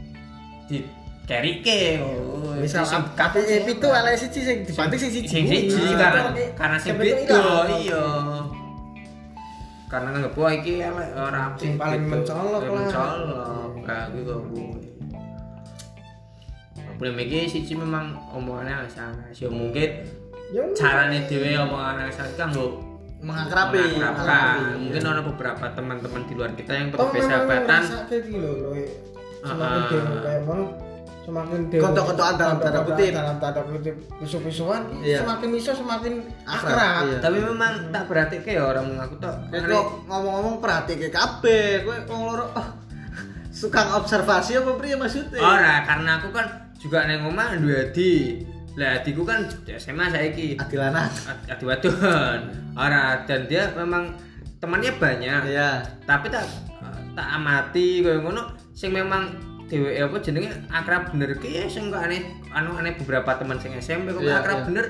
di 0.71 0.79
kerike 1.27 1.99
oh, 2.01 2.55
misal 2.55 2.87
sing 2.87 3.03
tapi 3.19 3.43
kapok 3.43 3.67
itu 3.67 3.89
ala 3.91 4.15
siji 4.15 4.41
sing 4.41 4.57
dibanting 4.63 4.99
sing 4.99 5.11
siji. 5.11 5.27
Sing 5.29 5.45
siji 5.45 5.75
Iya. 5.75 5.99
karena 5.99 6.21
Tapi 6.31 6.43
karena 6.55 6.77
sing 6.79 6.91
sampai 6.95 7.07
itu 7.11 7.35
iya. 7.83 8.05
Karena 9.87 10.09
nganggep 10.11 10.35
wah 10.35 10.51
iki 10.51 10.73
elek 10.81 11.09
ora 11.15 11.41
apik 11.51 11.61
Sing 11.63 11.73
paling 11.75 12.03
mencolok 12.07 12.63
lah. 12.63 12.71
mencolok 12.75 13.87
gitu 14.13 14.35
kuwi 14.51 14.67
problem 16.97 17.19
iki 17.21 17.39
siji 17.45 17.75
memang 17.75 18.15
omongannya 18.31 18.87
sangat 18.89 19.29
ya 19.35 19.47
mungkin 19.47 19.91
ya 20.49 20.63
carane 20.73 21.27
dhewe 21.27 21.55
omongannya 21.61 22.09
sangat 22.09 22.35
kanggo 22.41 22.83
Mengakrabi. 23.17 23.97
mengakrabkan. 23.97 24.77
mungkin 24.77 25.03
ada 25.03 25.23
beberapa 25.25 25.65
teman-teman 25.73 26.23
di 26.25 26.35
luar 26.37 26.53
kita 26.53 26.73
yang 26.73 26.89
loh 26.93 28.55
loh 28.63 28.77
semakin 29.41 30.03
kayak 30.21 30.43
semakin 31.27 31.61
Kontok-kontokan 31.69 32.35
dalam 32.37 32.57
tanda 32.57 32.81
kutip. 32.81 33.11
dalam 33.11 33.37
tanda 33.37 33.61
kutip 33.61 33.95
pisu-pisuan 34.17 34.83
Iya. 34.97 35.21
semakin 35.21 35.51
iso 35.53 35.73
semakin 35.73 36.15
Akrab, 36.43 36.71
akrab 36.71 37.03
iya. 37.05 37.19
tapi 37.19 37.39
memang 37.41 37.73
tak 37.91 38.07
berarti 38.07 38.37
kayak 38.41 38.63
orang 38.65 38.87
mengaku 38.87 39.15
tuh 39.19 39.35
Kayak 39.51 39.67
kok 39.69 39.87
ngomong-ngomong 40.07 40.55
perhatike 40.59 41.11
kabeh, 41.11 41.83
kowe 41.83 41.97
wong 42.07 42.21
loro 42.25 42.47
oh, 42.49 42.69
suka 43.51 43.81
observasi 43.95 44.55
apa 44.57 44.71
priya 44.75 44.95
maksudnya? 44.95 45.41
ora 45.41 45.83
karena 45.83 46.11
aku 46.17 46.29
kan 46.31 46.47
juga 46.77 47.03
neng 47.05 47.25
omah 47.25 47.57
dua 47.57 47.89
adi 47.89 48.45
lah 48.77 49.01
adiku 49.01 49.25
kan 49.25 49.49
SMA 49.67 50.07
saiki 50.07 50.55
Adilana. 50.55 51.09
Ad- 51.25 51.49
adi 51.49 51.65
wadon 51.65 51.97
ora 52.77 53.25
dan 53.25 53.49
dia 53.49 53.73
memang 53.73 54.13
temannya 54.57 54.93
banyak 54.95 55.43
Iya. 55.49 55.83
tapi 56.05 56.29
tak 56.29 56.45
tak 57.13 57.27
amati 57.33 58.01
kaya 58.01 58.21
ngono 58.21 58.45
sing 58.71 58.93
memang 58.93 59.25
dheweke 59.67 59.99
apa 59.99 60.17
jenenge 60.23 60.51
akrab 60.71 61.11
bener 61.11 61.31
ki 61.43 61.49
ya 61.51 61.65
sing 61.67 61.91
kok 61.91 61.99
aneh 61.99 62.23
anu 62.55 62.79
aneh 62.79 62.95
beberapa 62.95 63.35
teman 63.35 63.59
sing 63.59 63.75
SMP 63.75 64.15
kok 64.15 64.23
Iya, 64.23 64.39
akrab 64.39 64.59
iya. 64.63 64.67
bener 64.71 64.87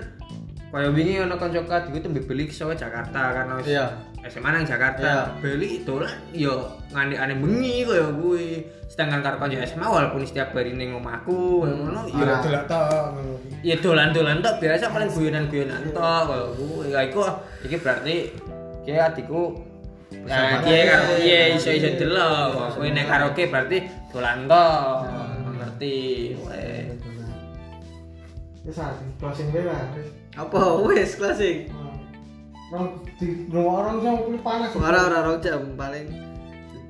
kaya 0.66 0.92
wingi 0.92 1.16
ana 1.24 1.40
kanca 1.40 1.64
kadiku 1.64 2.04
tembe 2.04 2.20
beli 2.20 2.44
ke 2.44 2.52
Jakarta 2.52 3.32
karena 3.32 3.52
wis 3.56 3.72
Iya. 3.72 3.86
SMA 4.28 4.48
nang 4.52 4.66
Jakarta 4.68 5.00
Iya. 5.00 5.22
beli 5.40 5.80
dolan 5.88 6.12
yo 6.36 6.76
ngane 6.92 7.16
aneh 7.16 7.36
bengi 7.40 7.88
kaya 7.88 8.04
kuwi 8.12 8.68
sedangkan 8.92 9.24
karo 9.24 9.36
kanca 9.40 9.64
SMA 9.64 9.86
walaupun 9.88 10.20
setiap 10.28 10.52
hari 10.52 10.76
ning 10.76 10.92
omahku 10.92 11.64
ngono 11.64 12.04
yo 12.12 12.20
ya 12.20 12.36
delok 12.44 12.64
toh 12.68 13.16
ngono. 13.16 13.32
ya 13.64 13.76
dolan-dolan 13.80 14.44
tok 14.44 14.60
biasa 14.60 14.92
paling 14.92 15.08
guyonan-guyonan 15.08 15.82
tok 15.96 16.20
kaya 16.28 16.46
kuwi 16.52 16.92
ya 16.92 17.00
iku 17.08 17.20
iki 17.64 17.76
berarti 17.80 18.16
ki 18.84 18.92
adikku 18.92 19.64
Nah, 20.06 20.62
dia 20.62 20.86
karo 20.86 21.18
Iya, 21.18 21.18
iya 21.18 21.40
iya, 21.50 21.56
iso-iso 21.58 21.90
iya. 21.90 21.98
delok. 21.98 22.78
Kowe 22.78 22.86
nek 22.94 23.10
karaoke 23.10 23.50
berarti 23.50 23.78
dolan 24.16 24.48
tok. 24.48 24.96
Ngerti. 25.60 25.96
Weh. 26.48 26.88
Wis 28.64 28.80
ah, 28.80 28.96
closing 29.20 29.52
wis. 29.52 30.08
Apa 30.34 30.60
wis 30.88 31.10
klasik? 31.20 31.68
Orang 32.72 32.98
di 33.20 33.46
rumah 33.46 33.86
orang 33.86 34.24
kuwi 34.26 34.40
panas. 34.42 34.74
Ora 34.74 35.06
ora 35.06 35.18
ora 35.22 35.32
jam 35.38 35.62
paling 35.78 36.08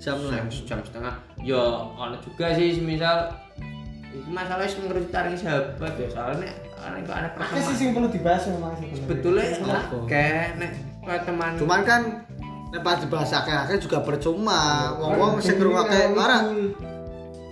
jam 0.01 0.17
lah. 0.25 0.41
Jam 0.41 0.49
jam 0.65 0.81
setengah. 0.81 1.15
Yo 1.45 1.93
ana 2.01 2.17
juga 2.25 2.57
sih 2.57 2.81
misal 2.81 3.35
iki 4.09 4.33
masalah 4.33 4.65
sing 4.65 4.89
ngerucutari 4.89 5.37
sahabat 5.37 5.93
ya 6.01 6.09
soalnya 6.09 6.49
ana 6.81 7.05
kok 7.05 7.13
ana 7.13 7.29
Akeh 7.29 7.37
sih 7.37 7.45
pertemanan. 7.45 7.77
sing 7.77 7.89
perlu 7.93 8.09
dibahas 8.09 8.43
memang 8.49 8.73
sih. 8.81 8.89
Sebetulnya 8.97 9.45
akeh 9.61 10.41
nek 10.57 10.73
teman 11.29 11.51
Cuman 11.61 11.81
kan 11.85 12.03
nek 12.73 12.81
pas 12.81 12.97
dibahas 13.05 13.31
akeh-akeh 13.37 13.77
juga 13.85 14.01
percuma. 14.01 14.97
Wong-wong 14.97 15.45
sing 15.45 15.61
ngrungokne 15.61 16.17
ora 16.17 16.39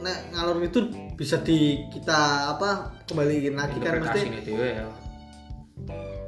nek 0.04 0.36
ngalor 0.36 0.60
itu 0.60 0.84
bisa 1.16 1.40
di 1.40 1.80
kita 1.88 2.52
apa 2.52 3.00
kembaliin 3.08 3.56
lagi 3.56 3.80
kan 3.80 3.96
mesti 4.04 4.20
ya. 4.52 4.84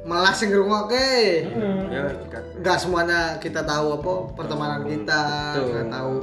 Malah 0.07 0.33
sing 0.33 0.49
ngrungokke. 0.49 1.45
Ya 1.93 2.09
kita 2.09 2.39
nggak 2.63 2.77
semuanya 2.81 3.37
kita 3.37 3.61
tahu 3.61 4.01
apa 4.01 4.11
pertemanan 4.33 4.81
kita 4.89 5.21
nggak 5.61 5.87
tahu 5.93 6.13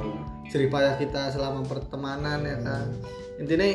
payah 0.51 0.95
kita 0.99 1.21
selama 1.31 1.63
pertemanan 1.63 2.43
ya 2.43 2.57
kan. 2.59 2.87
Intinya 3.39 3.67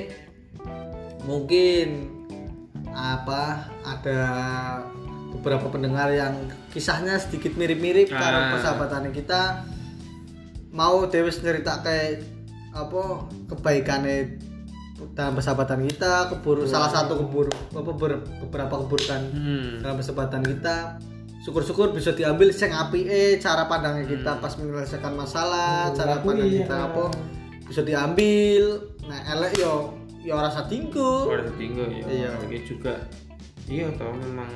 mungkin 1.24 2.10
apa 2.90 3.70
ada 3.86 4.20
beberapa 5.30 5.70
pendengar 5.70 6.10
yang 6.10 6.50
kisahnya 6.74 7.16
sedikit 7.22 7.54
mirip-mirip 7.54 8.10
karena 8.10 8.40
Ah. 8.40 8.50
persahabatan 8.58 9.14
kita. 9.14 9.62
Mau 10.70 11.06
Dewi 11.10 11.30
cerita 11.34 11.82
kayak 11.82 12.39
apa 12.70 13.02
kebaikannya 13.50 14.38
dalam 15.16 15.32
persahabatan 15.32 15.88
kita 15.88 16.28
keburu 16.28 16.68
salah 16.68 16.92
satu 16.92 17.16
keburu 17.24 17.50
apa 17.72 17.90
ber- 17.96 18.24
beberapa 18.44 18.74
keburukan 18.84 19.20
hmm. 19.32 19.80
dalam 19.80 19.96
persahabatan 19.96 20.42
kita 20.44 20.76
syukur-syukur 21.40 21.96
bisa 21.96 22.12
diambil 22.12 22.52
sing 22.52 22.68
apike 22.68 23.40
cara 23.40 23.64
pandangnya 23.64 24.04
kita 24.04 24.36
pas 24.38 24.52
menyelesaikan 24.60 25.16
masalah 25.16 25.88
cara 25.96 26.20
diakui, 26.20 26.26
pandang 26.28 26.48
ya. 26.52 26.56
kita 26.62 26.76
apa 26.92 27.04
bisa 27.64 27.80
diambil 27.80 28.62
nah 29.08 29.18
elek 29.32 29.52
yo 29.56 29.96
yo 30.20 30.36
rasa 30.36 30.68
tinggu 30.68 31.24
Keluarga 31.24 31.48
tinggal 31.56 31.88
ya 31.88 32.04
Iya. 32.04 32.30
iki 32.44 32.58
juga 32.68 32.92
iya 33.72 33.88
toh 33.96 34.12
memang 34.12 34.52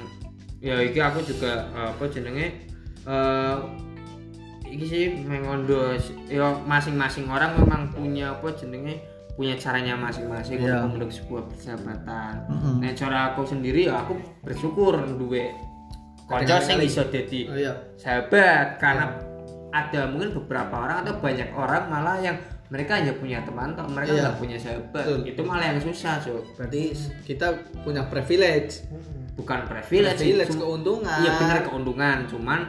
ya 0.60 0.76
iki 0.84 1.00
aku 1.00 1.24
juga 1.24 1.64
apa 1.72 2.04
jenenge 2.12 2.68
eh 3.08 3.56
iki 4.74 4.84
sih 4.84 5.05
mengondo 5.22 5.94
ya 6.26 6.51
masing-masing 6.60 7.24
orang 7.26 7.55
memang 7.55 7.88
punya 7.88 8.32
apa 8.32 8.51
jenenge 8.52 8.98
punya 9.34 9.55
caranya 9.55 9.94
masing-masing 9.94 10.59
Iya. 10.59 10.78
untuk 10.78 10.82
membentuk 10.88 11.10
sebuah 11.12 11.42
persahabatan. 11.51 12.32
Mhm. 12.46 12.74
Nah, 12.78 12.92
cara 12.94 13.18
aku 13.30 13.42
sendiri 13.42 13.86
ya 13.86 13.98
aku 13.98 14.14
bersyukur 14.42 14.94
duwe 15.10 15.51
kanca 16.24 16.56
sing 16.59 16.80
iso 16.80 17.05
dadi 17.05 17.44
oh 17.46 17.55
iya 17.55 17.74
sahabat 17.94 18.78
karena 18.78 19.12
ada 19.70 20.06
mungkin 20.06 20.32
beberapa 20.32 20.72
orang 20.80 21.05
atau 21.05 21.18
banyak 21.18 21.51
orang 21.52 21.84
malah 21.86 22.16
yang 22.16 22.38
mereka 22.72 22.96
hanya 22.96 23.12
punya 23.12 23.44
teman 23.44 23.76
toh 23.76 23.84
mereka 23.84 24.14
Iya. 24.14 24.22
nggak 24.24 24.36
punya 24.38 24.56
sahabat 24.56 25.05
Betul. 25.05 25.20
itu 25.28 25.40
malah 25.44 25.66
yang 25.68 25.80
susah 25.82 26.16
so 26.18 26.40
berarti 26.56 26.96
kita 27.26 27.46
punya 27.84 28.06
privilege 28.09 28.86
bukan 29.36 29.66
privilege 29.68 30.16
privilege 30.16 30.55
keuntungan 30.55 31.18
iya 31.20 31.30
bener 31.36 31.59
keuntungan 31.66 32.18
cuman 32.24 32.60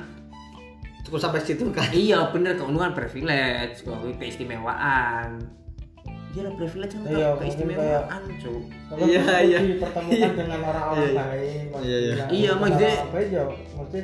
cukup 1.06 1.20
sampai 1.22 1.40
situ 1.40 1.64
kan 1.70 1.86
iya 2.04 2.28
bener 2.28 2.58
keuntungan 2.58 2.92
privilege 2.92 3.80
kok 3.80 3.96
kuwi 3.96 4.18
keistimewaan 4.18 5.38
iya 6.32 6.42
lah 6.44 6.54
privilege 6.54 6.92
kan 6.92 7.08
Iya, 7.08 7.28
keistimewaan 7.40 8.22
cuy 8.28 8.60
Kalau 8.86 9.06
Iya, 9.08 9.24
iya. 9.42 9.60
dipertemukan 9.64 10.12
Iya. 10.12 10.30
dengan 10.36 10.60
orang-orang 10.62 11.00
Iya, 11.00 11.08
iya. 11.08 11.16
baik 11.16 11.64
maksudnya. 11.72 11.88
Iya, 11.88 11.98
iya. 12.12 12.26
Iya, 12.28 12.52
maksudnya- 12.54 12.96
orang 12.98 13.14
baik 13.14 13.30
ya 13.30 13.44
mesti 13.72 14.00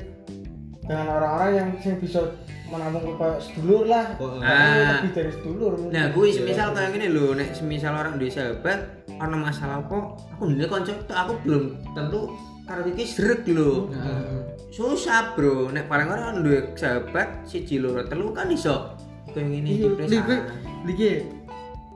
dengan 0.82 1.08
orang-orang 1.10 1.52
yang 1.54 1.70
sing 1.78 1.96
bisa 2.00 2.20
menampung 2.68 3.20
ke 3.20 3.30
sedulur 3.38 3.84
lah 3.84 4.06
Oh, 4.16 4.40
Bahkan 4.40 4.48
ah. 4.48 4.92
lebih 4.98 5.12
dari 5.12 5.32
sedulur 5.36 5.72
Nah, 5.92 6.06
gue 6.08 6.26
semisal 6.32 6.68
kayak 6.72 6.90
gini 6.96 7.08
loh, 7.12 7.30
nek 7.36 7.50
semisal 7.52 7.94
orang 7.94 8.16
duwe 8.16 8.32
sahabat, 8.32 8.80
ana 9.20 9.36
masalah 9.36 9.84
apa, 9.84 10.00
aku 10.32 10.44
kanca 10.66 10.94
tok, 11.04 11.18
aku 11.18 11.34
belum 11.44 11.64
tentu 11.92 12.32
karo 12.72 12.88
iki 12.88 13.04
srek 13.04 13.44
lho. 13.52 13.92
Susah, 14.72 15.36
Bro. 15.36 15.76
Nek 15.76 15.92
paling 15.92 16.08
ora 16.08 16.32
duwe 16.32 16.72
sahabat 16.80 17.44
siji 17.44 17.84
loro 17.84 18.08
telu 18.08 18.32
kan 18.32 18.48
iso 18.48 18.96
kayak 19.32 19.48
ngene 19.48 19.70
iki 19.70 19.88
lagi 19.88 19.96
plesan. 19.96 20.40
lagi 20.84 21.10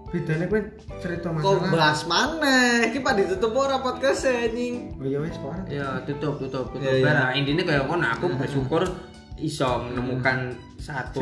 bedanya 0.08 0.46
gue 0.48 0.62
cerita 1.04 1.28
kok 1.28 1.36
masalah 1.36 1.68
bahas 1.68 2.02
mana 2.08 2.56
iki 2.88 3.04
pak 3.04 3.20
ditutup 3.20 3.52
ora 3.52 3.84
podcast 3.84 4.24
anjing 4.32 4.96
oh 4.96 5.04
iya 5.04 5.20
wes 5.20 5.36
parah 5.44 5.66
Ya, 5.68 5.88
tutup, 6.08 6.40
tutup, 6.40 6.72
tutup. 6.72 6.80
Iya. 6.80 7.04
Bara, 7.04 7.26
intinya 7.36 7.68
kayak 7.68 7.92
kono 7.92 8.08
aku 8.08 8.26
bersyukur 8.40 8.88
iso 9.36 9.84
menemukan 9.84 10.56
satu 10.80 11.20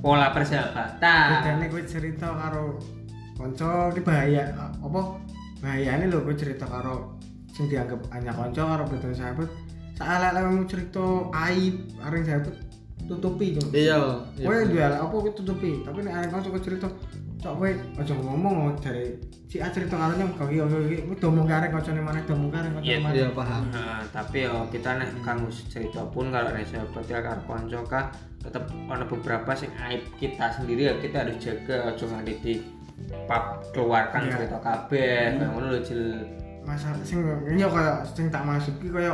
pola 0.00 0.32
persahabatan. 0.32 0.96
bedanya 1.44 1.66
gue 1.68 1.82
cerita 1.84 2.32
karo 2.32 2.80
konco 3.36 3.92
ini 3.92 4.00
bahaya 4.00 4.44
apa 4.56 5.00
bahayanya 5.60 6.08
lo 6.08 6.24
gue 6.24 6.32
cerita 6.32 6.64
karo 6.64 7.11
sing 7.52 7.68
dianggap 7.68 8.00
hanya 8.10 8.32
konco 8.32 8.62
karo 8.64 8.84
betul 8.88 9.12
sahabat. 9.12 9.48
Saat 9.92 10.32
kamu 10.32 10.64
cerita 10.64 11.04
aib 11.46 11.74
areng 12.00 12.24
sahabat 12.24 12.54
tutupi 13.02 13.52
Cuk. 13.58 13.74
iya 13.74 13.98
Kowe 14.40 14.62
duwe 14.62 14.78
apa 14.80 15.04
kowe 15.10 15.30
tutupi, 15.30 15.82
tapi 15.82 16.00
nek 16.00 16.30
kanca 16.30 16.48
kowe 16.48 16.62
cerita, 16.62 16.86
cok 17.38 17.54
kowe 17.58 17.68
aja 17.98 18.14
ngomong 18.14 18.54
oh, 18.62 18.72
dari 18.78 19.18
si 19.50 19.58
A 19.58 19.68
cerita 19.68 19.98
karo 19.98 20.14
nyong 20.14 20.38
kok 20.38 20.48
iya 20.48 20.64
iya 20.64 21.02
kowe 21.02 21.16
domong 21.18 21.44
kare 21.44 21.66
kancane 21.68 21.98
maneh 22.00 22.22
domong 22.24 22.48
kare 22.48 22.70
kancane 22.70 22.86
Iya, 22.88 22.98
maneh. 23.02 23.18
iya 23.20 23.28
paham. 23.34 23.62
Nah, 23.74 24.00
tapi 24.08 24.46
yo 24.46 24.64
kita 24.70 24.96
nek 24.96 25.12
kanggo 25.20 25.50
cerita 25.50 26.00
pun 26.08 26.30
kalau 26.30 26.54
nek 26.54 26.64
sahabat 26.64 27.04
ya 27.04 27.18
karo 27.20 27.42
kanca 27.44 27.78
kah 27.84 28.04
tetep 28.38 28.64
ana 28.86 29.04
beberapa 29.04 29.50
sing 29.52 29.70
aib 29.82 30.02
kita 30.16 30.46
sendiri 30.54 30.82
ya 30.88 30.94
kita 30.98 31.26
harus 31.26 31.36
jaga 31.38 31.90
aja 31.90 32.04
nganti 32.06 32.32
di 32.40 32.52
pap 33.26 33.66
keluarkan 33.74 34.24
Iya. 34.24 34.32
cerita 34.38 34.58
kabeh 34.58 35.42
ngono 35.42 35.66
lho 35.74 35.80
Masalah 36.62 36.98
sing 37.02 37.20
iya 37.50 37.66
kaya 37.66 37.92
sing 38.06 38.26
tak 38.28 38.42
masuk 38.42 38.74
ki 38.78 38.88
kaya 38.88 39.12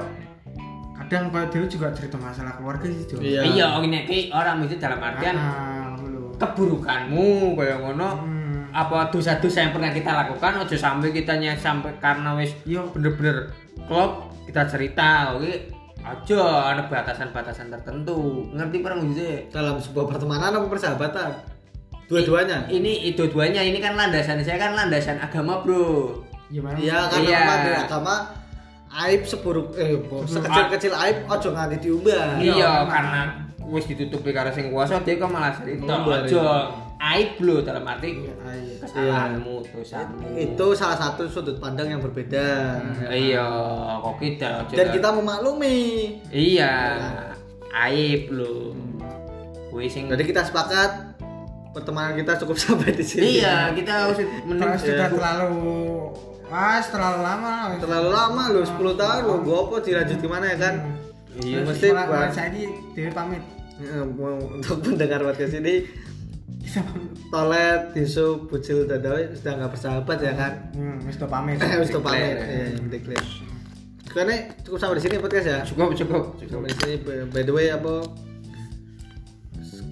kadang 0.95 1.31
kaya 1.31 1.47
dhewe 1.49 1.65
juga 1.65 1.89
cerita 1.91 2.17
masalah 2.17 2.53
keluarga 2.53 2.85
sih, 2.85 3.07
Jo. 3.07 3.17
Iya. 3.19 3.41
iya 3.47 3.67
ngene 3.75 4.05
iki 4.05 4.29
orang 4.29 4.61
mesti 4.61 4.77
dalam 4.77 4.99
artian 4.99 5.35
Ah, 5.35 5.95
keburukanmu 6.39 7.29
kayak 7.55 7.79
ngono 7.81 8.09
Hmm. 8.19 8.67
apa 8.71 9.09
dosa-dosa 9.09 9.59
yang 9.61 9.73
pernah 9.73 9.89
kita 9.89 10.11
lakukan 10.13 10.61
aja 10.61 10.77
sampai 10.77 11.09
kita 11.11 11.35
nyek 11.35 11.57
sampai 11.57 11.95
karena 11.97 12.35
wis 12.35 12.53
Iya. 12.63 12.85
bener-bener 12.89 13.49
klop 13.85 14.29
kita 14.45 14.67
cerita 14.67 15.33
oke 15.33 15.53
aja 15.99 16.41
ada 16.69 16.83
batasan-batasan 16.85 17.69
tertentu 17.71 18.45
ngerti 18.51 18.77
perang 18.79 19.09
gitu 19.09 19.25
dalam 19.49 19.79
sebuah 19.79 20.05
pertemanan 20.09 20.53
apa 20.53 20.67
persahabatan 20.67 21.31
dua-duanya 22.07 22.69
ini 22.69 23.09
itu 23.09 23.25
duanya 23.25 23.61
ini 23.61 23.79
kan 23.79 23.93
landasan 23.93 24.41
saya 24.41 24.57
kan 24.59 24.73
landasan 24.75 25.17
agama 25.17 25.61
bro 25.61 26.17
Gimana? 26.49 26.77
iya 26.77 26.99
kan 27.07 27.21
Iya. 27.21 27.39
apa 27.39 27.55
di 27.59 27.71
agama 27.79 28.15
aib 28.91 29.23
seburuk 29.23 29.69
eh 29.75 30.01
bo- 30.01 30.25
sekecil-kecil 30.25 30.93
aib 30.95 31.17
ojo 31.27 31.49
nganti 31.51 31.77
diubah 31.79 32.37
iya 32.37 32.53
Iya, 32.55 32.73
karena 32.85 33.21
wis 33.67 33.85
ditutupi 33.85 34.31
karo 34.31 34.49
sing 34.49 34.69
kuasa 34.69 34.97
dia 34.99 35.15
kok 35.15 35.29
malah 35.29 35.53
cerita 35.53 35.85
Ngumbar, 35.85 36.25
aja. 36.25 36.73
Aib 36.99 37.39
lo 37.39 37.61
dalam 37.61 37.85
arti 37.85 38.27
Ayo. 38.27 38.35
kesalahanmu 38.81 39.63
dosamu. 39.63 40.19
Itu 40.35 40.75
salah 40.75 40.99
satu 40.99 41.29
sudut 41.29 41.55
pandang 41.57 41.87
yang 41.87 42.01
berbeda. 42.01 42.81
Iya 43.07 43.47
kok 44.01 44.17
kita 44.19 44.67
dan 44.67 44.87
kita 44.91 45.09
memaklumi. 45.13 45.79
Iya 46.29 46.75
aib 47.85 48.33
lo 48.33 48.73
Wis 49.71 49.93
sing 49.93 50.09
jadi 50.09 50.25
kita 50.25 50.43
sepakat 50.43 51.21
pertemanan 51.71 52.17
kita 52.17 52.41
cukup 52.41 52.57
sampai 52.65 52.91
di 52.91 53.05
sini. 53.05 53.39
Iya 53.39 53.71
kita 53.77 53.93
harus 54.03 54.17
mending 54.43 54.59
Terus 54.59 54.81
sudah 54.83 55.09
terlalu 55.09 55.61
ah 56.49 56.81
terlalu 56.81 57.21
lama 57.21 57.53
terlalu 57.77 58.09
lama 58.09 58.43
loh 58.51 58.65
10 58.65 58.97
tahun 58.97 59.23
loh 59.29 59.39
gua 59.45 59.59
apa 59.69 59.77
dilanjut 59.85 60.19
gimana 60.19 60.47
ya 60.49 60.57
kan? 60.57 60.75
Iya, 61.39 61.63
mesti 61.63 61.87
buat- 61.93 62.35
saiki 62.35 62.65
dhewe 62.97 63.11
pamit. 63.13 63.43
Untuk 64.59 64.83
pendengar 64.83 65.23
podcast 65.23 65.55
ini. 65.55 65.87
Tolet, 67.33 67.81
Tisu, 67.97 68.45
Bucil, 68.45 68.85
Dadawi 68.85 69.33
sudah 69.33 69.53
nggak 69.57 69.71
bersahabat 69.73 70.19
ya 70.21 70.33
kan? 70.37 70.53
Hmm, 70.77 70.99
wis 71.07 71.17
pamit. 71.17 71.57
Harus 71.61 71.89
tuh 71.89 72.03
pamit. 72.03 72.37
Ya, 72.37 72.77
declare. 72.91 73.25
Karena 74.09 74.35
cukup 74.65 74.79
sampai 74.81 74.97
di 74.99 75.03
sini 75.05 75.17
podcast 75.21 75.47
ya? 75.47 75.59
Cukup 75.65 75.95
cukup. 75.95 76.23
Cukup 76.41 76.51
Sampai 76.65 76.69
di 76.73 76.77
sini. 76.81 76.95
By- 77.29 77.45
the 77.45 77.53
way 77.55 77.71
apa? 77.71 78.05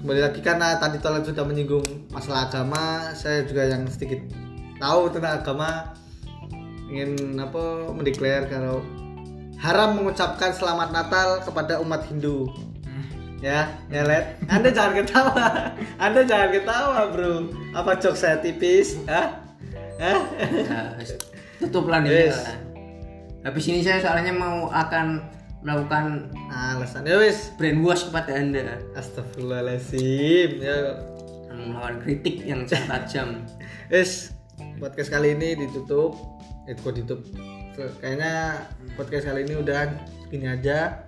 Kembali 0.02 0.20
lagi 0.20 0.40
karena 0.40 0.76
tadi 0.76 0.98
Tolet 0.98 1.24
sudah 1.24 1.44
menyinggung 1.44 1.84
masalah 2.10 2.46
agama 2.48 3.10
saya 3.12 3.42
juga 3.42 3.66
yang 3.66 3.86
sedikit 3.88 4.22
tahu 4.76 5.08
tentang 5.10 5.40
agama 5.42 5.94
ingin 6.86 7.34
apa 7.36 7.90
mendeklar 7.90 8.46
kalau 8.46 8.82
haram 9.58 9.98
mengucapkan 9.98 10.54
selamat 10.54 10.92
Natal 10.94 11.42
kepada 11.42 11.82
umat 11.82 12.06
Hindu. 12.06 12.46
Ya 13.44 13.68
ya 13.92 14.00
let 14.06 14.40
anda 14.48 14.72
jangan 14.72 15.04
ketawa. 15.04 15.36
Anda 16.00 16.24
jangan 16.24 16.50
ketawa 16.56 17.00
bro. 17.12 17.52
Apa 17.76 18.00
jok 18.00 18.16
saya 18.16 18.40
tipis? 18.40 18.96
Ah 19.04 19.36
ah 20.00 20.20
Nah, 20.40 20.96
wis. 21.00 21.16
tutup 21.60 21.88
lah 21.88 22.00
nih 22.04 22.32
Yes. 22.32 22.36
habis 23.44 23.64
ini 23.70 23.80
saya 23.80 24.00
soalnya 24.00 24.32
mau 24.32 24.68
akan 24.72 25.20
melakukan 25.60 26.32
alasan. 26.48 27.04
Ya 27.04 27.20
wis. 27.20 27.52
brainwash 27.60 28.08
kepada 28.08 28.36
anda. 28.40 28.80
Astagfirullahaladzim. 28.96 30.62
Ya. 30.62 31.00
Melakukan 31.52 31.96
kritik 32.04 32.44
yang 32.44 32.64
sangat 32.64 33.08
tajam. 33.08 33.44
Wis. 33.92 34.32
Podcast 34.80 35.12
kali 35.12 35.36
ini 35.36 35.56
ditutup 35.56 36.16
Edco 36.66 36.90
ditutup 36.90 37.22
kayaknya 38.02 38.62
podcast 38.98 39.30
kali 39.30 39.46
ini 39.46 39.54
udah 39.60 39.86
gini 40.30 40.46
aja. 40.50 41.06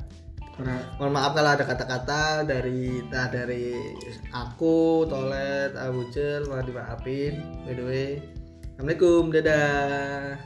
Karena 0.58 0.74
mohon 0.98 1.14
maaf 1.14 1.38
kalau 1.38 1.54
ada 1.54 1.62
kata-kata 1.62 2.42
dari 2.42 2.98
tah 3.14 3.30
dari 3.30 3.78
aku 4.34 5.06
tolet 5.06 5.74
abucel 5.78 6.50
mohon 6.50 6.66
dimaafin. 6.66 7.62
By 7.62 7.74
the 7.78 7.84
way 7.86 8.10
assalamualaikum 8.74 9.30
dadah. 9.34 10.38